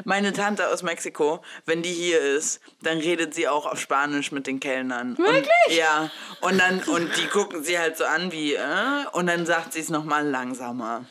[0.03, 4.45] Meine Tante aus Mexiko, wenn die hier ist, dann redet sie auch auf Spanisch mit
[4.45, 5.17] den Kellnern.
[5.17, 5.49] Wirklich?
[5.69, 6.11] Und, ja.
[6.41, 9.79] Und dann und die gucken sie halt so an wie äh, und dann sagt sie
[9.79, 11.05] es noch mal langsamer.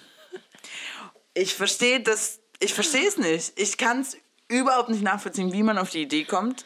[1.35, 2.39] Ich verstehe das.
[2.61, 3.59] Ich verstehe es nicht.
[3.59, 4.17] Ich kann es
[4.49, 6.65] überhaupt nicht nachvollziehen, wie man auf die Idee kommt.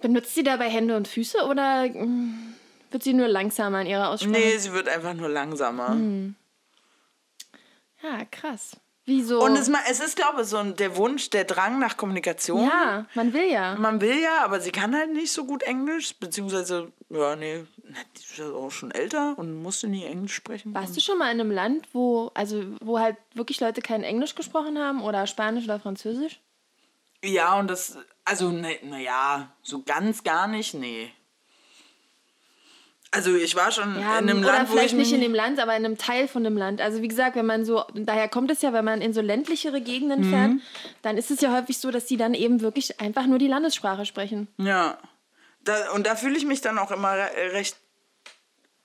[0.00, 2.54] Benutzt sie dabei Hände und Füße oder mm,
[2.90, 4.32] wird sie nur langsamer in ihrer Aussprache?
[4.32, 5.90] Nee, sie wird einfach nur langsamer.
[5.90, 6.34] Hm.
[8.02, 8.76] Ja, krass.
[9.06, 9.42] Wieso?
[9.42, 12.64] Und es, es ist, glaube ich, so der Wunsch, der Drang nach Kommunikation.
[12.64, 13.74] ja, man will ja.
[13.74, 18.20] Man will ja, aber sie kann halt nicht so gut Englisch, beziehungsweise, ja, nee, die
[18.20, 20.74] ist ja auch schon älter und musste nie Englisch sprechen.
[20.74, 24.34] Warst du schon mal in einem Land, wo, also, wo halt wirklich Leute kein Englisch
[24.34, 26.40] gesprochen haben oder Spanisch oder Französisch?
[27.24, 31.10] Ja, und das, also, naja, na ja, so ganz gar nicht, nee.
[33.12, 35.34] Also, ich war schon Ja, in einem oder Land, wo ich vielleicht nicht in dem
[35.34, 36.80] Land, aber in einem Teil von dem Land.
[36.80, 39.80] Also wie gesagt, wenn man so, daher kommt es ja, wenn man in so ländlichere
[39.80, 40.30] Gegenden Mhm.
[40.30, 40.52] fährt,
[41.02, 44.06] dann ist es ja häufig so, dass die dann eben wirklich einfach nur die Landessprache
[44.06, 44.46] sprechen.
[44.58, 44.96] Ja.
[45.64, 47.76] Da, und da fühle ich mich dann auch immer re- recht.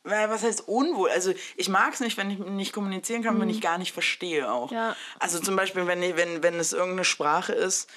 [0.03, 1.09] Was heißt unwohl?
[1.09, 4.51] Also ich mag es nicht, wenn ich nicht kommunizieren kann, wenn ich gar nicht verstehe
[4.51, 4.69] auch.
[4.71, 4.77] Mhm.
[4.77, 4.95] Ja.
[5.19, 7.89] Also zum Beispiel, wenn, ich, wenn, wenn es irgendeine Sprache ist,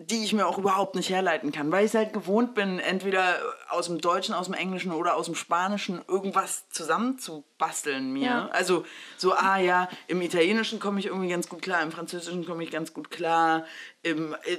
[0.00, 3.36] die ich mir auch überhaupt nicht herleiten kann, weil ich es halt gewohnt bin, entweder
[3.68, 8.26] aus dem Deutschen, aus dem Englischen oder aus dem Spanischen irgendwas zusammenzubasteln mir.
[8.26, 8.48] Ja.
[8.48, 8.86] Also
[9.18, 12.70] so, ah ja, im Italienischen komme ich irgendwie ganz gut klar, im Französischen komme ich
[12.70, 13.66] ganz gut klar,
[14.02, 14.58] im äh, äh,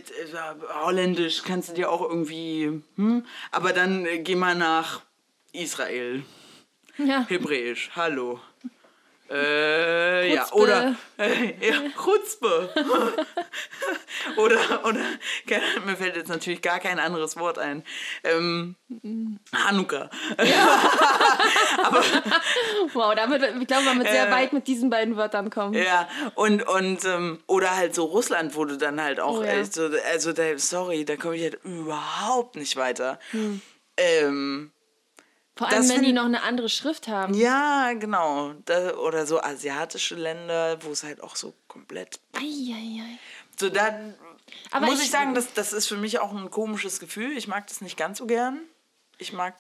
[0.86, 3.26] Holländisch kannst du dir auch irgendwie, hm?
[3.52, 5.02] aber dann äh, geh mal nach
[5.54, 6.24] Israel,
[6.98, 7.26] Ja.
[7.28, 8.40] Hebräisch, hallo.
[9.32, 12.70] Äh, ja, oder äh, ja, Chutzpe.
[14.38, 15.00] oder, oder,
[15.86, 17.84] mir fällt jetzt natürlich gar kein anderes Wort ein.
[18.24, 18.76] Ähm,
[19.54, 20.10] Hanukkah.
[22.94, 25.74] Wow, damit, ich glaube, man wird sehr Äh, weit mit diesen beiden Wörtern kommen.
[25.74, 29.52] Ja, und, und ähm, oder halt so Russland, wo du dann halt auch Oh ja.
[29.52, 33.20] also da, sorry, da komme ich halt überhaupt nicht weiter.
[33.32, 33.62] Hm.
[33.98, 34.72] Ähm,
[35.56, 37.34] Vor allem, das wenn die noch eine andere Schrift haben.
[37.34, 38.54] ja, genau.
[38.66, 42.20] Da, oder so asiatische Länder, wo es halt auch so komplett.
[42.34, 43.18] Eieiei.
[43.60, 44.16] So, dann
[44.72, 47.38] Aber muss ich, ich- sagen, das, das ist für mich auch ein komisches Gefühl.
[47.38, 48.60] Ich mag das nicht ganz so gern.
[49.18, 49.56] Ich mag,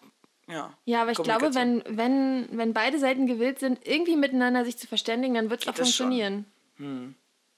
[0.48, 0.74] ja.
[0.86, 4.88] Ja, aber ich glaube, wenn, wenn, wenn beide Seiten gewillt sind, irgendwie miteinander sich zu
[4.88, 6.46] verständigen, dann wird es auch das schon.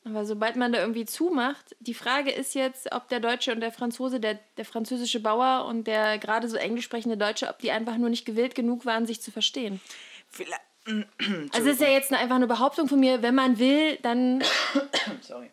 [0.06, 3.72] Aber sobald man da irgendwie zumacht, die Frage ist jetzt, ob der Deutsche und der
[3.72, 7.96] Franzose, der, der französische Bauer und der gerade so englisch sprechende Deutsche, ob die einfach
[7.98, 9.80] nur nicht gewillt genug waren, sich zu verstehen.
[10.30, 10.62] Vielleicht,
[11.54, 14.44] Also es ist ja jetzt einfach eine Behauptung von mir, wenn man will, dann
[15.22, 15.50] sorry.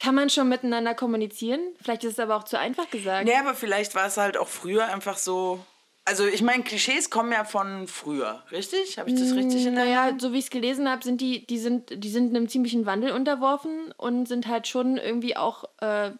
[0.00, 1.60] kann man schon miteinander kommunizieren.
[1.80, 3.26] Vielleicht ist es aber auch zu einfach gesagt.
[3.26, 5.64] Nee, aber vielleicht war es halt auch früher einfach so.
[6.08, 8.96] Also, ich meine, Klischees kommen ja von früher, richtig?
[8.96, 11.44] Habe ich das richtig in der Naja, so wie ich es gelesen habe, sind die,
[11.48, 16.12] die sind, die sind einem ziemlichen Wandel unterworfen und sind halt schon irgendwie auch äh,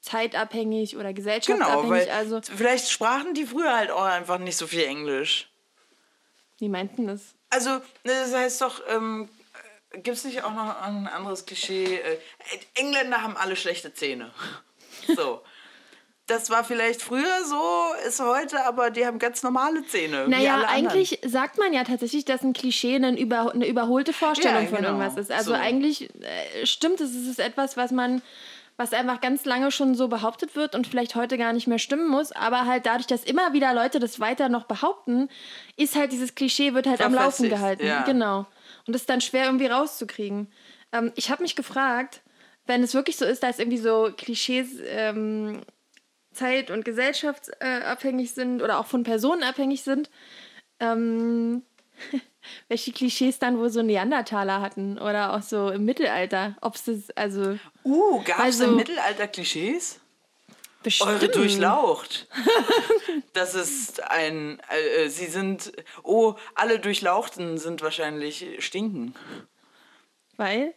[0.00, 1.90] zeitabhängig oder Genau, gesellschaftsabhängig.
[1.90, 5.50] weil also, vielleicht sprachen die früher halt auch einfach nicht so viel Englisch.
[6.58, 7.34] wie meinten das?
[7.50, 9.28] Also, ne, das heißt doch, ähm,
[9.92, 11.96] gibt es nicht auch noch ein anderes Klischee?
[11.96, 12.18] Äh,
[12.76, 14.30] Engländer haben alle schlechte Zähne.
[15.14, 15.42] So.
[16.28, 17.62] Das war vielleicht früher so,
[18.08, 20.26] ist heute, aber die haben ganz normale Zähne.
[20.28, 24.68] Naja, eigentlich sagt man ja tatsächlich, dass ein Klischee eine, über, eine überholte Vorstellung Ja,
[24.68, 24.88] von genau.
[24.98, 25.30] irgendwas ist.
[25.30, 25.56] Also So.
[25.56, 28.22] eigentlich äh, stimmt es, es ist etwas, was man,
[28.76, 32.08] was einfach ganz lange schon so behauptet wird und vielleicht heute gar nicht mehr stimmen
[32.08, 35.28] muss, aber halt dadurch, dass immer wieder Leute das weiter noch behaupten,
[35.76, 37.86] ist halt dieses Klischee wird halt am Laufen gehalten.
[37.86, 38.02] ja.
[38.02, 38.46] Genau.
[38.88, 40.48] Und das ist dann schwer irgendwie rauszukriegen.
[40.92, 42.20] Ähm, ich habe mich gefragt,
[42.66, 45.60] wenn es wirklich so ist, dass irgendwie so Klischees ähm,
[46.36, 50.10] zeit- und gesellschaftsabhängig sind oder auch von Personen abhängig sind,
[50.78, 51.62] ähm,
[52.68, 56.56] welche Klischees dann wohl so Neandertaler hatten oder auch so im Mittelalter.
[56.60, 59.98] Ob es also Uh, gab es Also- im Mittelalter Klischees?
[60.82, 61.10] bestimmt.
[61.10, 62.28] Eure durchlaucht.
[63.32, 64.60] Das ist ein.
[64.70, 65.72] Äh, äh, sie sind.
[66.02, 69.14] Oh, alle Durchlauchten sind wahrscheinlich stinken.
[70.36, 70.72] Weil?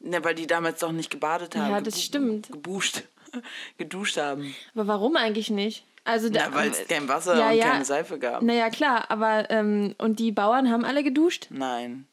[0.00, 1.70] Ne, weil die damals doch nicht gebadet haben.
[1.70, 2.50] Ja, das stimmt.
[2.50, 3.02] Gebuscht.
[3.78, 4.54] Geduscht haben.
[4.74, 5.84] Aber warum eigentlich nicht?
[6.04, 7.70] Also da, Na, weil es kein Wasser ja, und ja.
[7.70, 8.42] keine Seife gab.
[8.42, 11.46] Naja, klar, aber ähm, und die Bauern haben alle geduscht?
[11.50, 12.06] Nein.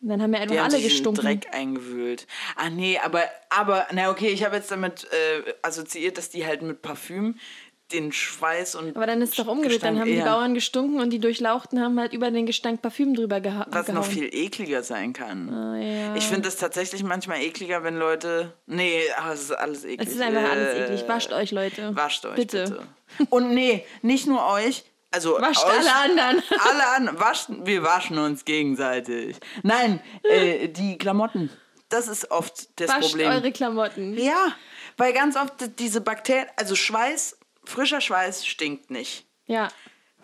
[0.00, 1.22] Und dann haben ja einfach Die haben alle in gestunken.
[1.22, 2.26] Dreck eingewühlt.
[2.56, 6.62] Ah, nee, aber, aber, na okay, ich habe jetzt damit äh, assoziiert, dass die halt
[6.62, 7.36] mit Parfüm
[7.92, 8.96] den Schweiß und.
[8.96, 9.82] Aber dann ist es doch umgedreht.
[9.82, 13.14] Dann haben die eher- Bauern gestunken und die Durchlauchten haben halt über den Gestank Parfüm
[13.14, 14.00] drüber geha Was gehauen.
[14.00, 15.48] noch viel ekliger sein kann.
[15.52, 16.14] Ah, ja.
[16.16, 18.52] Ich finde es tatsächlich manchmal ekliger, wenn Leute.
[18.66, 20.08] Nee, ah, es ist alles eklig.
[20.08, 21.04] Es ist einfach alles Äh, eklig.
[21.08, 21.94] Wascht euch, Leute.
[21.96, 22.64] Wascht euch Bitte.
[23.18, 23.26] bitte.
[23.30, 24.84] Und nee, nicht nur euch.
[25.10, 26.42] Also Wascht euch, alle anderen.
[26.70, 29.36] Alle an, waschen, wir waschen uns gegenseitig.
[29.62, 31.50] Nein, äh, die Klamotten.
[31.90, 33.28] Das ist oft das Wascht Problem.
[33.30, 34.16] eure Klamotten.
[34.16, 34.54] Ja,
[34.96, 39.26] weil ganz oft diese Bakterien, also Schweiß, frischer Schweiß stinkt nicht.
[39.46, 39.68] Ja.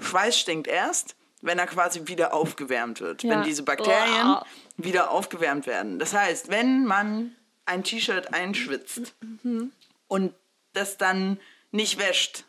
[0.00, 3.22] Schweiß stinkt erst, wenn er quasi wieder aufgewärmt wird.
[3.22, 3.30] Ja.
[3.30, 4.42] Wenn diese Bakterien Oh.
[4.76, 5.98] wieder aufgewärmt werden.
[5.98, 7.34] Das heißt, wenn man
[7.66, 9.72] ein T-Shirt einschwitzt Mhm.
[10.08, 10.34] und
[10.72, 11.38] das dann
[11.70, 12.44] nicht wäscht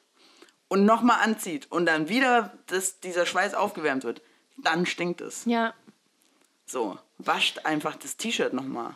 [0.70, 4.22] und nochmal anzieht und dann wieder das, dieser Schweiß aufgewärmt wird,
[4.58, 5.46] dann stinkt es.
[5.46, 5.74] Ja.
[6.66, 8.94] So, wascht einfach das T-Shirt nochmal.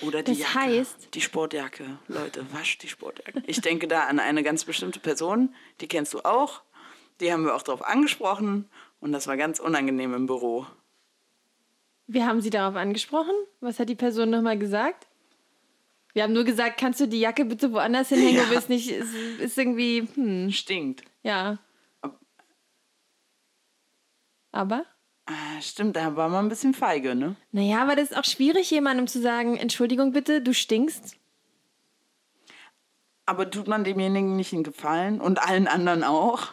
[0.00, 0.58] Oder die Das Jacke.
[0.58, 1.98] heißt- Die Sportjacke.
[2.08, 3.42] Leute, wascht die Sportjacke.
[3.46, 6.62] Ich denke da an eine ganz bestimmte Person, die kennst du auch.
[7.20, 8.68] Die haben wir auch darauf angesprochen
[9.00, 10.66] und das war ganz unangenehm im Büro.
[12.06, 13.34] Wir haben sie darauf angesprochen.
[13.60, 15.06] Was hat die Person nochmal gesagt?
[16.14, 18.36] Wir haben nur gesagt, kannst du die Jacke bitte woanders hinhängen?
[18.36, 18.44] Ja.
[18.44, 21.04] Du bist nicht, ist, ist irgendwie, hm, Stinkt.
[21.22, 21.58] ja.
[24.54, 24.84] Aber?
[25.32, 27.36] Ah, stimmt, da war man ein bisschen feige, ne?
[27.52, 31.16] Naja, aber das ist auch schwierig, jemandem zu sagen, Entschuldigung bitte, du stinkst.
[33.24, 36.48] Aber tut man demjenigen nicht einen Gefallen und allen anderen auch?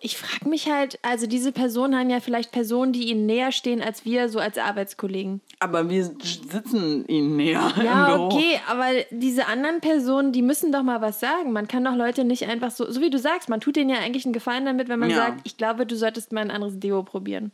[0.00, 3.82] Ich frage mich halt, also diese Personen haben ja vielleicht Personen, die ihnen näher stehen
[3.82, 5.40] als wir, so als Arbeitskollegen.
[5.58, 8.26] Aber wir sitzen ihnen näher Ja, im Büro.
[8.28, 11.52] okay, aber diese anderen Personen, die müssen doch mal was sagen.
[11.52, 13.96] Man kann doch Leute nicht einfach so, so wie du sagst, man tut denen ja
[13.98, 15.16] eigentlich einen Gefallen damit, wenn man Ja.
[15.16, 17.50] sagt, ich glaube, du solltest mal ein anderes Deo probieren.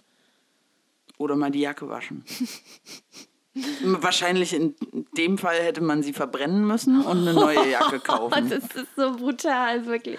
[1.18, 2.24] Oder mal die Jacke waschen.
[3.84, 4.74] Wahrscheinlich in
[5.16, 8.50] dem Fall hätte man sie verbrennen müssen und eine neue Jacke Oh, kaufen.
[8.50, 10.18] das ist so brutal, wirklich.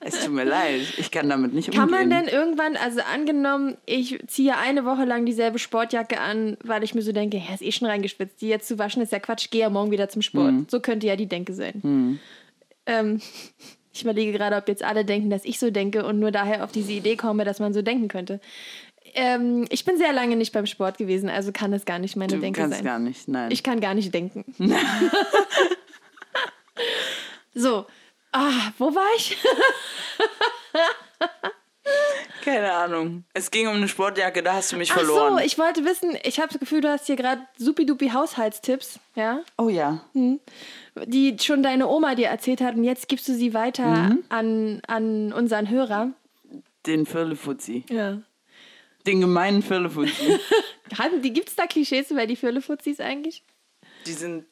[0.00, 2.10] Es tut mir leid, ich kann damit nicht Kann umgehen.
[2.10, 6.94] man denn irgendwann, also angenommen, ich ziehe eine Woche lang dieselbe Sportjacke an, weil ich
[6.94, 9.50] mir so denke, ja, ist eh schon reingeschwitzt, die jetzt zu waschen ist ja Quatsch,
[9.50, 10.52] gehe ja morgen wieder zum Sport.
[10.52, 10.66] Mhm.
[10.68, 12.20] So könnte ja die Denke sein.
[12.84, 13.22] Ähm,
[13.94, 16.72] ich überlege gerade, ob jetzt alle denken, dass ich so denke und nur daher auf
[16.72, 18.40] diese Idee komme, dass man so denken könnte.
[19.14, 22.34] Ähm, ich bin sehr lange nicht beim Sport gewesen, also kann es gar nicht meine
[22.34, 22.84] du Denke kannst sein.
[22.84, 23.50] gar nicht, nein.
[23.52, 24.44] Ich kann gar nicht denken.
[27.54, 27.86] so,
[28.32, 29.36] ah, wo war ich?
[32.44, 33.24] Keine Ahnung.
[33.34, 35.34] Es ging um eine Sportjacke, da hast du mich Ach verloren.
[35.34, 39.40] so, ich wollte wissen, ich habe das Gefühl, du hast hier gerade supidupi Haushaltstipps, ja,
[39.58, 40.00] oh ja.
[41.06, 44.24] die schon deine Oma dir erzählt hat und jetzt gibst du sie weiter Mhm.
[44.28, 46.10] an, an unseren Hörer.
[46.86, 47.84] Den Firlefuzzi.
[47.88, 48.18] Ja.
[49.06, 50.10] Den gemeinen Firlefanz.
[50.98, 53.42] Hatten die, gibt's da Klischees über die Firlefutzis eigentlich?
[54.06, 54.46] Die sind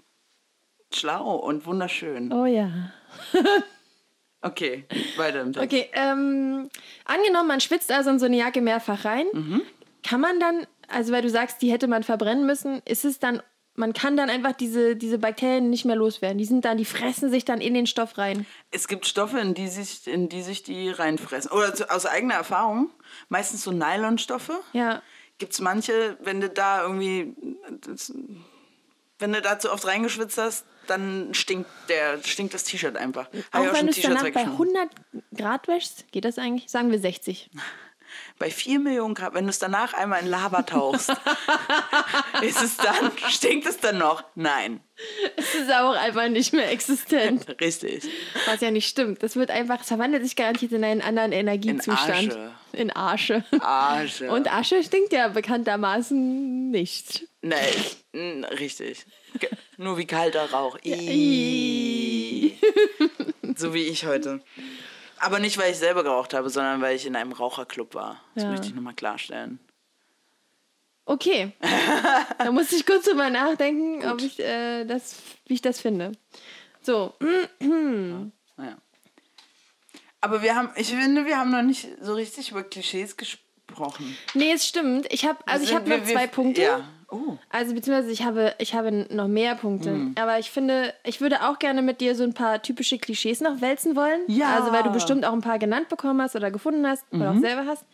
[0.93, 2.33] schlau und wunderschön.
[2.33, 2.93] Oh ja.
[4.45, 4.85] Okay,
[5.17, 5.65] weiter im Text.
[5.65, 6.69] Okay, ähm,
[7.05, 9.27] angenommen, man schwitzt also in so eine Jacke mehrfach rein.
[10.03, 13.41] Kann man dann, also weil du sagst, die hätte man verbrennen müssen, ist es dann,
[13.75, 16.39] man kann dann einfach diese, diese Bakterien nicht mehr loswerden.
[16.39, 18.47] Die sind dann, die fressen sich dann in den Stoff rein.
[18.71, 21.51] Es gibt Stoffe, in die sich, in die, sich die reinfressen.
[21.51, 22.91] Oder zu, aus eigener Erfahrung,
[23.29, 24.53] meistens so Nylonstoffe.
[24.73, 25.03] Ja.
[25.39, 27.35] Gibt es manche, wenn du da irgendwie,
[27.81, 28.13] das,
[29.19, 33.29] wenn du da zu oft reingeschwitzt hast, dann stinkt, der, stinkt das T-Shirt einfach.
[33.53, 34.53] Auch wenn du es danach bei weggeschmissen.
[34.53, 34.91] 100
[35.35, 36.71] Grad wäschst, geht das eigentlich?
[36.71, 37.51] Sagen wir 60.
[38.39, 41.11] Bei 4 Millionen Grad, wenn du es danach einmal in Lava tauchst,
[42.43, 44.25] ist es dann, stinkt es dann noch?
[44.35, 44.81] Nein.
[45.37, 47.47] Es ist auch einfach nicht mehr existent.
[47.61, 48.05] Richtig.
[48.47, 49.23] Was ja nicht stimmt.
[49.23, 52.33] Das wird einfach, es verwandelt sich garantiert in einen anderen Energiezustand.
[52.33, 52.53] Asche.
[52.73, 53.45] In Asche.
[53.61, 54.31] Asche.
[54.31, 57.27] Und Asche stinkt ja bekanntermaßen nicht.
[57.43, 57.55] Nee,
[58.13, 59.05] n- richtig.
[59.77, 60.79] Nur wie kalter Rauch.
[60.83, 62.53] Ih.
[63.55, 64.41] So wie ich heute.
[65.25, 68.21] Aber nicht, weil ich selber geraucht habe, sondern weil ich in einem Raucherclub war.
[68.35, 68.51] Das Ja.
[68.51, 69.61] möchte ich nochmal klarstellen.
[71.05, 71.53] Okay.
[72.39, 75.17] da muss ich kurz drüber nachdenken, ob ich, äh, das,
[75.47, 76.13] wie ich das finde.
[76.81, 77.15] So,
[77.61, 78.77] Naja.
[80.21, 84.17] Aber wir haben, ich finde, wir haben noch nicht so richtig über Klischees gesprochen.
[84.35, 85.07] nee, es stimmt.
[85.13, 86.63] Ich habe, also ich Sind habe noch wir- wir- zwei Punkte.
[86.63, 86.89] Ja.
[87.15, 87.37] Oh.
[87.51, 89.91] Also beziehungsweise ich habe, ich habe noch mehr Punkte.
[89.91, 90.15] Hm.
[90.19, 93.61] Aber ich finde, ich würde auch gerne mit dir so ein paar typische Klischees noch
[93.61, 94.23] wälzen wollen.
[94.29, 94.57] Ja.
[94.57, 97.37] Also weil du bestimmt auch ein paar genannt bekommen hast oder gefunden hast oder Mhm.
[97.39, 97.85] auch selber hast.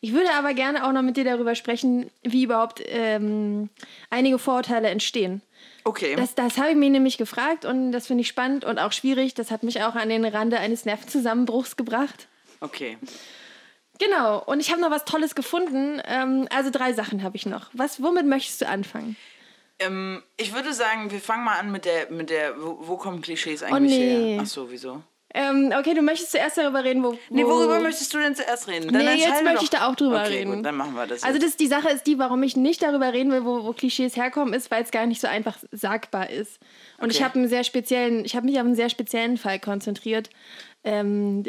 [0.00, 3.70] Ich würde aber gerne auch noch mit dir darüber sprechen, wie überhaupt ähm,
[4.10, 5.42] einige Vorurteile entstehen.
[5.84, 6.16] Okay.
[6.16, 9.34] Das, das habe ich mir nämlich gefragt und das finde ich spannend und auch schwierig.
[9.34, 12.26] Das hat mich auch an den Rande eines Nervenzusammenbruchs gebracht.
[12.60, 12.98] okay.
[13.98, 16.00] Genau, und ich habe noch was Tolles gefunden.
[16.06, 17.70] Ähm, also drei Sachen habe ich noch.
[17.72, 19.16] Was, womit möchtest du anfangen?
[19.78, 23.20] Ähm, ich würde sagen, wir fangen mal an mit der, mit der, wo, wo kommen
[23.20, 24.34] Klischees eigentlich Oh, nee.
[24.34, 24.40] her?
[24.42, 25.02] Ach so, wieso?
[25.34, 27.12] Ähm, okay, du möchtest zuerst darüber reden, wo.
[27.12, 28.86] wo Nee, worüber möchtest du denn zuerst reden?
[28.90, 30.54] Nee, jetzt möchte ich da auch drüber okay, reden.
[30.56, 31.22] Gut, dann machen wir das.
[31.24, 34.16] Also das, die Sache ist die, warum ich nicht darüber reden will, wo, wo Klischees
[34.16, 36.58] herkommen, ist, weil es gar nicht so einfach sagbar ist.
[36.98, 37.24] Und ich Okay.
[37.24, 40.30] habe einen sehr speziellen, ich habe mich auf einen sehr speziellen Fall konzentriert.
[40.84, 41.42] Ähm,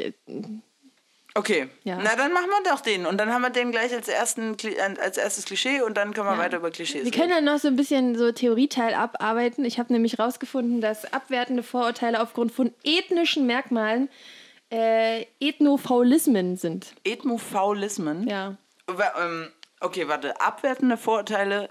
[1.37, 1.69] okay.
[1.83, 1.97] Ja.
[2.03, 3.05] Na, dann machen wir doch den.
[3.05, 4.57] Und dann haben wir den gleich als, ersten,
[5.01, 6.39] als erstes Klischee und dann können wir Ja.
[6.39, 9.63] weiter über Klischees wir können dann noch so ein bisschen so Theorieteil abarbeiten.
[9.65, 14.09] Ich habe nämlich rausgefunden, dass abwertende Vorurteile aufgrund von ethnischen Merkmalen
[14.71, 16.93] äh, Ethnofaulismen sind.
[17.03, 18.27] Ethmofaulismen.
[18.27, 18.57] Ja.
[18.89, 20.41] Ähm, Okay, warte.
[20.41, 21.69] Abwertende Vorurteile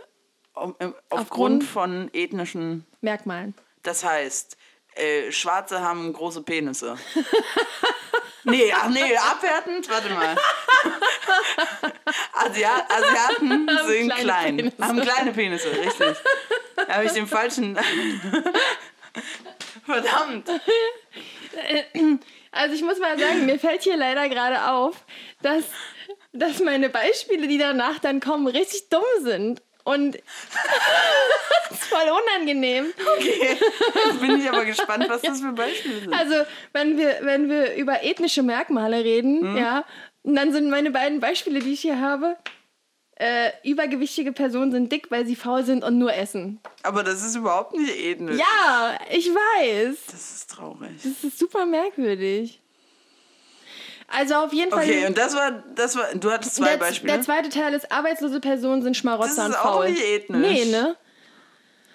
[0.57, 2.87] ähm, aufgrund Aufgrund- von ethnischen.
[3.01, 3.53] Merkmalen.
[3.83, 4.57] Das heißt,
[4.97, 6.97] äh, Schwarze haben große Penisse.
[8.45, 10.37] nee, ach nee, abwertend, warte mal.
[12.33, 14.57] Asia Asiaten sind kleine klein.
[14.57, 14.77] Penisse.
[14.81, 16.17] Haben kleine Penisse, richtig.
[16.77, 17.77] Da habe ich den falschen.
[19.85, 20.49] Verdammt.
[22.51, 25.05] Also ich muss mal sagen, mir fällt hier leider gerade auf,
[25.43, 25.65] dass,
[26.33, 29.63] dass meine Beispiele, die danach dann kommen, richtig dumm sind.
[29.87, 30.17] Und
[31.71, 32.87] das ist voll unangenehm.
[33.17, 33.57] Okay.
[34.05, 36.13] Jetzt bin ich aber gespannt, was das für Beispiele sind.
[36.13, 36.35] Also,
[36.73, 39.57] wenn wir, wenn wir über ethnische Merkmale reden, Hm?
[39.57, 39.85] ja,
[40.25, 42.37] und dann sind meine beiden Beispiele, die ich hier habe,
[43.19, 46.59] äh, übergewichtige Personen sind dick, weil sie faul sind und nur essen.
[46.83, 48.39] Aber das ist überhaupt nicht ethnisch.
[48.41, 49.97] Ja, ich weiß.
[50.07, 50.91] Das ist traurig.
[51.03, 52.61] Das ist super merkwürdig.
[54.09, 54.85] Also auf jeden Fall.
[54.85, 57.13] Okay, und das war, das war, du hattest zwei der, Beispiele.
[57.13, 59.91] der zweite Teil ist, arbeitslose Personen sind Schmarotzer Das ist und auch faul.
[59.91, 60.41] nicht ethnisch.
[60.53, 60.97] Nee, ne?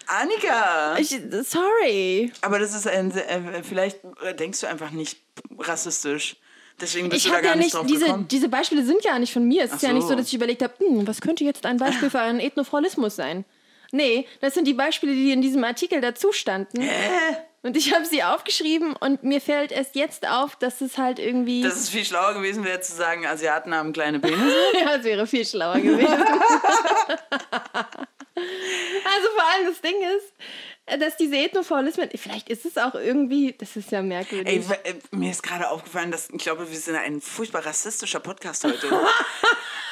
[0.07, 0.97] Annika!
[0.97, 2.33] Ich, sorry.
[2.41, 3.99] aber das ist ein, äh, vielleicht
[4.39, 5.19] denkst du einfach nicht
[5.57, 6.35] rassistisch.
[6.81, 8.27] Deswegen bist Ich du da gar ja nicht nicht, drauf diese, gekommen.
[8.27, 9.63] diese Beispiele sind ja nicht von mir.
[9.63, 10.15] Es ist Ach ja nicht so.
[10.15, 13.45] dass ich überlegt habe, hm, was könnte jetzt ein Beispiel für einen Ethnofaulismus sein?
[13.91, 16.81] Nee, das sind die Beispiele, die in diesem Artikel dazu standen.
[17.63, 21.61] Und ich habe sie aufgeschrieben und mir fällt erst jetzt auf, dass es halt irgendwie.
[21.61, 24.55] Dass es viel schlauer gewesen wäre zu sagen, Asiaten haben kleine Penisse.
[24.73, 26.07] ja, es wäre viel schlauer gewesen.
[26.07, 26.25] also
[28.35, 30.33] vor allem das Ding ist,
[30.99, 34.65] dass diese Ethnofaulismen, vielleicht ist es auch irgendwie, das ist ja merkwürdig.
[34.83, 38.63] Ey, äh, mir ist gerade aufgefallen, dass ich glaube, wir sind ein furchtbar rassistischer Podcast
[38.63, 38.87] heute.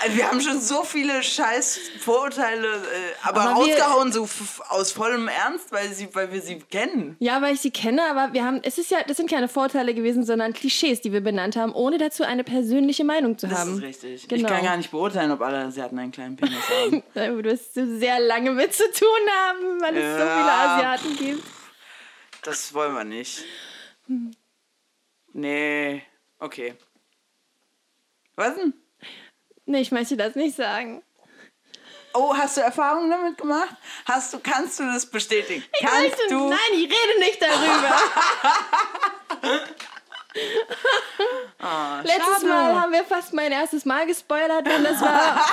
[0.02, 2.78] Also wir haben schon so viele scheiß Vorurteile, äh,
[3.24, 4.28] aber, Aber rausgehauen, so
[4.70, 7.16] aus vollem Ernst, weil, sie, weil wir sie kennen.
[7.20, 9.94] Ja, weil ich sie kenne, aber wir haben, es ist ja, das sind keine Vorteile
[9.94, 13.76] gewesen, sondern Klischees, die wir benannt haben, ohne dazu eine persönliche Meinung zu Das haben.
[13.78, 14.28] ist richtig.
[14.28, 14.42] Genau.
[14.42, 17.04] Ich kann gar nicht beurteilen, ob alle Asiaten einen kleinen Penis haben.
[17.14, 19.08] Da wirst du sehr lange mit zu tun
[19.48, 20.79] haben, weil es so viele Ja.
[20.80, 21.44] Asiaten gibt.
[22.44, 23.44] Das wollen wir nicht.
[25.34, 26.04] Nee,
[26.40, 26.74] okay.
[28.36, 28.74] Was denn?
[29.66, 31.04] Nee, ich möchte das nicht sagen.
[32.14, 33.76] Oh, hast du Erfahrungen damit gemacht?
[34.06, 35.64] Hast du, kannst du das bestätigen?
[35.74, 36.50] Ich kannst möchte, du?
[36.50, 37.96] Nein, ich rede nicht darüber.
[41.60, 42.48] Ah, Letztes schade.
[42.48, 45.44] Mal haben wir fast mein erstes Mal gespoilert und das war.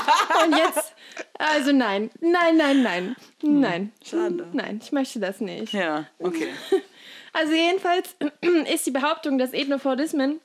[0.45, 0.93] und jetzt.
[1.39, 2.11] Also nein.
[2.21, 3.17] Nein, nein, nein.
[3.43, 3.93] Nein.
[4.05, 4.49] Schade.
[4.53, 5.73] Nein, ich möchte das nicht.
[5.73, 6.49] Ja, okay.
[7.33, 8.17] Also jedenfalls
[8.73, 10.41] ist die Behauptung, dass Ethnofordismen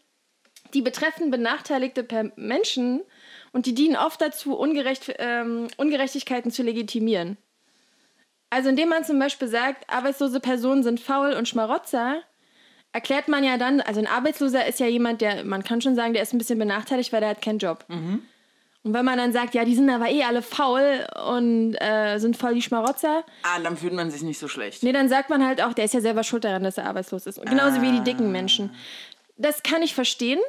[0.73, 2.05] die betreffen benachteiligte
[2.35, 3.01] Menschen
[3.53, 7.37] und die dienen oft dazu, Ungerecht, ähm, Ungerechtigkeiten zu legitimieren.
[8.49, 12.21] Also indem man zum Beispiel sagt, arbeitslose Personen sind faul und Schmarotzer,
[12.91, 16.13] erklärt man ja dann, also ein Arbeitsloser ist ja jemand, der, man kann schon sagen,
[16.13, 17.85] der ist ein bisschen benachteiligt, weil der hat keinen Job.
[18.83, 21.05] Und wenn man dann sagt, ja, die sind aber eh alle faul
[21.37, 24.81] und äh, sind voll die Schmarotzer, Ah, dann fühlt man sich nicht so schlecht.
[24.81, 27.27] Nee, dann sagt man halt auch, der ist ja selber schuld daran, dass er arbeitslos
[27.27, 27.39] ist.
[27.45, 28.73] Genauso wie die dicken Menschen.
[29.37, 30.39] Das kann ich verstehen.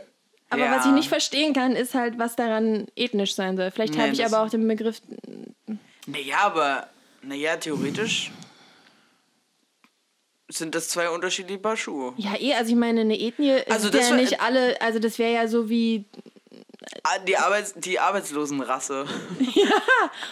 [0.49, 0.71] Aber Ja.
[0.77, 3.71] was ich nicht verstehen kann, ist halt, was daran ethnisch sein soll.
[3.71, 5.01] Vielleicht Nee, habe ich aber auch den Begriff.
[6.07, 6.89] Naja, aber,
[7.23, 8.31] naja, theoretisch
[10.51, 12.13] sind das zwei unterschiedliche Paar Schuhe.
[12.19, 15.33] Ja, eh, also ich meine, eine Ethnie Also ist ja nicht alle, also das wäre
[15.35, 16.05] ja so wie.
[17.05, 19.07] Ah, Die, Arbeits die Arbeitslosenrasse.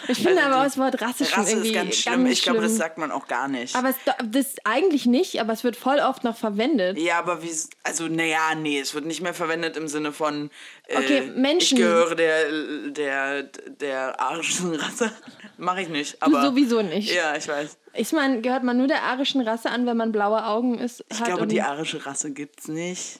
[0.07, 2.23] Ich finde Also aber das Wort rassisch Rasse irgendwie ist ganz schlimm.
[2.25, 3.75] ganz ich glaube, das sagt man auch gar nicht.
[3.75, 3.95] Aber es,
[4.25, 6.97] das eigentlich nicht, aber es wird voll oft noch verwendet.
[6.97, 7.51] ja, aber wie,
[7.83, 10.49] also, naja, nee, es wird nicht mehr verwendet im Sinne von,
[10.87, 11.77] äh, Okay, Menschen.
[11.77, 15.11] ich gehöre der, der, der arischen Rasse.
[15.57, 16.41] Mache ich nicht, Du aber.
[16.41, 17.13] sowieso nicht.
[17.13, 17.77] Ja, ich weiß.
[17.93, 21.23] Ich meine, gehört man nur der arischen Rasse an, wenn man blaue Augen ist, Ich
[21.23, 23.19] glaube, die arische Rasse gibt's nicht.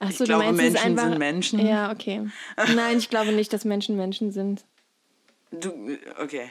[0.00, 1.66] Ach so, Ich glaube, meinst, Menschen einfach, sind Menschen.
[1.66, 2.26] Ja, okay.
[2.74, 4.64] Nein, ich glaube nicht, dass Menschen Menschen sind.
[5.52, 5.72] Du,
[6.18, 6.48] okay.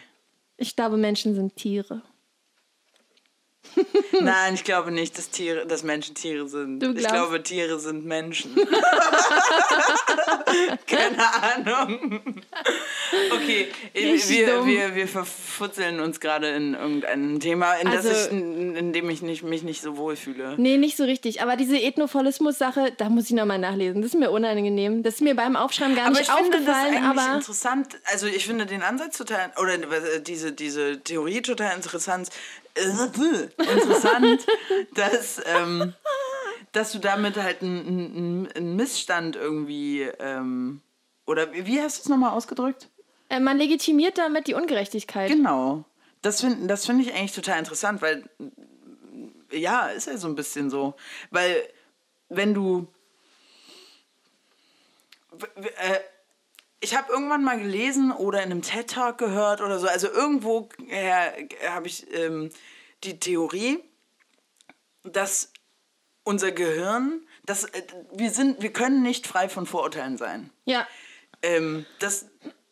[0.58, 2.04] Ich glaube, Menschen sind Tiere.
[4.22, 6.82] Nein, ich glaube nicht, dass Tiere, dass Menschen Tiere sind.
[6.98, 8.56] Ich glaube, Tiere sind Menschen.
[10.88, 12.22] Keine Ahnung.
[13.32, 14.68] Okay, Richtig wir, dumm.
[14.68, 19.10] wir, wir verfutzeln uns gerade in irgendeinem Thema, in, das Also- ich, in, in dem
[19.10, 20.56] ich nicht, mich nicht so wohl fühle.
[20.58, 21.42] Nee, nicht so richtig.
[21.42, 24.02] Aber diese Ethnopholismus-Sache, da muss ich nochmal nachlesen.
[24.02, 25.04] Das ist mir unangenehm.
[25.04, 27.04] Das ist mir beim Aufschreiben gar Aber nicht ich finde das aufgefallen.
[27.04, 27.98] aber interessant.
[28.06, 32.30] Also ich finde den Ansatz total, oder äh, diese, diese Theorie total interessant.
[32.76, 34.46] Äh, interessant,
[34.96, 35.94] dass, ähm,
[36.72, 40.82] dass du damit halt einen, einen, einen Missstand irgendwie, ähm,
[41.26, 42.90] oder wie hast du es nochmal ausgedrückt?
[43.30, 45.30] äh, man legitimiert damit die Ungerechtigkeit.
[45.30, 45.86] Genau.
[46.22, 48.30] Das finde das find ich eigentlich total interessant, weil
[49.52, 50.96] ja, ist ja so ein bisschen so.
[51.32, 51.56] Weil
[52.28, 52.88] wenn du.
[55.56, 56.00] äh,
[56.82, 60.70] Ich habe irgendwann mal gelesen oder in einem TED-Talk gehört oder so, also irgendwo
[61.70, 62.50] habe ich ähm,
[63.04, 63.84] die Theorie,
[65.04, 65.52] dass
[66.24, 67.82] unser Gehirn, dass, äh,
[68.14, 70.52] wir, sind, wir können nicht frei von Vorurteilen sein.
[70.66, 70.88] Ja.
[71.42, 72.28] Ähm, das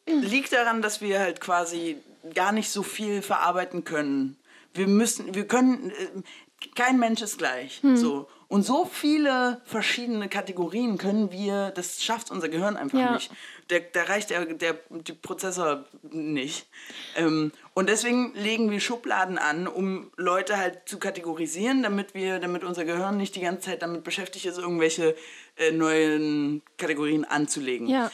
[0.06, 1.98] liegt daran, dass wir halt quasi
[2.34, 4.38] gar nicht so viel verarbeiten können.
[4.74, 7.82] Wir müssen, wir können, äh, kein Mensch ist gleich.
[7.96, 8.28] So.
[8.48, 13.14] Und so viele verschiedene Kategorien können wir, das schafft unser Gehirn einfach Ja.
[13.14, 13.32] nicht.
[13.70, 16.68] Der, da reicht der, der die Prozessor nicht.
[17.16, 22.64] Ähm, und deswegen legen wir Schubladen an, um Leute halt zu kategorisieren, damit wir, damit
[22.64, 25.16] unser Gehirn nicht die ganze Zeit damit beschäftigt ist, irgendwelche
[25.58, 28.10] äh, neuen Kategorien anzulegen Ja.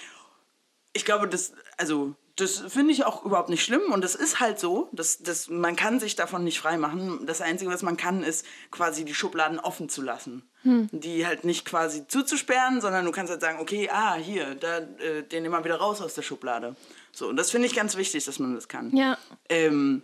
[0.93, 4.60] ich glaube, das, also, das finde ich auch überhaupt nicht schlimm und das ist halt
[4.60, 4.90] so.
[4.92, 7.26] Das, das, man kann sich davon nicht freimachen.
[7.28, 10.50] Das Einzige, was man kann, ist quasi die Schubladen offen zu lassen.
[10.92, 15.22] Die halt nicht quasi zuzusperren, sondern du kannst halt sagen, okay, ah, hier, da, äh,
[15.24, 16.76] den wir wieder raus aus der Schublade.
[17.12, 18.96] So, und das finde ich ganz wichtig, dass man das kann.
[18.96, 19.18] Ja.
[19.50, 20.02] Ähm,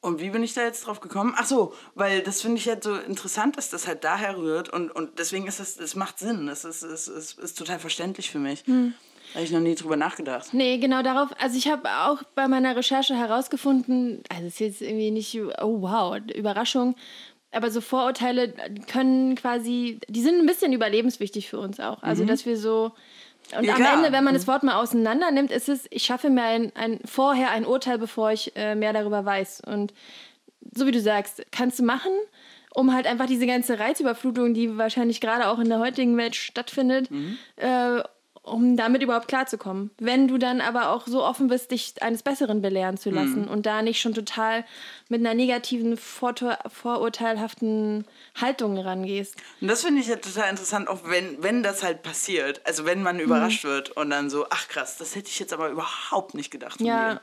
[0.00, 1.34] und wie bin ich da jetzt drauf gekommen?
[1.38, 4.90] Ach so, weil das finde ich halt so interessant, dass das halt daher rührt und,
[4.90, 6.46] und deswegen ist das, das macht Sinn.
[6.46, 8.64] Das ist, ist, ist, ist total verständlich für mich.
[8.64, 8.72] Da
[9.34, 10.52] habe ich noch nie drüber nachgedacht.
[10.52, 11.30] Nee, genau darauf.
[11.40, 15.82] Also ich habe auch bei meiner Recherche herausgefunden, also es ist jetzt irgendwie nicht, oh
[15.82, 16.94] wow, Überraschung,
[17.50, 18.52] aber so Vorurteile
[18.90, 22.02] können quasi, die sind ein bisschen überlebenswichtig für uns auch.
[22.02, 22.92] Also dass wir so,
[23.56, 23.94] und Ja, am klar.
[23.94, 27.00] Ende, wenn man das Wort mal auseinander nimmt, ist es, ich schaffe mir ein, ein
[27.04, 29.62] vorher ein Urteil, bevor ich äh, mehr darüber weiß.
[29.66, 29.92] Und
[30.74, 32.10] so wie du sagst, kannst du machen,
[32.74, 37.08] um halt einfach diese ganze Reizüberflutung, die wahrscheinlich gerade auch in der heutigen Welt stattfindet,
[37.56, 38.00] äh,
[38.44, 39.90] um damit überhaupt klarzukommen.
[39.98, 43.64] Wenn du dann aber auch so offen bist, dich eines Besseren belehren zu lassen und
[43.66, 44.64] da nicht schon total
[45.08, 48.04] mit einer negativen, vortor- vorurteilhaften
[48.40, 49.36] Haltung rangehst.
[49.60, 52.60] Und das finde ich ja total interessant, auch wenn, wenn das halt passiert.
[52.66, 55.70] Also wenn man überrascht wird und dann so, ach krass, das hätte ich jetzt aber
[55.70, 56.78] überhaupt nicht gedacht.
[56.78, 57.14] von Ja.
[57.14, 57.20] dir.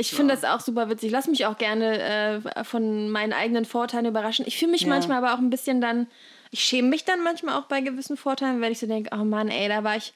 [0.00, 1.10] Ich finde das auch super witzig.
[1.10, 4.44] Lass mich auch gerne äh, von meinen eigenen Vorteilen überraschen.
[4.46, 6.06] Ich fühle mich manchmal aber auch ein bisschen dann,
[6.52, 9.48] ich schäme mich dann manchmal auch bei gewissen Vorteilen, wenn ich so denke, oh Mann,
[9.48, 10.12] ey, da war ich,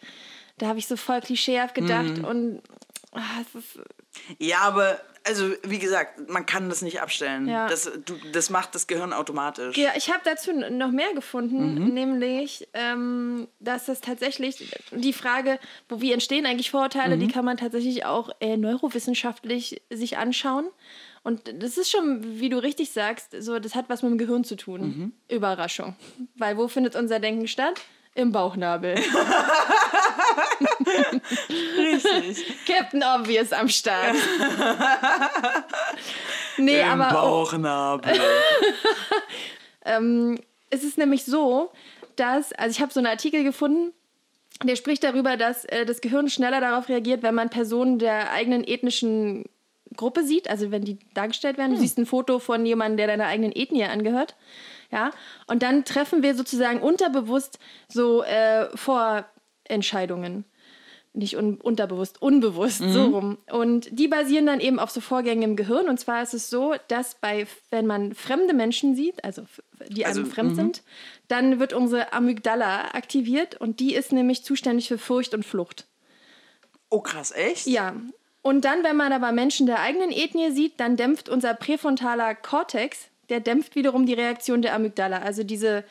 [0.62, 2.24] Da habe ich so voll klischeehaft gedacht Mhm.
[2.24, 2.62] und
[3.58, 3.80] ist,
[4.38, 7.48] Ja, aber, also, wie gesagt, man kann das nicht abstellen.
[7.48, 7.66] Ja.
[7.66, 9.76] Das, du, das macht das Gehirn automatisch.
[9.76, 11.94] Ja, ich habe dazu noch mehr gefunden, Mhm.
[11.94, 15.58] nämlich, ähm, dass das tatsächlich die Frage,
[15.88, 17.20] wo wie entstehen eigentlich Vorurteile, Mhm.
[17.20, 20.66] die kann man tatsächlich auch äh, neurowissenschaftlich sich anschauen.
[21.24, 24.44] Und das ist schon, wie du richtig sagst, so das hat was mit dem Gehirn
[24.44, 24.80] zu tun.
[24.80, 25.12] Mhm.
[25.28, 25.96] Überraschung.
[26.36, 27.80] Weil wo findet unser Denken statt?
[28.14, 28.94] Im Bauchnabel.
[31.78, 32.66] Richtig.
[32.66, 34.16] Captain Obvious am Start.
[36.58, 38.12] nee, Im aber Bauchnabel.
[39.84, 40.38] Ähm,
[40.70, 41.72] es ist nämlich so,
[42.14, 43.92] dass, also ich habe so einen Artikel gefunden,
[44.62, 48.64] der spricht darüber, dass äh, das Gehirn schneller darauf reagiert, wenn man Personen der eigenen
[48.64, 49.44] ethnischen
[49.96, 51.74] Gruppe sieht, also wenn die dargestellt werden.
[51.74, 54.36] Du siehst ein Foto von jemandem, der deiner eigenen Ethnie angehört.
[54.90, 55.10] Ja,
[55.46, 57.58] und dann treffen wir sozusagen unterbewusst
[57.88, 58.68] so äh,
[59.66, 60.44] Vorentscheidungen.
[61.14, 63.36] Nicht un unterbewusst, unbewusst, so rum.
[63.50, 65.90] Und die basieren dann eben auf so Vorgängen im Gehirn.
[65.90, 69.42] Und zwar ist es so, dass bei, wenn man fremde Menschen sieht, also
[69.88, 70.82] die einem Also, fremd sind,
[71.28, 75.86] dann wird unsere Amygdala aktiviert und die ist nämlich zuständig für Furcht und Flucht.
[76.88, 77.66] Oh, krass, echt?
[77.66, 77.94] Ja.
[78.40, 83.08] Und dann, wenn man aber Menschen der eigenen Ethnie sieht, dann dämpft unser präfrontaler Kortex,
[83.28, 85.18] der dämpft wiederum die Reaktion der Amygdala.
[85.18, 85.84] Also diese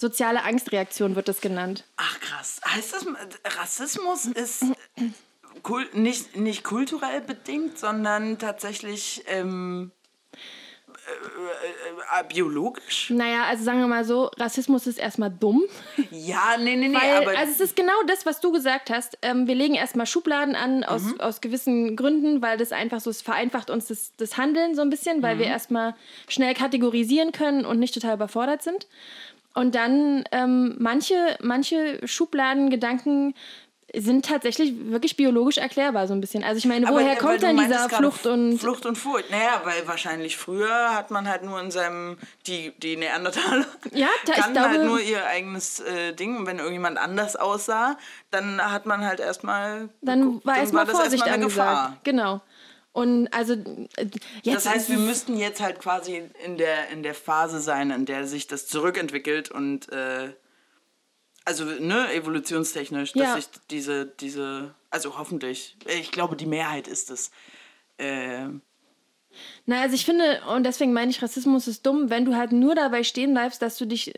[0.00, 1.84] soziale Angstreaktion wird das genannt.
[1.96, 2.60] Ach, krass.
[2.64, 3.06] Heißt das,
[3.58, 4.64] Rassismus ist
[5.92, 9.90] nicht, nicht kulturell bedingt, sondern tatsächlich ähm,
[12.14, 13.10] äh, äh, biologisch?
[13.10, 15.64] Naja, also sagen wir mal so, Rassismus ist erstmal dumm.
[16.10, 19.18] Ja, nee, nee, nee, Weil, aber also es ist genau das, was du gesagt hast.
[19.22, 21.20] Ähm, wir legen erstmal Schubladen an aus, Mhm.
[21.20, 24.90] aus gewissen Gründen, weil das einfach so, es vereinfacht uns das, das Handeln so ein
[24.90, 25.52] bisschen, weil wir Mhm.
[25.52, 25.94] erstmal
[26.28, 28.86] schnell kategorisieren können und nicht total überfordert sind.
[29.54, 33.34] Und dann ähm, manche, manche Schubladengedanken
[33.92, 36.44] sind tatsächlich wirklich biologisch erklärbar so ein bisschen.
[36.44, 38.58] Also ich meine, Aber, woher äh, kommt dann dieser Flucht und...
[38.58, 39.30] Flucht und Furcht.
[39.32, 44.34] Naja, weil wahrscheinlich früher hat man halt nur in seinem, die, die Neandertaler Ja, da-
[44.34, 46.36] kannten halt glaube- nur ihr eigenes äh, Ding.
[46.36, 47.98] Und wenn irgendjemand anders aussah,
[48.30, 51.70] dann hat man halt erstmal Dann war erstmal Vorsicht eine angesagt.
[51.70, 51.96] Gefahr.
[52.04, 52.40] Genau.
[52.92, 54.06] Und also äh,
[54.42, 58.04] jetzt Das heißt, wir müssten jetzt halt quasi in der, in der Phase sein, in
[58.04, 60.32] der sich das zurückentwickelt und äh,
[61.44, 63.34] also ne, evolutionstechnisch, dass Ja.
[63.36, 67.30] sich diese, diese, also hoffentlich, ich glaube, die Mehrheit ist es.
[67.96, 68.48] Äh,
[69.66, 72.74] Na, also ich finde, und deswegen meine ich, Rassismus ist dumm, wenn du halt nur
[72.74, 74.12] dabei stehen bleibst, dass du dich,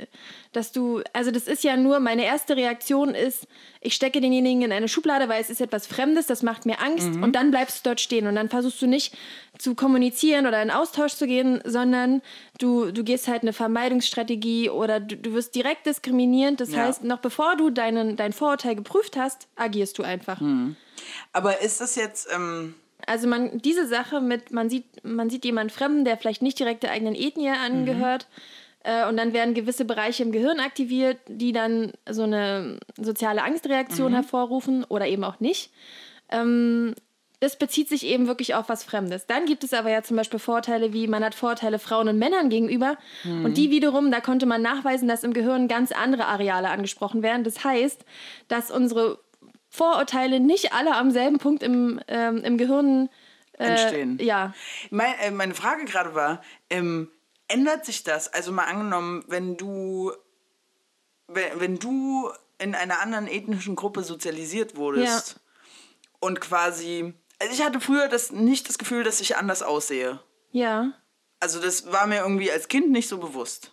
[0.53, 3.47] dass du, also das ist ja nur, meine erste Reaktion ist,
[3.81, 7.11] ich stecke denjenigen in eine Schublade, weil es ist etwas Fremdes, das macht mir Angst
[7.23, 9.15] und dann bleibst du dort stehen und dann versuchst du nicht
[9.59, 12.23] zu kommunizieren oder in Austausch zu gehen, sondern
[12.59, 16.61] du, du gehst halt eine Vermeidungsstrategie oder du, du wirst direkt diskriminierend.
[16.61, 16.87] Das Ja.
[16.87, 20.41] heißt, noch bevor du deinen, dein Vorurteil geprüft hast, agierst du einfach.
[21.33, 22.75] aber ist das jetzt, ähm,
[23.07, 26.83] Also man, diese Sache mit, man sieht, man sieht jemanden Fremden, der vielleicht nicht direkt
[26.83, 28.27] der eigenen Ethnie angehört,
[28.85, 34.13] äh, und dann werden gewisse Bereiche im Gehirn aktiviert, die dann so eine soziale Angstreaktion
[34.13, 35.71] hervorrufen oder eben auch nicht.
[36.31, 36.95] Ähm,
[37.41, 39.27] das bezieht sich eben wirklich auf was Fremdes.
[39.27, 42.51] Dann gibt es aber ja zum Beispiel Vorteile wie, man hat Vorteile Frauen und Männern
[42.51, 42.97] gegenüber.
[43.25, 47.43] Und die wiederum, da konnte man nachweisen, dass im Gehirn ganz andere Areale angesprochen werden.
[47.43, 48.05] Das heißt,
[48.47, 49.19] dass unsere
[49.75, 53.09] Vorurteile nicht alle am selben Punkt im, ähm, im Gehirn
[53.59, 54.19] äh, Entstehen.
[54.21, 54.53] Ja,
[54.91, 57.11] Mein, äh, meine Frage gerade war, ähm,
[57.49, 58.31] ändert sich das?
[58.33, 60.13] Also mal angenommen, wenn du,
[61.27, 65.41] wenn, wenn du in einer anderen ethnischen Gruppe sozialisiert wurdest Ja.
[66.21, 70.21] und quasi, also ich hatte früher das, nicht das Gefühl, dass ich anders aussehe.
[70.53, 70.93] ja.
[71.41, 73.73] Also das war mir irgendwie als Kind nicht so bewusst.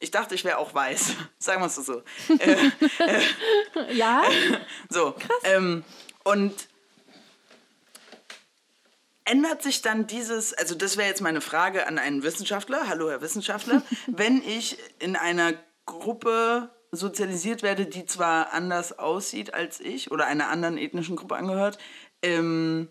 [0.00, 1.14] Ich dachte, ich wäre auch weiß.
[1.38, 2.02] Sagen wir es so.
[2.38, 4.22] äh, Ja,
[4.88, 5.14] so.
[5.44, 5.84] Ähm,
[6.24, 6.54] und
[9.24, 13.20] ändert sich dann dieses, also das wäre jetzt meine Frage an einen Wissenschaftler, hallo Herr
[13.20, 15.52] Wissenschaftler, wenn ich in einer
[15.84, 21.78] Gruppe sozialisiert werde, die zwar anders aussieht als ich oder einer anderen ethnischen Gruppe angehört,
[22.22, 22.88] ähm,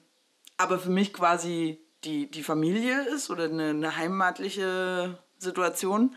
[0.57, 6.15] aber für mich quasi die, die Familie ist oder eine, eine heimatliche Situation,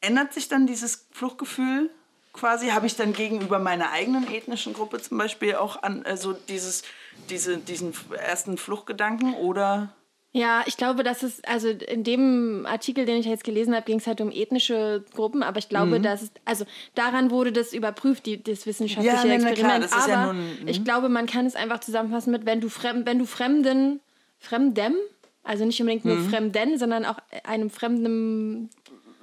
[0.00, 1.90] ändert sich dann dieses Fluchtgefühl
[2.32, 2.68] quasi?
[2.68, 6.82] Habe ich dann gegenüber meiner eigenen ethnischen Gruppe zum Beispiel auch an, also dieses,
[7.28, 9.94] diese, diesen ersten Fluchtgedanken oder?
[10.32, 13.98] ja, ich glaube, dass es, also in dem Artikel, den ich jetzt gelesen habe, ging
[13.98, 16.02] es halt um ethnische Gruppen, aber ich glaube, Mhm.
[16.04, 19.58] dass es, also daran wurde das überprüft, die, das wissenschaftliche Ja, nee, Experiment.
[19.58, 22.46] klar, das ist ja aber nur ein- ich glaube, man kann es einfach zusammenfassen mit,
[22.46, 23.98] wenn du, fremd, wenn du Fremden,
[24.38, 24.94] Fremdem,
[25.42, 26.30] also nicht unbedingt nur Mhm.
[26.30, 28.70] Fremden, sondern auch einem fremden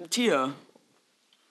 [0.10, 0.54] Tier.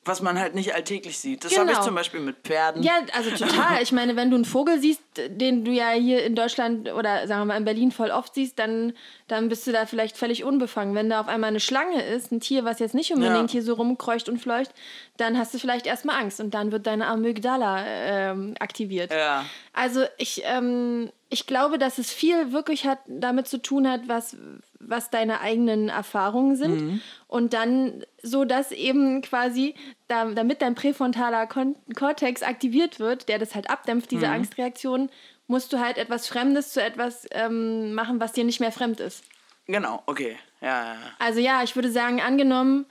[0.06, 1.44] Was man halt nicht alltäglich sieht.
[1.44, 1.84] Das habe ich Genau.
[1.84, 2.82] zum Beispiel mit Pferden.
[2.82, 3.82] Ja, also total.
[3.82, 7.40] Ich meine, wenn du einen Vogel siehst, den du ja hier in Deutschland oder sagen
[7.42, 8.92] wir mal in Berlin voll oft siehst, dann,
[9.28, 10.94] dann bist du da vielleicht völlig unbefangen.
[10.94, 13.52] Wenn da auf einmal eine Schlange ist, ein Tier, was jetzt nicht unbedingt Ja.
[13.52, 14.70] hier so rumkreucht und fleucht,
[15.16, 19.12] dann hast du vielleicht erstmal Angst und dann wird deine Amygdala ähm, aktiviert.
[19.12, 19.44] Ja.
[19.72, 24.36] Also ich, ähm, ich glaube, dass es viel wirklich hat, damit zu tun hat, was,
[24.78, 26.80] was deine eigenen Erfahrungen sind.
[26.80, 27.00] Mhm.
[27.28, 29.74] Und dann so, dass eben quasi,
[30.08, 34.16] da, damit dein präfrontaler Kon Kortex aktiviert wird, der das halt abdämpft, Mhm.
[34.16, 35.10] diese Angstreaktion,
[35.46, 39.24] musst du halt etwas Fremdes zu etwas ähm, machen, was dir nicht mehr fremd ist.
[39.66, 40.36] Genau, okay.
[40.60, 41.00] Ja, ja, ja.
[41.18, 42.86] Also ja, ich würde sagen, angenommen,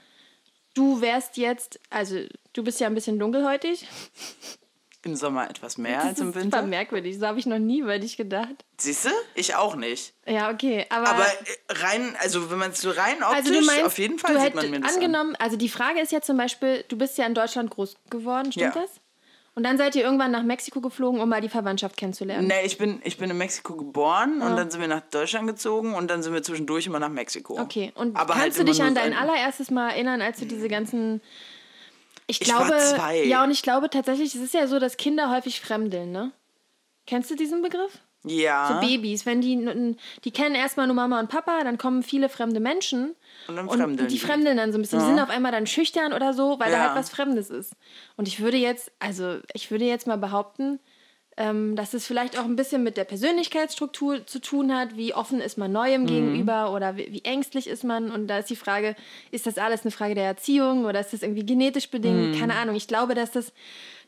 [0.74, 2.18] du wärst jetzt, also
[2.52, 3.86] du bist ja ein bisschen dunkelhäutig.
[5.06, 6.62] Im Sommer etwas mehr Das als im ist super Winter.
[6.62, 8.64] merkwürdig, so habe ich noch nie über dich gedacht.
[8.78, 9.10] Siehst du?
[9.34, 10.12] Ich auch nicht.
[10.26, 11.08] Ja, okay, aber...
[11.08, 14.18] Aber äh, rein, also wenn man es so rein optisch, Also du meinst, auf jeden
[14.18, 14.94] Fall du sieht man mir das an.
[14.96, 18.52] angenommen, also die Frage ist ja zum Beispiel, du bist ja in Deutschland groß geworden,
[18.52, 18.82] stimmt Ja.
[18.82, 18.90] das?
[19.54, 22.46] Und dann seid ihr irgendwann nach Mexiko geflogen, um mal die Verwandtschaft kennenzulernen.
[22.46, 25.94] Nee, ich bin, ich bin in Mexiko geboren und dann sind wir nach Deutschland gezogen
[25.94, 27.58] und dann sind wir zwischendurch immer nach Mexiko.
[27.58, 30.40] Okay, und Aber halt kannst du immer dich an dein ein- allererstes Mal erinnern, als
[30.40, 31.22] du diese ganzen.
[32.26, 32.80] Ich Ich war glaube.
[32.82, 33.24] zwei.
[33.24, 36.32] Ja, und ich glaube tatsächlich, es ist ja so, dass Kinder häufig fremdeln, ne?
[37.06, 37.98] Kennst du diesen Begriff?
[38.24, 38.66] Ja.
[38.80, 42.58] So Babys, wenn die, die kennen erstmal nur Mama und Papa, dann kommen viele fremde
[42.58, 43.14] Menschen.
[43.46, 44.20] Und dann Und fremdeln die die.
[44.20, 44.98] fremdeln dann so ein bisschen.
[44.98, 46.86] Die sind auf einmal dann schüchtern oder so, weil da Ja.
[46.88, 47.74] halt was Fremdes ist.
[48.16, 50.80] Und ich würde jetzt, also ich würde jetzt mal behaupten,
[51.38, 54.96] ähm, dass es vielleicht auch ein bisschen mit der Persönlichkeitsstruktur zu tun hat.
[54.96, 56.06] Wie offen ist man Neuem Mhm.
[56.06, 58.10] gegenüber oder wie, wie ängstlich ist man?
[58.10, 58.96] Und da ist die Frage,
[59.30, 62.38] ist das alles eine Frage der Erziehung oder ist das irgendwie genetisch bedingt?
[62.38, 62.74] Keine Ahnung.
[62.74, 63.52] Ich glaube, dass das,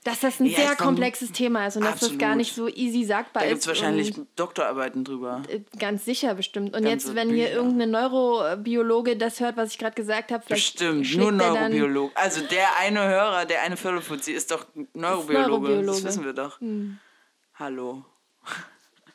[0.05, 0.51] dass das ein Mhm.
[0.53, 2.37] Ja, sehr ist komplexes Thema ist und dass das gar Absolut.
[2.39, 3.51] nicht so easy sagbar Da ist.
[3.51, 5.43] gibt es wahrscheinlich Doktorarbeiten drüber.
[5.49, 6.68] äh, Ganz sicher, bestimmt.
[6.74, 7.57] Und Ganze jetzt, wenn hier Bücher.
[7.57, 12.16] irgendein Neurobiologe das hört, was ich gerade gesagt habe, vielleicht Bestimmt, nur Neurobiologe.
[12.16, 15.49] Also der eine Hörer, der eine Firlefanzi ist doch Neurobiologe.
[15.51, 15.87] Neurobiologe.
[15.87, 16.59] Das wissen wir doch.
[17.59, 18.04] Hallo.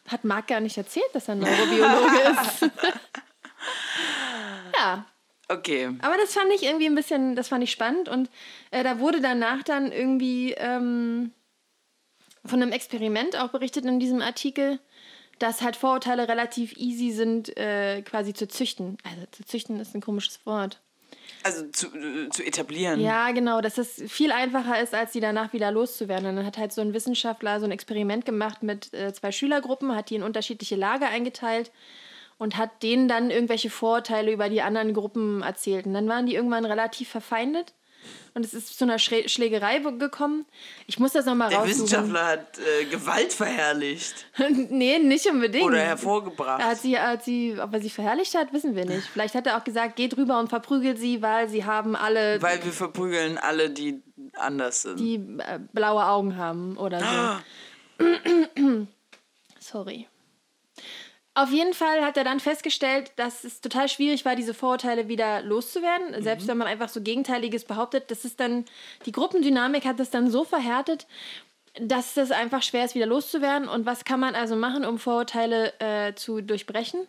[0.07, 2.61] Hat Marc gar nicht erzählt, dass er Neurobiologe ist.
[4.77, 5.05] ja,
[5.49, 5.89] Okay.
[6.01, 8.29] aber das fand ich irgendwie ein bisschen, das fand ich spannend und
[8.71, 11.31] äh, da wurde danach dann irgendwie ähm,
[12.45, 14.79] von einem Experiment auch berichtet in diesem Artikel,
[15.39, 18.97] dass halt Vorurteile relativ easy sind, äh, quasi zu züchten.
[19.03, 20.79] Also zu züchten ist ein komisches Wort.
[21.43, 22.99] Also zu, äh, zu etablieren.
[22.99, 26.27] Ja, genau, dass es viel einfacher ist, als die danach wieder loszuwerden.
[26.27, 29.95] Und dann hat halt so ein Wissenschaftler so ein Experiment gemacht mit äh, zwei Schülergruppen,
[29.95, 31.71] hat die in unterschiedliche Lager eingeteilt
[32.37, 35.85] und hat denen dann irgendwelche Vorurteile über die anderen Gruppen erzählt.
[35.85, 37.73] Und dann waren die irgendwann relativ verfeindet
[38.33, 40.45] und es ist zu einer Schrä Schlägerei gekommen.
[40.87, 41.83] Ich muss das nochmal Der raussuchen.
[41.83, 44.25] Wissenschaftler hat äh, Gewalt verherrlicht
[44.69, 45.65] nee, nicht unbedingt.
[45.65, 46.61] oder hervorgebracht.
[46.61, 49.07] Er hat sie, hat sie, ob er sie verherrlicht hat, wissen wir nicht.
[49.07, 52.63] Vielleicht hat er auch gesagt, geht rüber und verprügelt sie, weil sie haben alle Weil
[52.63, 54.01] wir verprügeln alle, die
[54.33, 54.99] anders sind.
[54.99, 57.05] die äh, blaue Augen haben oder so.
[57.05, 57.43] Ah,
[59.59, 60.07] Sorry.
[61.35, 65.41] Auf jeden Fall hat er dann festgestellt, dass es total schwierig war, diese Vorurteile wieder
[65.41, 66.21] loszuwerden.
[66.21, 68.65] Selbst wenn man einfach so Gegenteiliges behauptet, das ist dann,
[69.07, 71.07] die Gruppendynamik hat das dann so verhärtet,
[71.81, 73.67] dass es einfach schwer ist, wieder loszuwerden.
[73.67, 77.07] Und was kann man also machen, um Vorurteile äh, zu durchbrechen?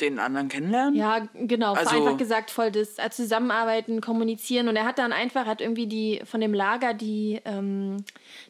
[0.00, 0.94] Den anderen kennenlernen?
[0.94, 1.74] Ja, genau.
[1.74, 4.68] Also- einfach gesagt, voll das äh, Zusammenarbeiten, kommunizieren.
[4.68, 8.04] Und er hat dann einfach, hat irgendwie die von dem Lager die, ähm,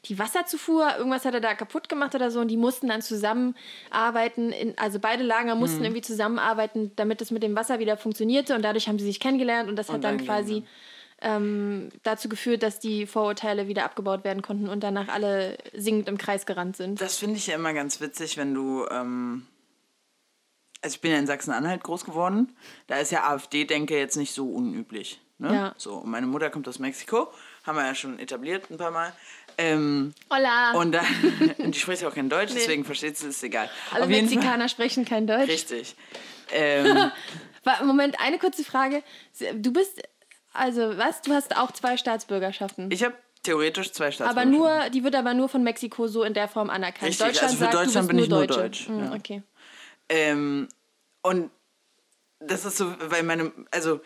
[0.06, 2.40] die Wasserzufuhr, irgendwas hat er da kaputt gemacht oder so.
[2.40, 4.52] Und die mussten dann zusammenarbeiten.
[4.52, 5.84] In, also beide Lager mussten Mhm.
[5.84, 8.54] irgendwie zusammenarbeiten, damit es mit dem Wasser wieder funktionierte.
[8.54, 9.68] Und dadurch haben sie sich kennengelernt.
[9.68, 10.64] Und das hat Und dann dann quasi
[11.22, 16.16] ähm, dazu geführt, dass die Vorurteile wieder abgebaut werden konnten und danach alle singend im
[16.16, 16.98] Kreis gerannt sind.
[17.00, 18.86] Das finde ich ja immer ganz witzig, wenn du.
[18.90, 19.42] Ähm,
[20.82, 22.56] also ich bin ja in Sachsen-Anhalt groß geworden.
[22.86, 25.20] Da ist ja AfD-Denke jetzt nicht so unüblich.
[25.38, 25.54] Ne?
[25.54, 25.74] Ja.
[25.76, 27.32] So, und meine Mutter kommt aus Mexiko.
[27.64, 29.12] Haben wir ja schon etabliert ein paar Mal.
[29.58, 30.72] Ähm, Hola!
[30.72, 31.04] und dann,
[31.58, 33.68] und die spricht auch kein Deutsch, deswegen versteht sie es egal.
[33.90, 35.48] Alle Auf Mexikaner sprechen kein Deutsch.
[35.48, 35.96] Richtig.
[36.52, 37.10] Ähm,
[37.84, 39.02] Moment, eine kurze Frage.
[39.54, 40.00] Du bist,
[40.52, 41.20] also was?
[41.22, 42.90] Du hast auch zwei Staatsbürgerschaften.
[42.90, 44.58] ich habe theoretisch zwei aber Staatsbürgerschaften.
[44.58, 47.10] nur, die wird aber nur von Mexiko so in der Form anerkannt.
[47.10, 48.60] Richtig, Deutschland also für sagt, Deutschland du bin ich nur Deutsche.
[48.60, 49.12] Deutsch, Hm, ja.
[49.14, 49.42] Okay.
[50.10, 50.68] Ähm,
[51.22, 51.50] und
[52.40, 54.00] das ist so, weil meine, also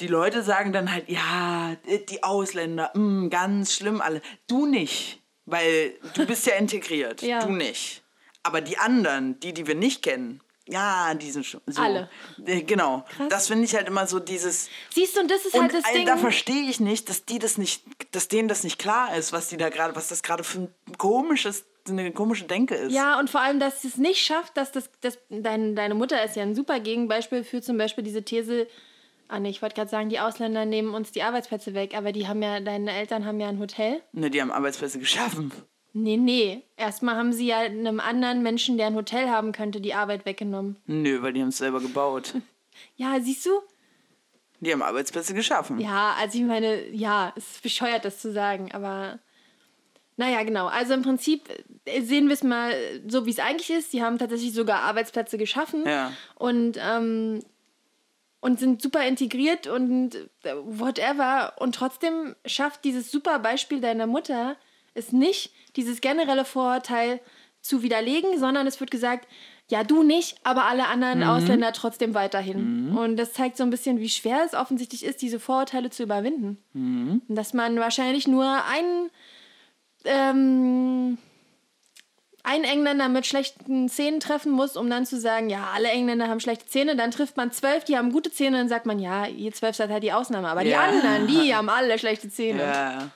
[0.00, 1.76] die Leute sagen dann halt, ja,
[2.10, 4.20] die Ausländer, mh, ganz schlimm alle.
[4.48, 7.22] Du nicht, weil du bist ja integriert.
[7.22, 7.40] Ja.
[7.46, 8.02] Du nicht.
[8.42, 11.80] Aber die anderen, die, die wir nicht kennen, ja, die sind schon so.
[11.80, 12.10] Alle.
[12.46, 13.04] Äh, Genau.
[13.28, 14.68] Das finde ich halt immer so dieses.
[14.90, 16.06] Siehst du, und das ist Und halt das äh, Ding.
[16.06, 19.48] da verstehe ich nicht, dass die das nicht, dass denen das nicht klar ist, was
[19.48, 22.92] die da gerade, was das gerade für ein komisches, eine komische Denke ist.
[22.92, 26.36] Ja, und vor allem, dass es nicht schafft, dass das, das dein, deine Mutter ist
[26.36, 28.66] ja ein super Gegenbeispiel für zum Beispiel diese These,
[29.28, 32.28] Ah nee, ich wollte gerade sagen, die Ausländer nehmen uns die Arbeitsplätze weg, aber die
[32.28, 34.02] haben ja, deine Eltern haben ja ein Hotel.
[34.12, 35.50] Ne, die haben Arbeitsplätze geschaffen.
[35.92, 36.62] Nee, nee.
[36.76, 40.76] Erstmal haben sie ja einem anderen Menschen, der ein Hotel haben könnte, die Arbeit weggenommen.
[40.86, 42.34] Nö, weil die haben es selber gebaut.
[42.96, 43.50] Ja, siehst du?
[44.58, 45.78] Die haben Arbeitsplätze geschaffen.
[45.78, 49.20] Ja, also ich meine, ja, es ist bescheuert, das zu sagen, aber
[50.16, 50.66] naja, genau.
[50.66, 51.48] Also im Prinzip
[51.84, 52.72] äh, sehen wir es mal
[53.08, 53.92] so, wie es eigentlich ist.
[53.92, 56.12] Die haben tatsächlich sogar Arbeitsplätze geschaffen Ja.
[56.36, 57.40] und, ähm,
[58.40, 61.54] und sind super integriert und äh, whatever.
[61.58, 64.56] Und trotzdem schafft dieses super Beispiel deiner Mutter
[64.94, 67.20] es nicht, dieses generelle Vorurteil
[67.60, 69.26] zu widerlegen, sondern es wird gesagt,
[69.70, 72.94] ja, du nicht, aber alle anderen Ausländer trotzdem weiterhin.
[72.96, 76.58] Und das zeigt so ein bisschen, wie schwer es offensichtlich ist, diese Vorurteile zu überwinden.
[76.74, 79.10] Und dass man wahrscheinlich nur einen,
[80.04, 81.18] ähm,
[82.42, 86.40] einen Engländer mit schlechten Zähnen treffen muss, um dann zu sagen, ja, alle Engländer haben
[86.40, 86.94] schlechte Zähne.
[86.94, 89.90] Dann trifft man zwölf, die haben gute Zähne, dann sagt man, ja, ihr zwölf seid
[89.90, 90.48] halt die Ausnahme.
[90.48, 90.82] Aber die Ja.
[90.82, 92.62] anderen, die haben alle schlechte Zähne.
[92.62, 93.10] Ja.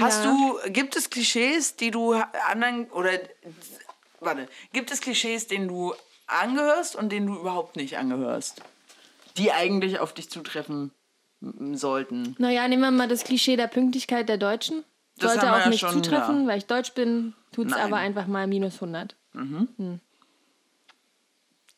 [0.00, 0.32] Hast Ja.
[0.32, 2.14] du, gibt es Klischees, die du
[2.48, 3.12] anderen, oder,
[4.20, 5.94] warte, gibt es Klischees, denen du
[6.26, 8.60] angehörst und denen du überhaupt nicht angehörst?
[9.36, 10.90] Die eigentlich auf dich zutreffen
[11.74, 12.34] sollten.
[12.38, 14.84] Naja, nehmen wir mal das Klischee der Pünktlichkeit der Deutschen.
[15.18, 16.48] Das Sollte auf ja mich schon, zutreffen, ja.
[16.48, 19.14] weil ich Deutsch bin, tut es aber einfach mal minus 100.
[19.32, 20.00] Hm.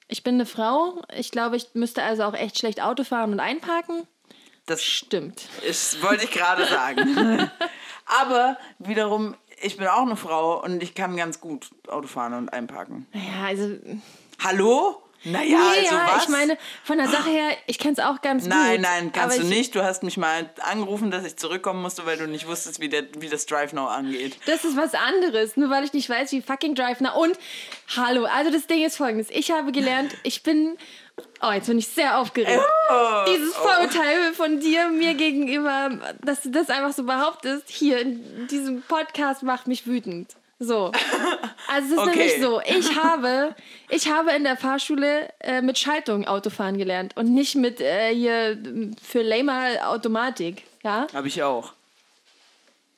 [0.09, 1.03] Ich bin eine Frau.
[1.15, 4.07] Ich glaube, ich müsste also auch echt schlecht Auto fahren und einparken.
[4.67, 5.49] Das Stimmt.
[5.69, 7.51] ist, wollte ich gerade sagen.
[8.21, 12.49] Aber wiederum, ich bin auch eine Frau und ich kann ganz gut Auto fahren und
[12.49, 13.07] einparken.
[13.13, 13.77] Naja, also.
[14.43, 15.03] Hallo?
[15.25, 16.23] Naja, nee, also ja, was?
[16.25, 18.51] ich meine, von der Sache her, ich kenne es auch ganz gut.
[18.51, 19.75] Nein, nein, kannst du ich, nicht.
[19.75, 23.05] Du hast mich mal angerufen, dass ich zurückkommen musste, weil du nicht wusstest, wie, der,
[23.19, 24.37] wie das Drive Now angeht.
[24.47, 27.21] Das ist was anderes, nur weil ich nicht weiß, wie fucking Drive Now.
[27.21, 27.39] Und,
[27.97, 29.29] hallo, also das Ding ist folgendes.
[29.31, 30.77] Ich habe gelernt, ich bin.
[31.41, 32.61] Oh, jetzt bin ich sehr aufgeregt.
[32.91, 38.47] Oh, Dieses Vorurteil von dir mir gegenüber, dass du das einfach so behauptest, hier in
[38.49, 40.37] diesem Podcast macht mich wütend.
[40.59, 40.91] So.
[41.69, 42.11] Also es ist Okay.
[42.11, 43.55] nämlich so, ich habe,
[43.91, 48.57] ich habe in der Fahrschule äh, mit Schaltung Autofahren gelernt und nicht mit äh, hier
[49.03, 50.63] für lamer Automatik.
[50.83, 51.07] Ja?
[51.13, 51.73] Habe ich auch.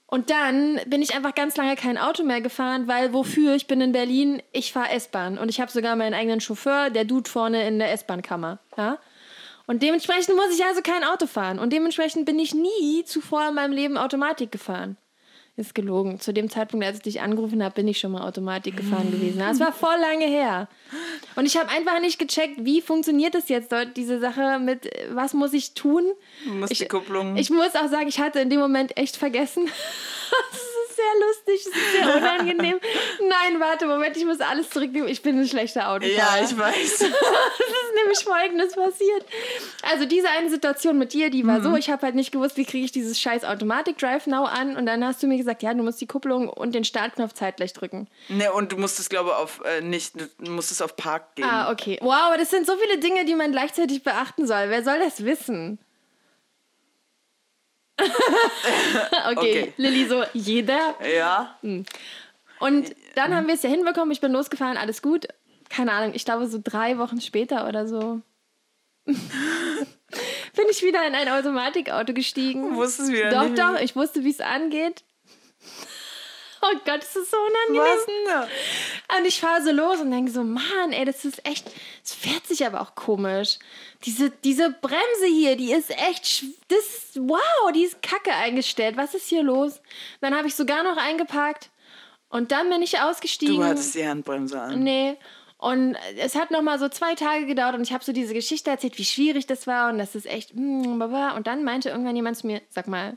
[0.06, 3.54] Und dann bin ich einfach ganz lange kein Auto mehr gefahren, weil wofür?
[3.54, 7.04] Ich bin in Berlin, ich fahre S-Bahn und ich habe sogar meinen eigenen Chauffeur, der
[7.04, 8.58] Dude vorne in der S-Bahn-Kammer.
[8.76, 8.98] Ja?
[9.66, 11.58] Und dementsprechend muss ich also kein Auto fahren.
[11.58, 14.96] Und dementsprechend bin ich nie zuvor in meinem Leben Automatik gefahren.
[15.58, 16.20] Ist gelogen.
[16.20, 19.40] Zu dem Zeitpunkt, als ich dich angerufen habe, bin ich schon mal Automatik gefahren gewesen.
[19.40, 20.68] Das war voll lange her.
[21.34, 25.34] Und ich habe einfach nicht gecheckt, wie funktioniert das jetzt dort, diese Sache mit, was
[25.34, 26.04] muss ich tun?
[26.44, 27.36] Du musst Ich- die Kupplung.
[27.36, 29.64] Ich muss auch sagen, ich hatte in dem Moment echt vergessen.
[30.52, 30.67] Ist
[30.98, 32.78] sehr lustig, das ist sehr unangenehm.
[33.20, 35.08] Nein, warte, Moment, ich muss alles zurücknehmen.
[35.08, 36.38] Ich bin ein schlechter Autofahrer.
[36.38, 37.00] ja, ich weiß.
[37.60, 39.24] Es ist nämlich folgendes passiert.
[39.90, 42.64] Also diese eine Situation mit dir, die war so, ich habe halt nicht gewusst, wie
[42.64, 45.74] kriege ich dieses scheiß Automatic Drive Now an und dann hast du mir gesagt, ja,
[45.74, 48.08] du musst die Kupplung und den Startknopf zeitgleich drücken.
[48.28, 51.44] ne, und du musstest, glaube ich, auf äh, nicht, du musstest auf Park gehen.
[51.44, 51.98] Ah, okay.
[52.00, 54.66] Wow, aber das sind so viele Dinge, die man gleichzeitig beachten soll.
[54.68, 55.78] Wer soll das wissen?
[59.30, 59.72] okay, Okay.
[59.76, 60.94] Lilly so, jeder.
[61.02, 61.58] Ja.
[62.60, 65.26] Und dann haben wir es ja hinbekommen, ich bin losgefahren, alles gut.
[65.68, 68.22] Keine Ahnung, ich glaube so drei Wochen später oder so
[69.06, 72.70] bin ich wieder in ein Automatikauto gestiegen.
[72.70, 73.58] Du wusstest wieder Doch, nicht.
[73.58, 75.02] doch, ich wusste, wie es angeht.
[76.60, 77.96] Oh Gott, das ist so unangenehm.
[77.96, 79.16] Was denn da?
[79.16, 81.70] Und ich fahre so los und denke so, Mann, ey, das ist echt,
[82.04, 83.60] es fährt sich aber auch komisch.
[84.04, 88.96] Diese, diese Bremse hier, die ist echt, das, ist- wow, die ist kacke eingestellt.
[88.96, 89.80] Was ist hier los?
[90.20, 91.70] Dann habe ich sogar noch eingeparkt
[92.28, 93.56] und dann bin ich ausgestiegen.
[93.56, 94.82] Du hattest die Handbremse an.
[94.84, 95.16] Nee.
[95.56, 98.70] Und es hat noch mal so zwei Tage gedauert und ich habe so diese Geschichte
[98.70, 100.54] erzählt, wie schwierig das war und das ist echt.
[100.54, 101.02] mm.
[101.34, 103.16] Und dann meinte irgendwann jemand zu mir, sag mal,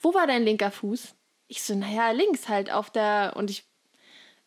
[0.00, 1.14] wo war dein linker Fuß?
[1.48, 3.34] Ich so, naja, links halt auf der.
[3.36, 3.64] Und ich.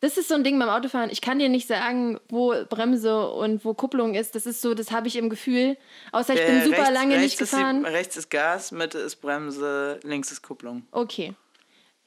[0.04, 1.08] Das ist so ein Ding beim Autofahren.
[1.10, 4.34] Ich kann dir nicht sagen, wo Bremse und wo Kupplung ist.
[4.34, 5.76] Das ist so, das habe ich im Gefühl.
[6.12, 7.84] Außer ich bin Äh, super rechts- lange rechts nicht ist die- gefahren.
[7.86, 10.82] rechts ist Gas, Mitte ist Bremse, links ist Kupplung.
[10.92, 11.32] Okay.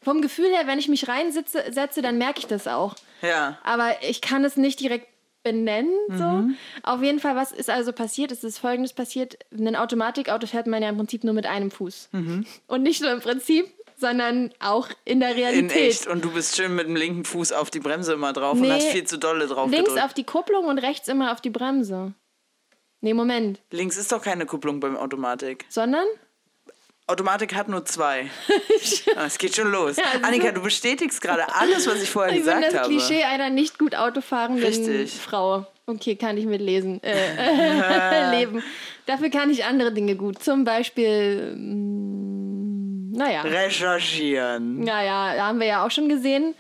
[0.03, 2.95] Vom Gefühl her, wenn ich mich reinsetze, setze, dann merke ich das auch.
[3.23, 3.57] Ja.
[3.63, 5.07] aber ich kann es nicht direkt
[5.41, 5.89] benennen.
[6.09, 6.23] So.
[6.23, 6.55] Mhm.
[6.83, 8.31] Auf jeden Fall, was ist also passiert?
[8.31, 9.39] Es ist folgendes passiert.
[9.51, 12.09] Ein Automatikauto fährt man ja im Prinzip nur mit einem Fuß.
[12.67, 13.65] Und nicht nur im Prinzip,
[13.99, 15.35] sondern auch in der Mhm.
[15.37, 15.77] In Realität.
[15.89, 16.07] echt.
[16.07, 18.71] Und du bist schön mit dem linken Fuß auf die Bremse immer drauf und Nee.
[18.71, 20.05] hast viel zu dolle drauf Links gedrückt.
[20.05, 22.13] auf die Kupplung und rechts immer auf die Bremse.
[23.01, 23.59] Nee, Moment.
[23.71, 25.65] Links ist doch keine Kupplung beim Automatik.
[25.69, 26.05] Sondern?
[27.09, 28.29] Automatik hat nur zwei.
[29.15, 29.95] Ah, Es geht schon los.
[29.97, 32.89] Ja, also Annika, du bestätigst gerade alles, was ich vorher Ich bin gesagt das habe.
[32.89, 35.13] Klischee einer nicht gut autofahrenden Richtig.
[35.13, 35.65] Frau.
[35.87, 37.01] Okay, kann ich mitlesen.
[37.01, 38.61] Äh, leben.
[39.05, 40.43] Dafür kann ich andere Dinge gut.
[40.43, 42.06] Zum Beispiel, mm,
[43.18, 43.41] naja.
[43.41, 44.80] Recherchieren.
[44.82, 46.55] Naja, da haben wir ja auch schon gesehen.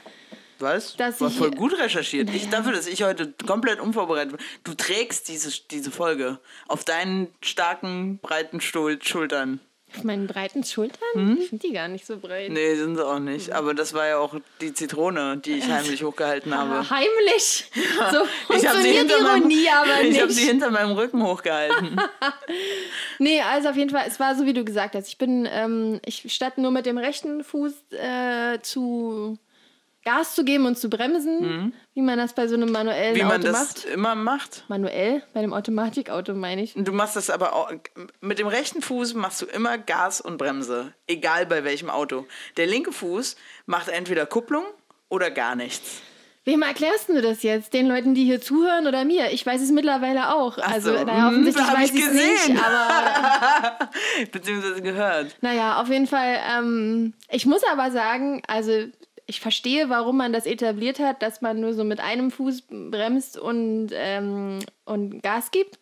[0.59, 0.95] Was?
[0.97, 2.29] Dass War ich- voll gut recherchiert.
[2.33, 4.45] Ich, dafür, dass ich heute komplett unvorbereitet bin.
[4.63, 9.59] Du trägst diese, diese Folge auf deinen starken, breiten Stuhl, Schultern.
[9.97, 11.37] Auf meinen breiten Schultern?
[11.41, 12.51] Ich finde die gar nicht so breit.
[12.51, 13.51] Nee, sind sie auch nicht.
[13.51, 16.89] Aber das war ja auch die Zitrone, die ich heimlich hochgehalten habe.
[16.89, 17.65] Heimlich.
[18.11, 18.23] So
[18.55, 20.37] Ich habe sie, funktioniert hinter meinem- Ironie aber ich hab nicht.
[20.37, 21.99] sie hinter meinem Rücken hochgehalten.
[23.19, 25.07] Nee, also auf jeden Fall, es war so, wie du gesagt hast.
[25.07, 29.37] Ich bin, ähm, ich statt nur mit dem rechten Fuß äh, zu
[30.07, 33.19] Gas zu geben und zu bremsen, wie man das bei so einem manuellen Mhm.
[33.19, 33.85] Wie man Auto das macht.
[33.85, 34.63] immer macht.
[34.69, 36.73] Manuell, bei dem Automatikauto meine ich.
[36.75, 37.71] Du machst das aber auch,
[38.21, 42.25] mit dem rechten Fuß machst du immer Gas und Bremse, egal bei welchem Auto.
[42.55, 43.35] Der linke Fuß
[43.65, 44.63] macht entweder Kupplung
[45.09, 46.01] oder gar nichts.
[46.45, 47.73] Wem erklärst du das jetzt?
[47.73, 49.31] Den Leuten, die hier zuhören oder mir?
[49.31, 50.57] Ich weiß es mittlerweile auch.
[50.59, 51.03] Also, so.
[51.03, 52.53] naja, Hm, offensichtlich hab weiß ich es gesehen.
[52.53, 53.89] nicht, aber
[54.31, 55.35] Beziehungsweise gehört.
[55.41, 56.37] Naja, auf jeden Fall.
[56.57, 58.71] Ähm, ich muss aber sagen, also
[59.29, 63.37] ich verstehe, warum man das etabliert hat, dass man nur so mit einem Fuß bremst
[63.37, 65.77] und, ähm, und Gas gibt.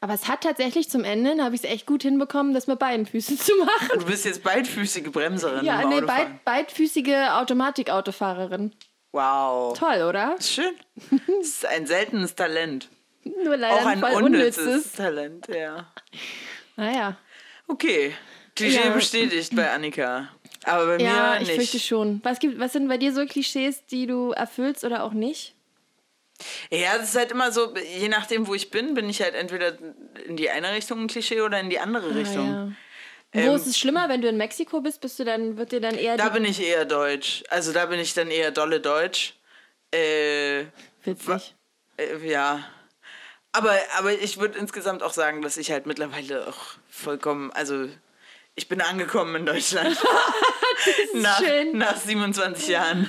[0.00, 3.04] Aber es hat tatsächlich zum Ende, habe ich es echt gut hinbekommen, das mit beiden
[3.06, 4.00] Füßen zu machen.
[4.00, 8.72] Du bist jetzt beidfüßige Bremserin Ja, nee, beid, beidfüßige Automatikautofahrerin.
[9.12, 9.78] Wow.
[9.78, 10.36] Toll, oder?
[10.40, 10.74] Schön.
[11.26, 12.88] Das ist ein seltenes Talent.
[13.44, 14.92] Nur leider Auch ein voll unnützes unnützes.
[14.92, 15.92] Talent, ja.
[16.76, 17.16] Naja.
[17.66, 18.14] Okay.
[18.54, 18.90] Klischee Ja.
[18.94, 20.28] bestätigt bei Annika.
[20.66, 21.56] Aber bei Ja, mir ich nicht.
[21.56, 22.20] fürchte schon.
[22.24, 25.54] Was, gibt, was sind bei dir so Klischees, die du erfüllst oder auch nicht?
[26.70, 29.78] Ja, es ist halt immer so, je nachdem, wo ich bin, bin ich halt entweder
[30.26, 32.48] in die eine Richtung ein Klischee oder in die andere Richtung.
[32.52, 32.72] Ah,
[33.34, 33.42] ja.
[33.46, 35.80] Wo Ähm, ist es schlimmer, wenn du in Mexiko bist, bist du dann, wird dir
[35.80, 37.42] dann eher Da bin ich eher deutsch.
[37.48, 39.34] Also da bin ich dann eher dolle deutsch.
[39.92, 40.64] Äh,
[41.04, 41.54] Witzig.
[41.96, 42.64] äh, ja.
[43.52, 47.88] Aber, aber ich würde insgesamt auch sagen, dass ich halt mittlerweile auch vollkommen, also
[48.54, 49.96] ich bin angekommen in Deutschland.
[51.14, 51.78] nach, schön.
[51.78, 53.08] nach 27 Jahren.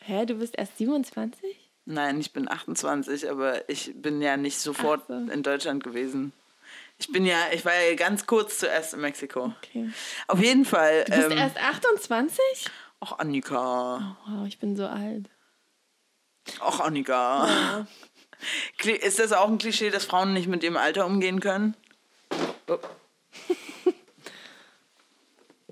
[0.00, 1.56] Hä, du bist erst 27?
[1.86, 5.14] Nein, ich bin 28, aber ich bin ja nicht sofort so.
[5.14, 6.32] in Deutschland gewesen.
[6.98, 9.54] Ich bin ja, ich war ja ganz kurz zuerst in Mexiko.
[9.62, 9.90] Okay.
[10.28, 11.04] Auf jeden Fall.
[11.04, 12.38] Du bist ähm, erst 28?
[13.00, 14.16] Ach, Annika.
[14.26, 15.28] Wow, ich bin so alt.
[16.60, 17.86] Ach, Annika.
[18.78, 21.74] Kli- Ist das auch ein Klischee, dass Frauen nicht mit ihrem Alter umgehen können?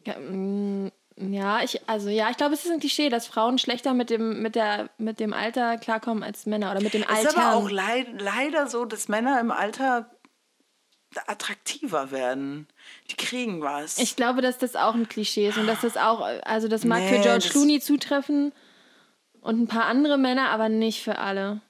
[0.06, 0.90] Oh.
[1.20, 4.40] Ja, ich, also ja, ich glaube, es ist ein Klischee, dass Frauen schlechter mit dem,
[4.40, 7.28] mit der, mit dem Alter klarkommen als Männer oder mit dem Es Alter.
[7.30, 10.10] ist aber auch leid, leider so, dass Männer im Alter
[11.26, 12.68] attraktiver werden.
[13.10, 13.98] Die kriegen was.
[13.98, 17.00] Ich glaube, dass das auch ein Klischee ist und dass das auch, also das mag
[17.00, 18.52] Nee, für George Clooney zutreffen
[19.40, 21.60] und ein paar andere Männer, aber nicht für alle.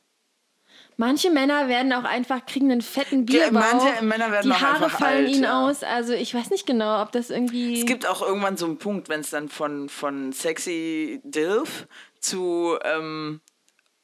[1.01, 3.73] Manche Männer werden auch einfach, kriegen einen fetten Ja, Bierbauch.
[3.73, 5.65] manche Männer werden Die auch Haare einfach fallen alt, ihnen ja.
[5.65, 5.85] aus.
[5.85, 7.79] Also ich weiß nicht genau, ob das irgendwie...
[7.79, 11.87] Es gibt auch irgendwann so einen Punkt, wenn es dann von, von sexy Dilf
[12.19, 13.41] zu ähm,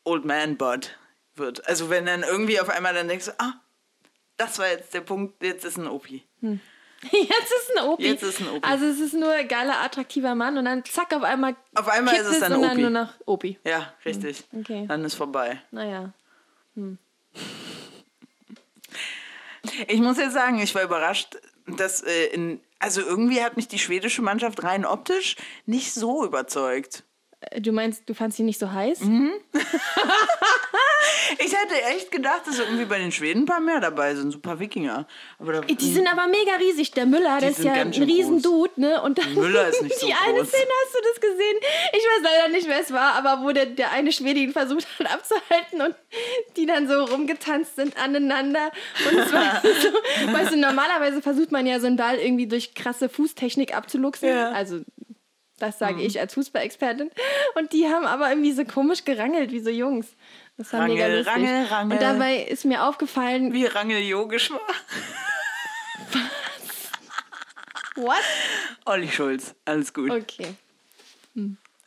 [0.05, 0.97] Old Man Bud
[1.35, 1.67] wird.
[1.69, 3.55] Also wenn dann irgendwie auf einmal dann denkst du, ah,
[4.37, 6.23] das war jetzt der Punkt, jetzt ist ein Opi.
[7.13, 8.03] Jetzt ist ein Opi.
[8.07, 8.67] Jetzt ist ein Opi.
[8.67, 12.15] Also es ist nur ein geiler, attraktiver Mann und dann zack, auf einmal Auf einmal
[12.15, 12.81] ist es dann und dann Opi.
[12.81, 13.59] nur noch Opi.
[13.63, 14.45] Ja, richtig.
[14.59, 14.87] Okay.
[14.89, 15.61] Dann ist vorbei.
[15.71, 16.15] Naja.
[19.89, 23.79] Ich muss jetzt sagen, ich war überrascht, dass äh, in, also irgendwie hat mich die
[23.79, 27.05] schwedische Mannschaft rein optisch nicht so überzeugt.
[27.61, 29.01] Du meinst, du fandst ihn nicht so heiß?
[29.01, 29.33] Mhm.
[31.39, 34.39] Ich hätte echt gedacht, dass irgendwie bei den Schweden ein paar mehr dabei sind, so
[34.39, 35.07] ein paar Wikinger.
[35.39, 36.93] Aber da, Die sind aber mega riesig.
[36.93, 38.43] Der Müller, der ist ja ein ganz schön riesen groß.
[38.43, 39.03] Dude, ne?
[39.03, 40.49] Und dann Müller ist nicht so Die eine groß.
[40.49, 41.57] Szene, hast du das gesehen?
[41.93, 44.87] Ich weiß leider nicht, wer es war, aber wo der, der eine Schwede ihn versucht
[44.99, 45.95] hat abzuhalten und
[46.57, 48.71] die dann so rumgetanzt sind aneinander.
[49.11, 52.75] Und es war so, weißt du, normalerweise versucht man ja so einen Ball irgendwie durch
[52.75, 54.29] krasse Fußtechnik abzuluxen.
[54.29, 54.51] Ja.
[54.53, 54.81] Also
[55.59, 57.11] das sage ich als Fußballexpertin.
[57.55, 60.09] Und die haben aber irgendwie so komisch gerangelt, wie so Jungs.
[60.57, 61.35] Das war mega Rangel, lustig.
[61.35, 61.97] Rangel, Rangel.
[61.97, 64.61] Und dabei ist mir aufgefallen, wie Rangel yogisch war.
[67.97, 68.17] what?
[68.85, 70.11] Olli Schulz, alles gut.
[70.11, 70.55] Okay.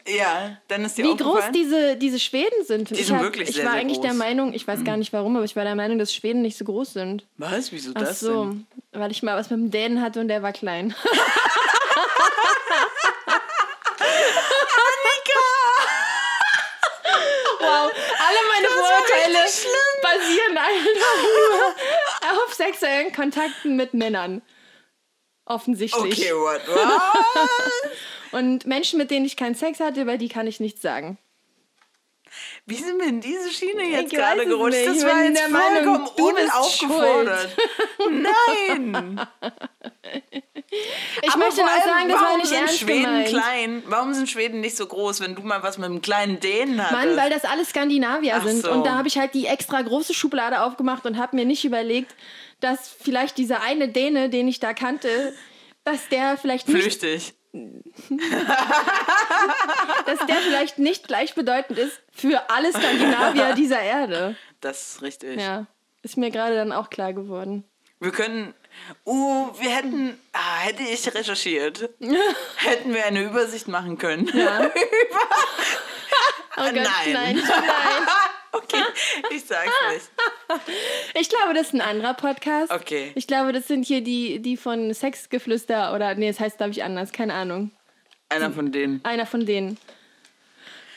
[0.07, 2.91] Ja, dann ist dir Wie groß diese, diese Schweden sind.
[2.91, 4.06] Die ich sind hab, wirklich Ich sehr, war sehr eigentlich groß.
[4.06, 6.57] der Meinung, ich weiß gar nicht warum, aber ich war der Meinung, dass Schweden nicht
[6.57, 7.26] so groß sind.
[7.38, 7.73] Was?
[7.73, 8.68] Wieso Ach das so, denn?
[8.94, 10.95] weil ich mal was mit dem Dänen hatte und der war klein.
[17.60, 18.68] Wow, alle meine
[19.47, 21.23] Vorurteile basieren einfach
[22.21, 24.41] nur auf sexuellen Kontakten mit Männern.
[25.45, 26.19] Offensichtlich.
[26.19, 26.67] Okay, what?
[26.67, 27.01] what?
[28.31, 31.17] Und Menschen, mit denen ich keinen Sex hatte, über die kann ich nichts sagen.
[32.65, 34.77] Wie sind wir in diese Schiene jetzt Ich gerade gerutscht?
[34.77, 34.88] nicht.
[34.88, 37.55] Das Ich war jetzt vollkommen unaufgefordert.
[38.09, 39.22] Nein!
[41.22, 43.27] Ich Aber möchte allem, sagen, das war warum nicht sind ernst Schweden gemeint.
[43.30, 43.84] klein?
[43.88, 47.05] Warum sind Schweden nicht so groß, wenn du mal was mit einem kleinen Dänen hattest?
[47.05, 48.64] Mann, weil das alles Skandinavier Ach sind.
[48.64, 48.72] so.
[48.72, 52.14] Und da habe ich halt die extra große Schublade aufgemacht und habe mir nicht überlegt,
[52.59, 55.34] dass vielleicht dieser eine Däne, den ich da kannte,
[55.84, 57.34] dass der vielleicht nicht, Flüchtig.
[60.05, 64.35] dass der vielleicht nicht gleichbedeutend ist für alle Skandinavier dieser Erde.
[64.61, 65.39] Das ist richtig.
[65.39, 65.65] Ja,
[66.01, 67.63] ist mir gerade dann auch klar geworden.
[67.99, 68.53] Wir können.
[69.05, 70.19] Uh, wir hätten.
[70.34, 71.89] Ah, hätte ich recherchiert.
[72.57, 74.29] hätten wir eine Übersicht machen können.
[74.34, 74.69] Ja.
[76.59, 76.84] Oh Gott, Nein.
[77.13, 77.41] nein, nein.
[78.57, 78.84] Okay,
[79.31, 80.09] ich sag's nicht.
[81.19, 82.71] Ich glaube, das ist ein anderer Podcast.
[82.71, 83.11] Okay.
[83.15, 86.84] Ich glaube, das sind hier die, die von Sexgeflüster oder nee, es heißt, glaube ich,
[86.84, 87.71] anders, keine Ahnung.
[88.29, 88.99] Einer von denen.
[89.03, 89.77] Einer von denen.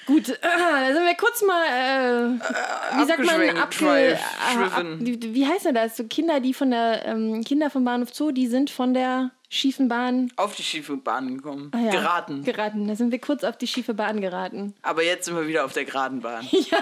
[0.07, 4.87] Gut, äh, da sind wir kurz mal, äh, wie sagt man, abge, schweif- äh, ab,
[5.01, 5.97] wie, heißt denn das?
[5.97, 9.89] So Kinder, die von der, ähm, Kinder vom Bahnhof Zoo, die sind von der schiefen
[9.89, 11.73] Bahn Auf die schiefe Bahn gekommen.
[11.75, 12.45] ah ja, Geraten.
[12.45, 14.75] Geraten, da sind wir kurz auf die schiefe Bahn geraten.
[14.83, 16.47] Aber jetzt sind wir wieder auf der geraden Bahn.
[16.51, 16.79] Ja,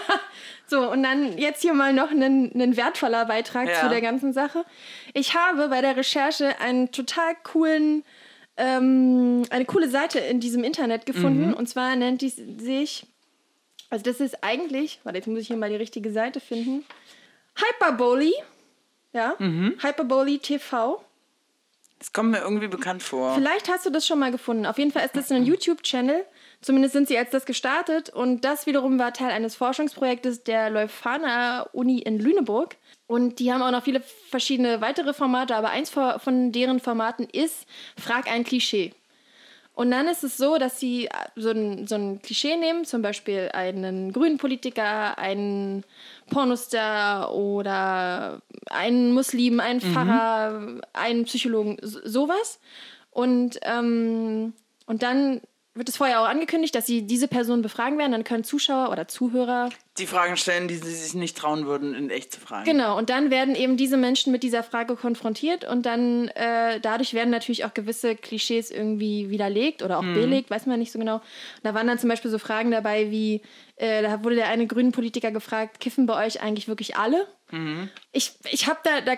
[0.66, 2.22] so, und dann jetzt hier mal noch ein,
[2.54, 3.80] ein wertvoller Beitrag Ja.
[3.80, 4.64] zu der ganzen Sache.
[5.14, 8.04] Ich habe bei der Recherche einen total coolen,
[8.58, 11.54] ähm, eine coole Seite in diesem Internet gefunden.
[11.54, 13.06] Und zwar nennt die sich,
[13.88, 16.84] also das ist eigentlich, warte, jetzt muss ich hier mal die richtige Seite finden.
[17.56, 18.32] Hyperbole,
[19.12, 21.02] ja, Hyperbole TV.
[21.98, 23.34] Das kommt mir irgendwie bekannt vor.
[23.34, 24.66] Vielleicht hast du das schon mal gefunden.
[24.66, 26.24] Auf jeden Fall ist das ein YouTube-Channel.
[26.60, 28.10] Zumindest sind sie als das gestartet.
[28.10, 32.76] Und das wiederum war Teil eines Forschungsprojektes der Leuphana Uni in Lüneburg.
[33.08, 37.66] Und die haben auch noch viele verschiedene weitere Formate, aber eins von deren Formaten ist
[37.98, 38.92] Frag ein Klischee.
[39.72, 43.00] Und dann ist es so, dass sie äh, so ein, so ein Klischee nehmen, zum
[43.00, 45.84] Beispiel einen grünen Politiker, einen
[46.30, 52.58] Pornostar oder einen Muslim, einen Pfarrer, einen Psychologen, so- sowas.
[53.10, 54.52] Und, ähm,
[54.86, 55.40] und dann
[55.78, 58.12] wird es vorher auch angekündigt, dass sie diese Person befragen werden.
[58.12, 62.10] Dann können Zuschauer oder Zuhörer Die Fragen stellen, die sie sich nicht trauen würden, in
[62.10, 62.64] echt zu fragen.
[62.64, 67.14] Genau, und dann werden eben diese Menschen mit dieser Frage konfrontiert und dann äh, dadurch
[67.14, 71.20] werden natürlich auch gewisse Klischees irgendwie widerlegt oder auch belegt, weiß man nicht so genau.
[71.62, 73.42] Da waren dann zum Beispiel so Fragen dabei wie,
[73.76, 77.26] äh, da wurde der eine grünen Politiker gefragt, kiffen bei euch eigentlich wirklich alle?
[78.12, 79.14] Ich, ich habe da, da,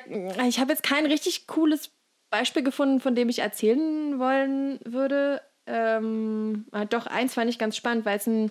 [0.46, 1.90] ich habe jetzt kein richtig cooles
[2.30, 5.42] Beispiel gefunden, von dem ich erzählen wollen würde.
[5.66, 8.50] Ähm, äh, doch, eins fand ich ganz spannend, weil es ein,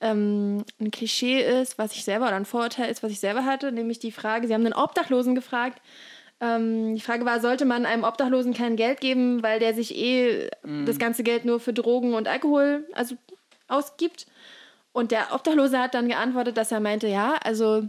[0.00, 3.72] ähm, ein Klischee ist, was ich selber, oder ein Vorurteil ist, was ich selber hatte,
[3.72, 5.80] nämlich die Frage, sie haben einen Obdachlosen gefragt,
[6.40, 10.48] ähm, die Frage war, sollte man einem Obdachlosen kein Geld geben, weil der sich eh
[10.86, 13.14] das ganze Geld nur für Drogen und Alkohol also
[13.68, 14.26] ausgibt?
[14.92, 17.88] Und der Obdachlose hat dann geantwortet, dass er meinte, ja, also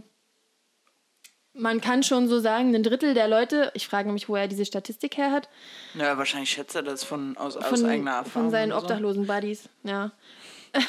[1.54, 4.64] man kann schon so sagen, ein Drittel der Leute, ich frage mich, wo er diese
[4.64, 5.48] Statistik her hat,
[5.94, 8.30] Ja, wahrscheinlich schätzt er das von, aus, aus von, eigener Erfahrung.
[8.30, 8.78] von seinen so.
[8.78, 10.12] obdachlosen Buddies, ja.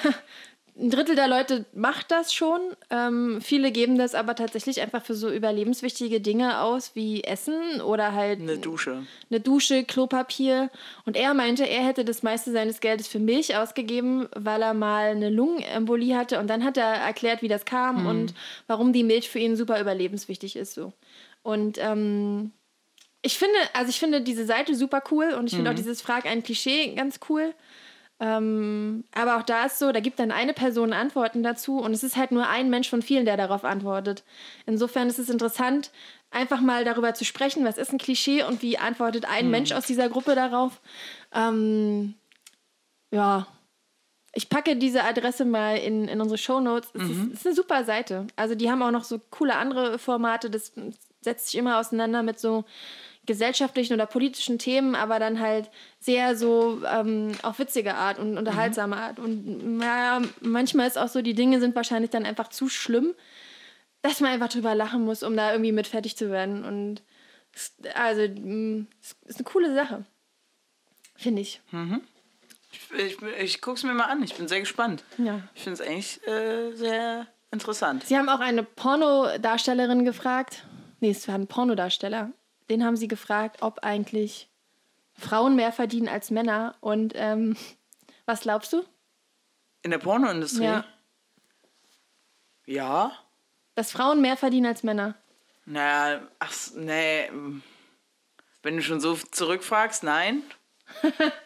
[0.76, 2.60] Ein Drittel der Leute macht das schon.
[2.90, 8.14] Ähm, viele geben das aber tatsächlich einfach für so überlebenswichtige Dinge aus, wie Essen oder
[8.14, 9.06] halt Eine Dusche.
[9.30, 10.72] eine Dusche, Klopapier.
[11.06, 15.12] Und er meinte, er hätte das meiste seines Geldes für Milch ausgegeben, weil er mal
[15.12, 16.40] eine Lungenembolie hatte.
[16.40, 18.34] Und dann hat er erklärt, wie das kam und
[18.66, 20.74] warum die Milch für ihn super überlebenswichtig ist.
[20.74, 20.92] So.
[21.44, 22.52] Und ähm,
[23.22, 26.26] ich finde, also ich finde diese Seite super cool und ich finde auch dieses Frag
[26.26, 27.54] ein Klischee ganz cool.
[28.24, 32.04] Ähm, aber auch da ist so, da gibt dann eine Person Antworten dazu und es
[32.04, 34.24] ist halt nur ein Mensch von vielen, der darauf antwortet.
[34.66, 35.92] Insofern ist es interessant,
[36.32, 39.88] einfach mal darüber zu sprechen, was ist ein Klischee und wie antwortet ein Mensch aus
[39.88, 40.80] dieser Gruppe darauf.
[41.34, 42.14] Ähm,
[43.12, 43.46] ja,
[44.34, 46.92] ich packe diese Adresse mal in, in unsere Shownotes.
[46.94, 48.28] Es ist, ist eine super Seite.
[48.38, 50.50] Also die haben auch noch so coole andere Formate.
[50.50, 50.72] Das
[51.20, 52.64] setzt sich immer auseinander mit so
[53.26, 55.70] gesellschaftlichen oder politischen Themen, aber dann halt
[56.00, 59.20] sehr so ähm, auf witzige Art und unterhaltsame Art.
[59.20, 63.14] Und naja, manchmal ist auch so, die Dinge sind wahrscheinlich dann einfach zu schlimm,
[64.02, 66.66] dass man einfach drüber lachen muss, um da irgendwie mit fertig zu werden.
[66.66, 67.02] Und
[67.56, 70.04] es- also, mh, es ist eine coole Sache.
[71.16, 71.62] Finde ich.
[72.98, 75.04] Ich, ich, ich guck's mir mal an, ich bin sehr gespannt.
[75.18, 75.40] Ja.
[75.56, 78.04] Ich finde es eigentlich äh, sehr interessant.
[78.04, 80.66] Sie haben auch eine Pornodarstellerin gefragt.
[81.00, 82.32] Nee, es war ein Pornodarsteller.
[82.70, 84.50] Den haben sie gefragt, ob eigentlich
[85.18, 86.76] Frauen mehr verdienen als Männer.
[86.82, 87.56] Und ähm,
[88.26, 88.84] was glaubst du?
[89.82, 90.64] In der Pornoindustrie?
[90.64, 90.86] Ja.
[92.66, 93.12] Ja.
[93.76, 95.16] Dass Frauen mehr verdienen als Männer.
[95.66, 97.30] Naja, ach, nee.
[98.62, 100.44] Wenn du schon so zurückfragst, nein.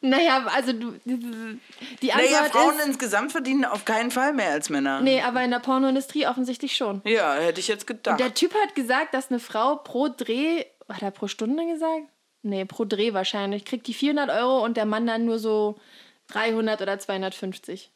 [0.00, 2.86] Naja, also du, die Antwort Naja, Frauen ist...
[2.86, 5.00] insgesamt verdienen auf keinen Fall mehr als Männer.
[5.00, 7.02] Nee, aber in der Pornoindustrie offensichtlich schon.
[7.04, 8.20] Ja, hätte ich jetzt gedacht.
[8.20, 12.04] Der Typ hat gesagt, dass eine Frau pro Dreh, hat er pro Stunde gesagt?
[12.42, 15.80] Nee, pro Dreh wahrscheinlich, kriegt die 400 Euro und der Mann dann nur so
[16.28, 17.90] 300 oder 250.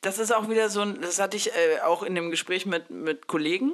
[0.00, 2.90] Das ist auch wieder so ein, das hatte ich äh, auch in dem Gespräch mit,
[2.90, 3.72] mit Kollegen.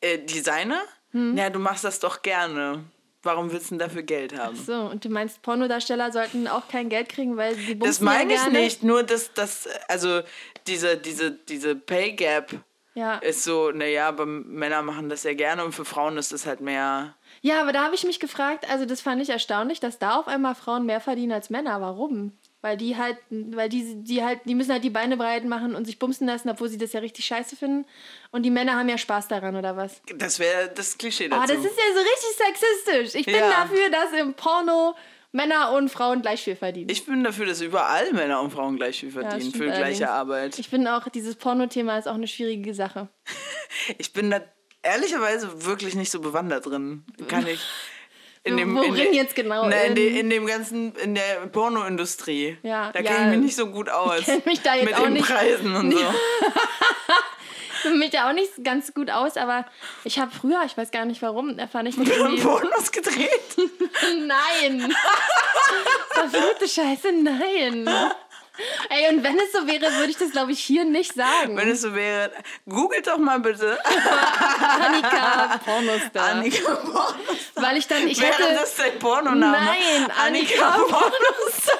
[0.00, 0.82] Äh, Designer?
[1.10, 1.36] Hm.
[1.36, 2.84] Ja, du machst das doch gerne.
[3.24, 4.54] Warum willst du denn dafür Geld haben?
[4.56, 8.34] So, und du meinst, Pornodarsteller sollten auch kein Geld kriegen, weil sie Das bumsen meine
[8.34, 10.20] ja ich nicht, nur dass das, also
[10.66, 12.52] diese, diese, diese Pay Gap
[12.94, 13.16] Ja.
[13.18, 16.60] ist so, naja, aber Männer machen das ja gerne und für Frauen ist das halt
[16.60, 17.14] mehr.
[17.42, 20.28] ja, aber da habe ich mich gefragt, also das fand ich erstaunlich, dass da auf
[20.28, 21.80] einmal Frauen mehr verdienen als Männer.
[21.80, 22.32] Warum?
[22.64, 25.84] Weil die halt, weil die, die halt, die müssen halt die Beine breit machen und
[25.84, 27.84] sich bumsen lassen, obwohl sie das ja richtig scheiße finden.
[28.30, 30.00] Und die Männer haben ja Spaß daran, oder was?
[30.16, 31.42] Das wäre das Klischee dazu.
[31.42, 33.20] Oh, das ist ja so richtig sexistisch.
[33.20, 33.50] Ich bin Ja.
[33.50, 34.94] dafür, dass im Porno
[35.30, 36.88] Männer und Frauen gleich viel verdienen.
[36.88, 40.02] ich bin dafür, dass überall Männer und Frauen gleich viel verdienen stimmt für gleiche allerdings.
[40.08, 40.58] Arbeit.
[40.58, 43.08] Ich finde auch, dieses Porno-Thema ist auch eine schwierige Sache.
[43.98, 44.40] Ich bin da
[44.82, 47.04] ehrlicherweise wirklich nicht so bewandert drin.
[47.28, 47.60] Kann ich.
[48.46, 49.66] In dem, Worin in jetzt genau?
[49.68, 52.58] Na, in, In- in dem ganzen, in der Pornoindustrie.
[52.62, 53.10] Ja, da ja.
[53.10, 54.24] kenne ich mich nicht so gut aus.
[54.26, 55.98] kenn mich da jetzt Mit auch den nicht- Preisen und so.
[55.98, 56.04] Ich
[57.82, 59.64] kenne mich da auch nicht ganz gut aus, aber
[60.04, 62.42] ich habe früher, ich weiß gar nicht warum, da fand ich haben irgendwie...
[62.42, 63.30] Pornos gedreht.
[64.26, 64.94] Nein!
[66.10, 67.88] Verfluchte Scheiße, nein!
[68.88, 71.56] Ey, und wenn es so wäre, würde ich das, glaube ich, hier nicht sagen.
[71.56, 72.30] Wenn es so wäre,
[72.68, 73.78] googelt doch mal bitte
[74.80, 76.24] Annika Pornostar.
[76.30, 77.14] Annika Pornos.
[77.56, 78.54] Weil ich dann, ich Wäre hätte...
[78.54, 79.52] das dein Pornoname?
[79.52, 81.70] Nein, Annika Pornos.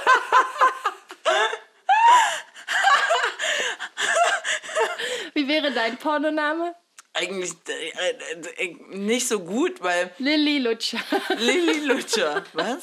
[5.34, 6.74] Wie wäre dein Pornoname?
[7.12, 10.98] Eigentlich äh, äh, nicht so gut, weil Lilly Lutscher.
[11.38, 12.42] Lilly Lutscher.
[12.52, 12.82] Was?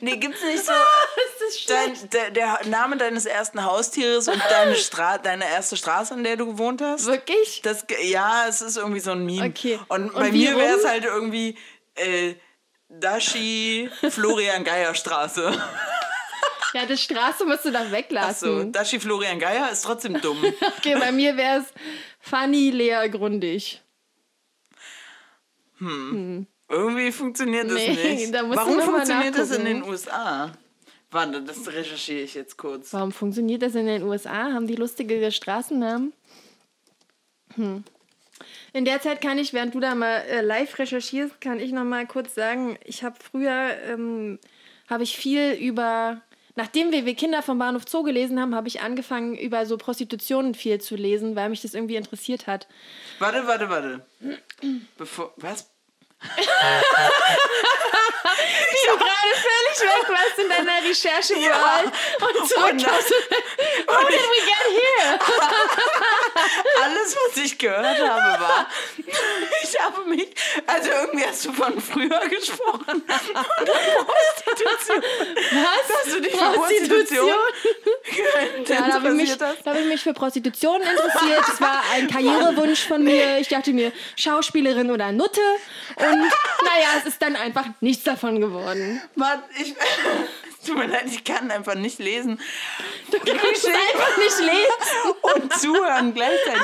[0.00, 0.72] Nee, gibt's nicht so.
[1.68, 6.36] Dein, der, der Name deines ersten Haustieres und deine, Stra deine erste Straße, in der
[6.36, 7.06] du gewohnt hast?
[7.06, 7.60] Wirklich?
[7.62, 9.46] Das, ja, es ist irgendwie so ein Meme.
[9.46, 9.78] Okay.
[9.88, 11.56] Und Und bei wie mir wäre es halt irgendwie
[11.94, 12.34] äh,
[12.88, 15.52] Dashi Florian Geier Straße.
[16.74, 18.72] Ja, das Straße musst du So, weglassen.
[18.72, 20.44] Dashi Florian Geier ist trotzdem dumm.
[20.76, 21.72] Okay, bei mir wäre es
[22.20, 23.80] Fanny Lea Grundig.
[26.68, 28.34] Irgendwie funktioniert das Nee, nicht.
[28.34, 29.82] da Warum funktioniert das in den.
[29.82, 30.52] USA?
[31.10, 32.92] Warte, das recherchiere ich jetzt kurz.
[32.92, 34.52] Warum funktioniert das in den USA?
[34.52, 36.12] Haben die lustige Straßennamen?
[37.54, 37.84] Hm.
[38.74, 41.84] In der Zeit kann ich, während du da mal äh, live recherchierst, kann ich noch
[41.84, 44.38] mal kurz sagen, ich habe früher, ähm,
[44.88, 46.20] habe ich viel über,
[46.54, 50.54] nachdem wir, wir Kinder vom Bahnhof Zoo gelesen haben, habe ich angefangen, über so Prostitution
[50.54, 52.68] viel zu lesen, weil mich das irgendwie interessiert hat.
[53.18, 54.06] Warte, warte, warte.
[54.98, 55.32] Bevor.
[55.38, 55.70] Was?
[56.20, 56.44] Wie
[58.86, 61.82] du gerade völlig weg warst in deiner Recherche Ja.
[62.20, 63.12] und zurück Und- hast.
[63.88, 65.18] How did we get here?
[66.84, 68.66] Alles, was ich gehört habe, war,
[69.62, 70.28] ich habe mich,
[70.66, 73.20] also irgendwie hast du von früher gesprochen und dann
[74.06, 75.02] Prostitution.
[75.52, 75.88] Was?
[75.96, 77.32] Hast du dich für Prostitution
[78.66, 81.42] Ja, da habe ich, mich- da hab ich mich für Prostitution interessiert.
[81.46, 83.38] Das war ein Karrierewunsch von mir.
[83.38, 85.40] Ich dachte mir, Schauspielerin oder Nutte.
[85.96, 89.00] Und naja, es ist dann einfach nichts davon geworden.
[89.14, 89.74] Mann, ich,
[90.66, 92.38] tut mir leid, ich kann einfach nicht lesen
[93.10, 95.14] Du kannst einfach nicht lesen.
[95.34, 96.60] und zuhören gleichzeitig.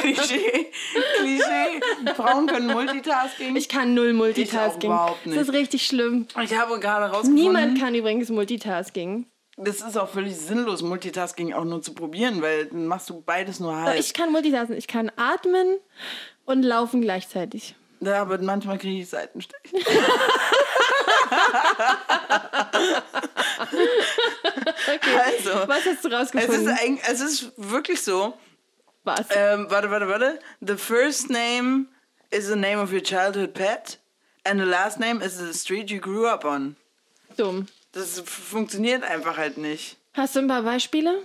[0.00, 0.70] Klischee,
[1.18, 1.80] Klischee.
[2.16, 3.56] Frauen können Multitasking.
[3.56, 4.90] Ich kann null Multitasking.
[4.90, 6.26] Ich auch überhaupt Das ist richtig schlimm.
[6.42, 9.26] ich habe gerade rausgefunden, Niemand kann übrigens Multitasking.
[9.56, 13.60] Das ist auch völlig sinnlos, Multitasking auch nur zu probieren, weil dann machst du beides
[13.60, 13.98] nur halb.
[13.98, 14.76] Ich kann Multitasking.
[14.76, 15.78] Ich kann atmen
[16.44, 17.74] und laufen gleichzeitig.
[18.00, 19.56] Ja, aber manchmal kriege ich Seitenstich.
[24.94, 25.16] Okay.
[25.24, 26.98] Also, Was hast du es ist, rausgefunden?
[27.08, 28.34] es ist wirklich so.
[29.04, 29.26] Was?
[29.30, 30.38] Ähm, warte, warte, warte.
[30.60, 31.86] The first name
[32.30, 33.98] is the name of your childhood pet.
[34.44, 36.76] And the last name is the street you grew up on.
[37.36, 37.66] Dumm.
[37.92, 39.96] Das funktioniert einfach halt nicht.
[40.14, 41.22] Hast du ein paar Beispiele?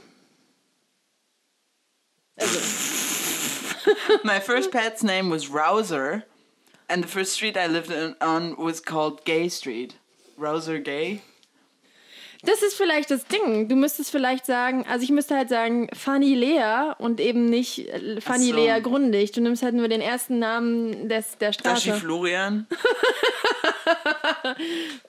[4.24, 6.24] My first pet's name was Rouser.
[6.90, 9.96] And the first street I lived in, on was called Gay Street.
[10.38, 11.22] Rouser Gay?
[12.44, 13.68] Das ist vielleicht das Ding.
[13.68, 18.22] Du müsstest vielleicht sagen, also ich müsste halt sagen Fanny Lea und eben nicht äh,
[18.22, 18.56] Fanny so.
[18.56, 19.32] Lea Grundig.
[19.32, 22.00] Du nimmst halt nur den ersten Namen des, der Dashi Straße.
[22.00, 22.68] Florian.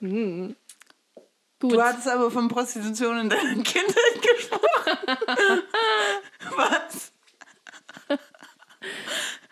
[1.59, 1.73] Gut.
[1.73, 5.63] Du hattest aber von Prostitution in deiner Kindheit gesprochen.
[6.55, 7.11] Was?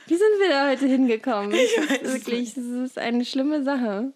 [0.08, 1.52] Wie sind wir da heute hingekommen?
[1.54, 4.14] Ich weiß wirklich, das ist eine schlimme Sache.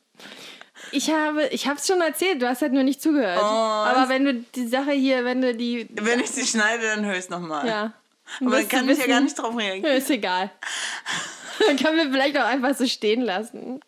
[0.94, 3.40] ich habe, ich habe es schon erzählt, du hast halt nur nicht zugehört.
[3.42, 7.06] Oh, Aber wenn du die Sache hier, wenn du die, Wenn ich sie schneide, dann
[7.06, 7.68] höre ich es nochmal.
[7.68, 7.94] ja.
[8.40, 9.98] Aber dann kann ich ja gar nicht drauf reagieren.
[9.98, 10.50] Ist egal.
[11.68, 13.82] Dann können wir vielleicht auch einfach so stehen lassen.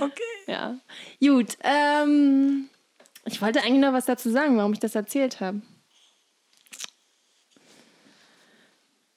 [0.00, 0.22] Okay.
[0.46, 0.74] Ja.
[1.20, 1.58] Gut.
[1.62, 2.70] Ähm,
[3.26, 5.62] ich wollte eigentlich noch was dazu sagen, warum ich das erzählt habe.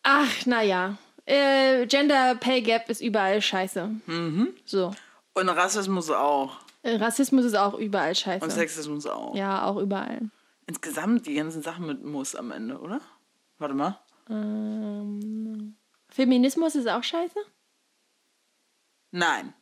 [0.04, 0.98] Ach, naja.
[1.26, 3.90] Äh, Gender Pay Gap ist überall scheiße.
[4.06, 4.54] Mhm.
[4.66, 4.94] So.
[5.34, 6.60] Und Rassismus auch.
[6.84, 8.44] Äh, Rassismus ist auch überall scheiße.
[8.44, 9.36] Und Sexismus auch.
[9.36, 10.22] Ja, auch überall.
[10.66, 13.02] Insgesamt die ganzen Sachen mit Muss am Ende, oder?
[13.58, 14.00] Warte mal.
[14.30, 15.76] Ähm,
[16.10, 17.40] Feminismus ist auch scheiße?
[19.12, 19.54] Nein.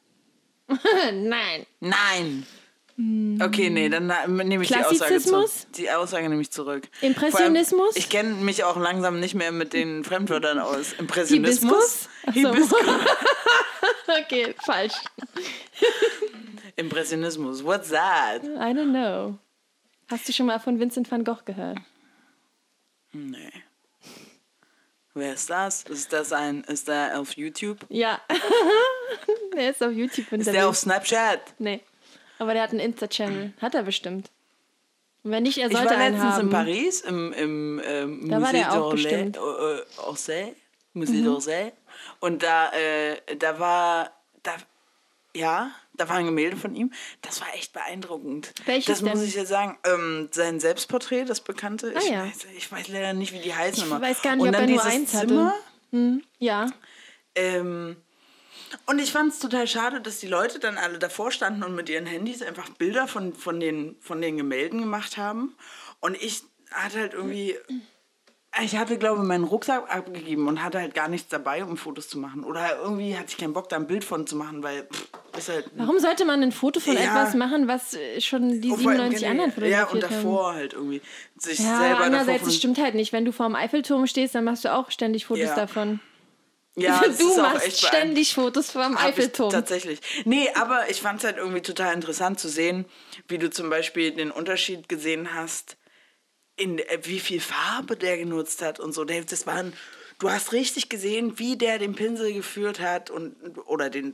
[1.14, 1.66] Nein.
[1.80, 2.46] Nein.
[2.98, 4.08] Okay, nee, dann
[4.48, 5.52] nehme ich die Aussage zurück.
[5.76, 6.88] Die Aussage nehme ich zurück.
[7.02, 7.90] Impressionismus?
[7.90, 10.94] Allem, ich kenne mich auch langsam nicht mehr mit den Fremdwörtern aus.
[10.94, 12.08] Impressionismus?
[12.34, 12.70] Hibiskus?
[12.70, 12.78] So.
[14.08, 14.94] Okay, falsch.
[16.76, 17.64] Impressionismus.
[17.64, 18.44] What's that?
[18.44, 19.38] I don't know.
[20.10, 21.80] Hast du schon mal von Vincent van Gogh gehört?
[23.12, 23.52] Nee.
[25.14, 25.84] Wer ist das?
[25.84, 27.80] Ist das ein, ist der auf YouTube?
[27.90, 28.20] Ja.
[29.56, 30.78] der ist auf YouTube Ist der auf.
[30.78, 31.56] Snapchat?
[31.58, 31.82] Nee.
[32.40, 33.54] Aber der hat einen Insta-Channel.
[33.62, 34.30] Hat er bestimmt.
[35.24, 36.42] Und wenn nicht, er Ich sollte war einen letztens haben.
[36.48, 40.54] in Paris im, im ähm, Da war Musée d'Orsay,
[40.94, 41.28] Musée Mhm.
[41.28, 41.72] d'Orsay.
[42.20, 44.12] Und da, äh, da war,
[44.44, 44.56] da,
[45.34, 46.92] ja, da war ein Gemälde von ihm.
[47.22, 48.54] Das war echt beeindruckend.
[48.66, 49.28] Welches das muss denn?
[49.30, 49.78] ich ja sagen.
[49.86, 51.94] Ähm, sein Selbstporträt, das bekannte.
[51.96, 52.26] Ah, ich, ja.
[52.26, 54.02] weiß, ich weiß leider nicht, wie die heißen Ich immer.
[54.02, 55.28] weiß gar nicht, Und ob er nur eins hatte.
[55.28, 55.54] Zimmer,
[55.92, 56.68] Hm, ja.
[57.36, 57.96] ähm,
[58.86, 61.90] und ich fand es total schade, dass die Leute dann alle davor standen und mit
[61.90, 65.56] ihren Handys einfach Bilder von, von, den, von den Gemälden gemacht haben.
[66.02, 67.56] Und ich hatte halt irgendwie.
[68.64, 72.08] Ich hatte, glaube ich, meinen Rucksack abgegeben und hatte halt gar nichts dabei, um Fotos
[72.08, 72.46] zu machen.
[72.46, 75.50] Oder irgendwie hatte ich keinen Bock, da ein Bild von zu machen, weil pff, ist
[75.50, 75.70] halt.
[75.76, 77.02] Warum sollte man ein Foto von Ja.
[77.02, 80.04] etwas machen, was äh, schon die Oh, vor allem 97 keine- anderen fotografiert Ja, und
[80.06, 80.24] haben?
[80.24, 81.02] davor halt irgendwie.
[81.38, 83.12] Sich Ja, selber andererseits, davor das stimmt halt nicht.
[83.12, 85.56] Wenn du vor dem Eiffelturm stehst, dann machst du auch ständig Fotos Ja.
[85.56, 86.00] davon.
[86.76, 89.52] Ja, du machst ständig Fotos vom Eiffelturm.
[89.52, 90.00] Tatsächlich.
[90.26, 92.86] Nee, aber ich fand es halt irgendwie total interessant zu sehen,
[93.28, 95.78] wie du zum Beispiel den Unterschied gesehen hast,
[96.58, 99.06] in äh, wie viel Farbe der genutzt hat und so.
[99.06, 99.74] Das waren,
[100.20, 103.36] du hast richtig gesehen, wie der den Pinsel geführt hat und
[103.66, 104.14] oder den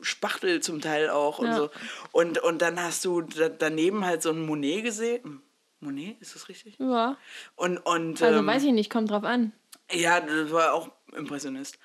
[0.00, 1.56] Spachtel zum Teil auch und Ja.
[1.56, 1.70] so.
[2.12, 5.42] Und, und dann hast du da, daneben halt so ein Monet gesehen.
[5.80, 6.76] Monet, ist das richtig?
[6.78, 7.16] Ja.
[7.56, 9.52] Und, und Also ähm, weiß ich nicht, kommt drauf an.
[9.92, 11.78] Ja, das war auch Impressionist.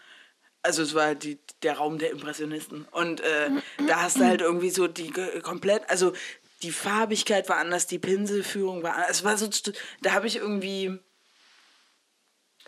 [0.64, 2.86] Also es war die, der Raum der Impressionisten.
[2.92, 3.50] Und äh,
[3.88, 5.12] da hast du halt irgendwie so die
[5.42, 6.14] komplett, also
[6.64, 9.12] die Farbigkeit war anders, die Pinselführung war anders.
[9.12, 9.48] Es war so,
[10.02, 11.00] da habe ich irgendwie,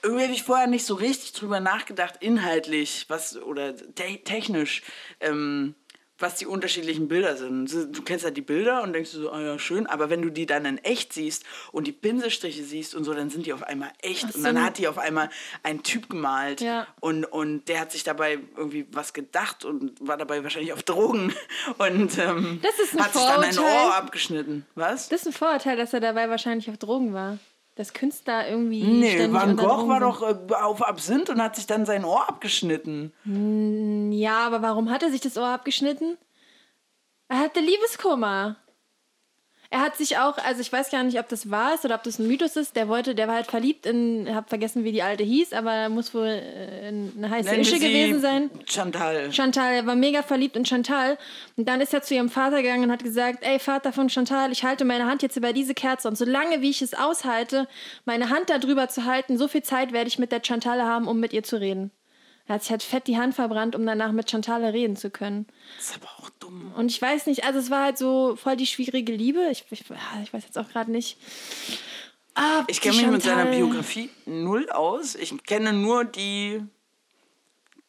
[0.03, 4.83] irgendwie habe ich vorher nicht so richtig drüber nachgedacht, inhaltlich, was, oder te technisch,
[5.19, 5.75] ähm,
[6.19, 7.71] was die unterschiedlichen Bilder sind.
[7.95, 10.29] Du kennst halt die Bilder und denkst du so, ah ja, schön, aber wenn du
[10.29, 13.63] die dann in echt siehst und die Pinselstriche siehst und so, dann sind die auf
[13.63, 14.25] einmal echt.
[14.29, 14.61] Ach Und dann so.
[14.61, 15.29] hat die auf einmal
[15.63, 16.87] ein Typ gemalt Ja.
[16.99, 21.33] und, und der hat sich dabei irgendwie was gedacht und war dabei wahrscheinlich auf Drogen
[21.77, 23.85] und ähm, Das ist ein hat sich dann ein Vorurteil.
[23.87, 24.65] Ohr abgeschnitten.
[24.75, 25.09] Was?
[25.09, 27.37] Das ist ein Vorurteil, dass er dabei wahrscheinlich auf Drogen war.
[27.75, 28.83] Dass Künstler irgendwie.
[28.83, 33.13] Nee, Van Gogh war doch äh, auf Absinth und hat sich dann sein Ohr abgeschnitten.
[34.11, 36.17] Ja, aber warum hat er sich das Ohr abgeschnitten?
[37.29, 38.57] Er hatte Liebeskummer.
[39.71, 42.01] Er hat sich auch, also ich weiß gar nicht, ob das wahr ist oder ob
[42.01, 42.75] das ein Mythos ist.
[42.75, 45.89] Der wollte, der war halt verliebt in, ich hab vergessen, wie die alte hieß, aber
[45.89, 48.49] muss wohl äh, eine heiße Nennen Ische sie gewesen sein.
[48.65, 49.31] Chantal.
[49.31, 51.19] Chantal, er war mega verliebt in Chantal.
[51.55, 54.51] Und dann ist er zu ihrem Vater gegangen und hat gesagt, ey Vater von Chantal,
[54.51, 57.67] ich halte meine Hand jetzt über diese Kerze und solange wie ich es aushalte,
[58.05, 61.07] meine Hand da drüber zu halten, so viel Zeit werde ich mit der Chantal haben,
[61.07, 61.91] um mit ihr zu reden.
[62.49, 65.45] Er hat sich halt fett die Hand verbrannt, um danach mit Chantal reden zu können.
[65.77, 66.73] Das ist aber auch dumm.
[66.75, 69.47] Und ich weiß nicht, also es war halt so voll die schwierige Liebe.
[69.51, 71.17] Ich, ich, ich weiß jetzt auch gerade nicht.
[72.33, 75.13] Ah, Ich kenne mich mit seiner Chantal- Biografie null aus.
[75.13, 76.63] Ich kenne nur die,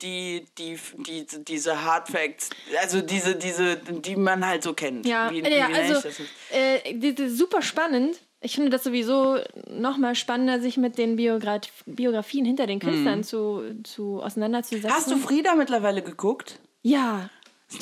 [0.03, 2.51] die, die, die, diese Hard Facts,
[2.81, 5.07] also diese, diese, die man halt so kennt.
[5.07, 6.09] Ja, wie, ja wie also
[6.53, 8.19] äh, die- die- super spannend.
[8.43, 9.37] Ich finde das sowieso
[9.69, 14.89] noch mal spannender, sich mit den Biogra Biografien hinter den Künstlern zu, zu auseinanderzusetzen.
[14.91, 14.95] Mhm.
[14.95, 16.59] Hast du Frieda mittlerweile geguckt?
[16.83, 17.29] Ja,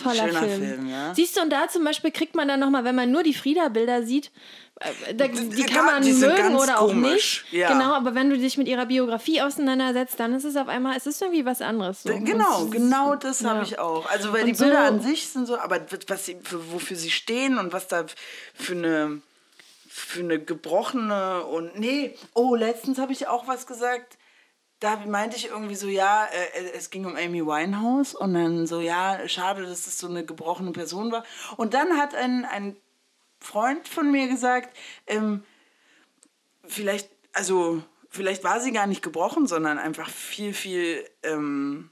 [0.02, 0.62] toller Schöner Film.
[0.62, 1.14] Film, ja.
[1.14, 3.34] Siehst du, und da zum Beispiel kriegt man dann noch mal, wenn man nur die
[3.34, 4.32] Frieda-Bilder sieht,
[4.80, 7.60] äh, da, die kann man die mögen oder auch komisch, nicht.
[7.60, 7.72] ja.
[7.72, 11.06] Genau, aber wenn du dich mit ihrer Biografie auseinandersetzt, dann ist es auf einmal, es
[11.06, 12.02] ist irgendwie was anderes.
[12.02, 12.08] So.
[12.08, 13.62] Genau, Und genau das habe ja.
[13.64, 14.10] ich auch.
[14.10, 16.96] Also weil Und die Bilder so- an sich sind so, aber was sie, für, wofür
[16.96, 18.04] sie stehen und was da
[18.54, 19.20] für eine
[19.98, 24.18] für eine gebrochene und nee, oh, letztens habe ich auch was gesagt.
[24.80, 28.80] da meinte ich irgendwie so, ja, äh, es ging um Amy Winehouse und dann so,
[28.80, 31.24] ja, schade, dass das so eine gebrochene Person war.
[31.56, 32.76] Und dann hat ein, ein
[33.40, 34.76] Freund von mir gesagt,
[35.06, 35.42] ähm,
[36.64, 41.90] vielleicht, also vielleicht war sie gar nicht gebrochen, sondern einfach viel, viel ähm,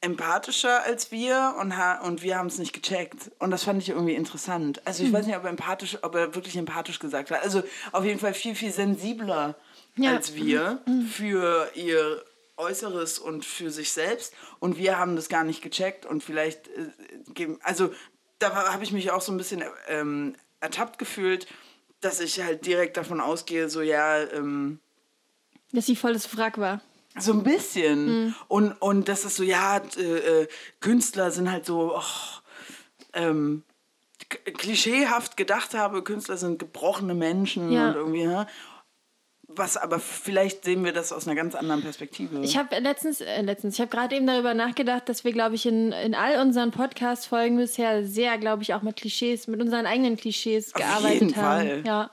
[0.00, 3.30] empathischer als wir und, ha und wir haben es nicht gecheckt.
[3.38, 4.80] Und das fand ich irgendwie interessant.
[4.86, 5.14] Also ich hm.
[5.14, 7.42] weiß nicht, ob er, empathisch, ob er wirklich empathisch gesagt hat.
[7.42, 7.62] Also
[7.92, 9.56] auf jeden Fall viel, viel sensibler
[9.96, 10.12] ja.
[10.12, 11.06] als wir mhm.
[11.06, 12.24] für ihr
[12.56, 14.34] Äußeres und für sich selbst.
[14.58, 16.68] Und wir haben das gar nicht gecheckt und vielleicht,
[17.36, 17.92] äh, also
[18.38, 21.46] da habe ich mich auch so ein bisschen ähm, ertappt gefühlt,
[22.00, 24.22] dass ich halt direkt davon ausgehe, so ja.
[24.32, 24.80] Ähm,
[25.72, 26.80] dass sie volles Wrack war.
[27.18, 28.06] So ein bisschen.
[28.06, 28.34] Mhm.
[28.48, 30.48] Und, und das ist so, ja, äh, äh,
[30.80, 32.02] Künstler sind halt so, oh,
[33.14, 33.64] ähm,
[34.28, 37.88] klischeehaft gedacht habe, Künstler sind gebrochene Menschen ja.
[37.88, 38.46] und irgendwie, ja
[39.56, 42.40] was aber vielleicht sehen wir das aus einer ganz anderen Perspektive.
[42.42, 45.66] Ich habe letztens, äh, letztens, ich habe gerade eben darüber nachgedacht, dass wir, glaube ich,
[45.66, 50.16] in, in all unseren Podcast-Folgen bisher sehr, glaube ich, auch mit Klischees, mit unseren eigenen
[50.16, 51.68] Klischees Auf gearbeitet jeden haben.
[51.68, 51.82] Fall.
[51.84, 52.10] Ja.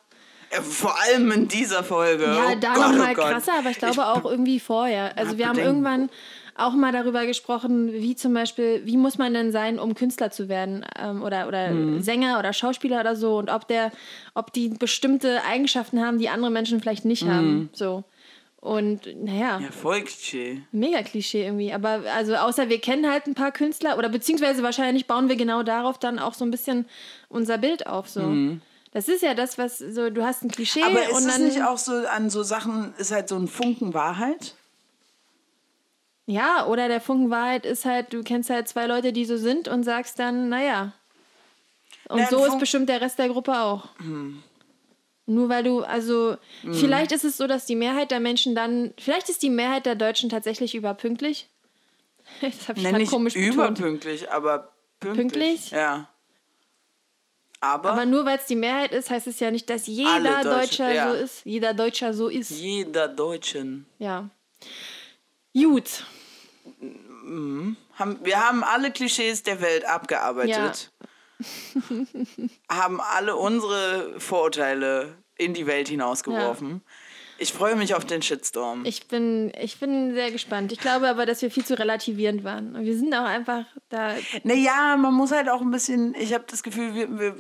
[0.52, 0.62] Ja.
[0.62, 2.26] Vor allem in dieser Folge.
[2.26, 5.18] Ja, oh da nochmal oh krasser, aber ich glaube ich auch irgendwie vorher.
[5.18, 6.10] Also wir haben irgendwann
[6.58, 10.50] auch mal darüber gesprochen, wie zum Beispiel, wie muss man denn sein, um Künstler zu
[10.50, 12.02] werden ähm, oder, oder mhm.
[12.02, 13.92] Sänger oder Schauspieler oder so und ob der,
[14.34, 17.32] ob die bestimmte Eigenschaften haben, die andere Menschen vielleicht nicht mhm.
[17.32, 17.70] haben.
[17.74, 18.04] So.
[18.60, 19.60] Und naja.
[19.60, 20.64] Ja, voll Klischee.
[20.72, 21.74] Mega Klischee irgendwie.
[21.74, 25.62] Aber also außer wir kennen halt ein paar Künstler oder beziehungsweise wahrscheinlich bauen wir genau
[25.62, 26.86] darauf dann auch so ein bisschen
[27.30, 28.10] unser Bild auf.
[28.10, 28.22] So.
[28.22, 28.62] Mhm.
[28.98, 30.82] Das ist ja das, was so, du hast ein Klischee.
[30.82, 33.48] Aber ist und dann, es nicht auch so an so Sachen, ist halt so ein
[33.48, 34.56] Funken Wahrheit?
[36.26, 39.68] Ja, oder der Funken Wahrheit ist halt, du kennst halt zwei Leute, die so sind
[39.68, 40.94] und sagst dann, naja.
[42.10, 43.88] Und Na, so ist bestimmt der Rest der Gruppe auch.
[44.00, 44.42] Hm.
[45.28, 46.74] Nur weil du, also, hm.
[46.74, 49.94] vielleicht ist es so, dass die Mehrheit der Menschen dann, vielleicht ist die Mehrheit der
[49.94, 51.48] Deutschen tatsächlich überpünktlich.
[52.42, 54.36] Das habe ich Nenn komisch überpünktlich, betont.
[54.36, 55.18] aber pünktlich.
[55.18, 55.70] Pünktlich?
[55.70, 56.10] Ja.
[57.60, 60.94] Aber, aber nur weil es die Mehrheit ist, heißt es ja nicht, dass jeder Deutscher
[60.94, 61.10] ja.
[61.10, 61.46] so ist.
[61.46, 62.52] Jeder Deutscher so ist.
[62.52, 63.88] Jeder Deutschen.
[63.98, 64.30] Ja.
[65.56, 66.06] Gut.
[66.80, 67.76] Mhm.
[68.22, 70.92] wir haben alle Klischees der Welt abgearbeitet.
[71.00, 71.08] Ja.
[72.70, 76.70] haben alle unsere Vorurteile in die Welt hinausgeworfen.
[76.70, 76.92] Ja.
[77.40, 78.84] Ich freue mich auf den Shitstorm.
[78.86, 80.72] Ich bin, ich bin sehr gespannt.
[80.72, 82.76] Ich glaube aber, dass wir viel zu relativierend waren.
[82.76, 84.16] Und wir sind auch einfach da.
[84.44, 87.36] Naja, man muss halt auch ein bisschen, ich habe das Gefühl, wir, wir,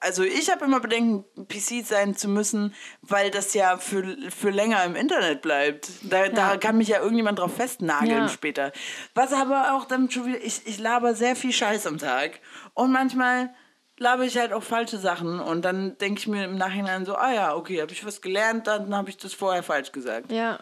[0.00, 4.84] also ich habe immer Bedenken, PC sein zu müssen, weil das ja für, für länger
[4.84, 5.90] im Internet bleibt.
[6.02, 6.28] Da, ja.
[6.30, 8.28] da kann mich ja irgendjemand drauf festnageln ja.
[8.28, 8.72] später.
[9.14, 12.40] Was aber auch dann schon wieder, ich, ich laber sehr viel Scheiß am Tag.
[12.74, 13.50] Und manchmal
[13.98, 17.32] labe ich halt auch falsche Sachen und dann denke ich mir im Nachhinein so, ah
[17.32, 20.30] ja, okay, habe ich was gelernt, dann habe ich das vorher falsch gesagt.
[20.32, 20.58] Ja.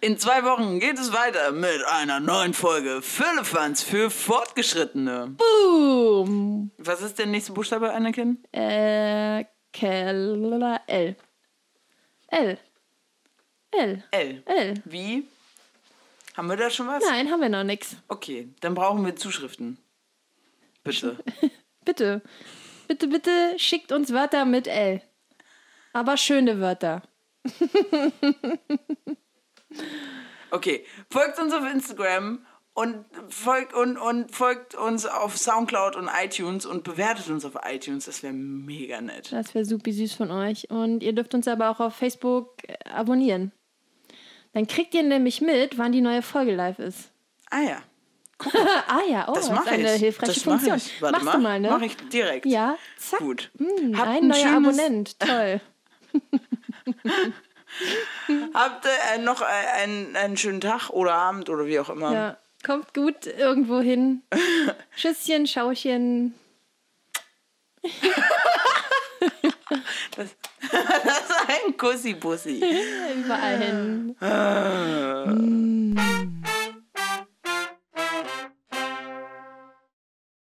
[0.00, 5.36] In zwei Wochen geht es weiter mit einer neuen Folge Füllefanz für Fortgeschrittene.
[5.36, 6.72] Boom!
[6.78, 8.42] Was ist der nächste Buchstabe, Anakin?
[8.52, 9.44] Äh,
[9.80, 11.16] L.
[12.28, 12.58] L.
[13.70, 14.02] L.
[14.10, 14.42] L.
[14.44, 14.74] L.
[14.84, 15.28] Wie?
[16.36, 17.04] Haben wir da schon was?
[17.04, 17.96] Nein, haben wir noch nichts.
[18.08, 19.78] Okay, dann brauchen wir Zuschriften.
[20.82, 21.18] Bitte.
[21.84, 22.22] Bitte.
[22.88, 25.00] Bitte, bitte schickt uns Wörter mit L.
[25.92, 27.02] Aber schöne Wörter.
[30.50, 36.64] okay, folgt uns auf Instagram und folgt, und, und folgt uns auf Soundcloud und iTunes
[36.64, 38.06] und bewertet uns auf iTunes.
[38.06, 39.32] Das wäre mega nett.
[39.32, 40.70] Das wäre super süß von euch.
[40.70, 43.52] Und ihr dürft uns aber auch auf Facebook äh, abonnieren.
[44.54, 47.10] Dann kriegt ihr nämlich mit, wann die neue Folge live ist.
[47.50, 47.82] Ah ja
[48.88, 50.00] ah ja, oh, das, das ist eine ich.
[50.00, 50.76] hilfreiche das Funktion.
[50.76, 51.00] Ich.
[51.00, 51.32] Warte Machst mal.
[51.32, 51.70] du mal, ne?
[51.70, 52.46] Mach ich direkt.
[52.46, 53.20] Ja, zack.
[53.20, 53.50] Gut.
[53.58, 54.56] Hm, ein neuer schönes...
[54.56, 55.60] Abonnent, toll.
[58.54, 59.44] Habt ihr äh, noch äh,
[59.82, 62.12] einen, einen schönen Tag oder Abend oder wie auch immer.
[62.12, 64.22] Ja, kommt gut irgendwo hin.
[64.96, 66.34] Tschüsschen, Schauchen.
[70.16, 70.36] das,
[70.70, 72.62] das ist ein Kussi-Bussi.
[73.16, 74.16] Überall hin.
[74.20, 75.24] Ah.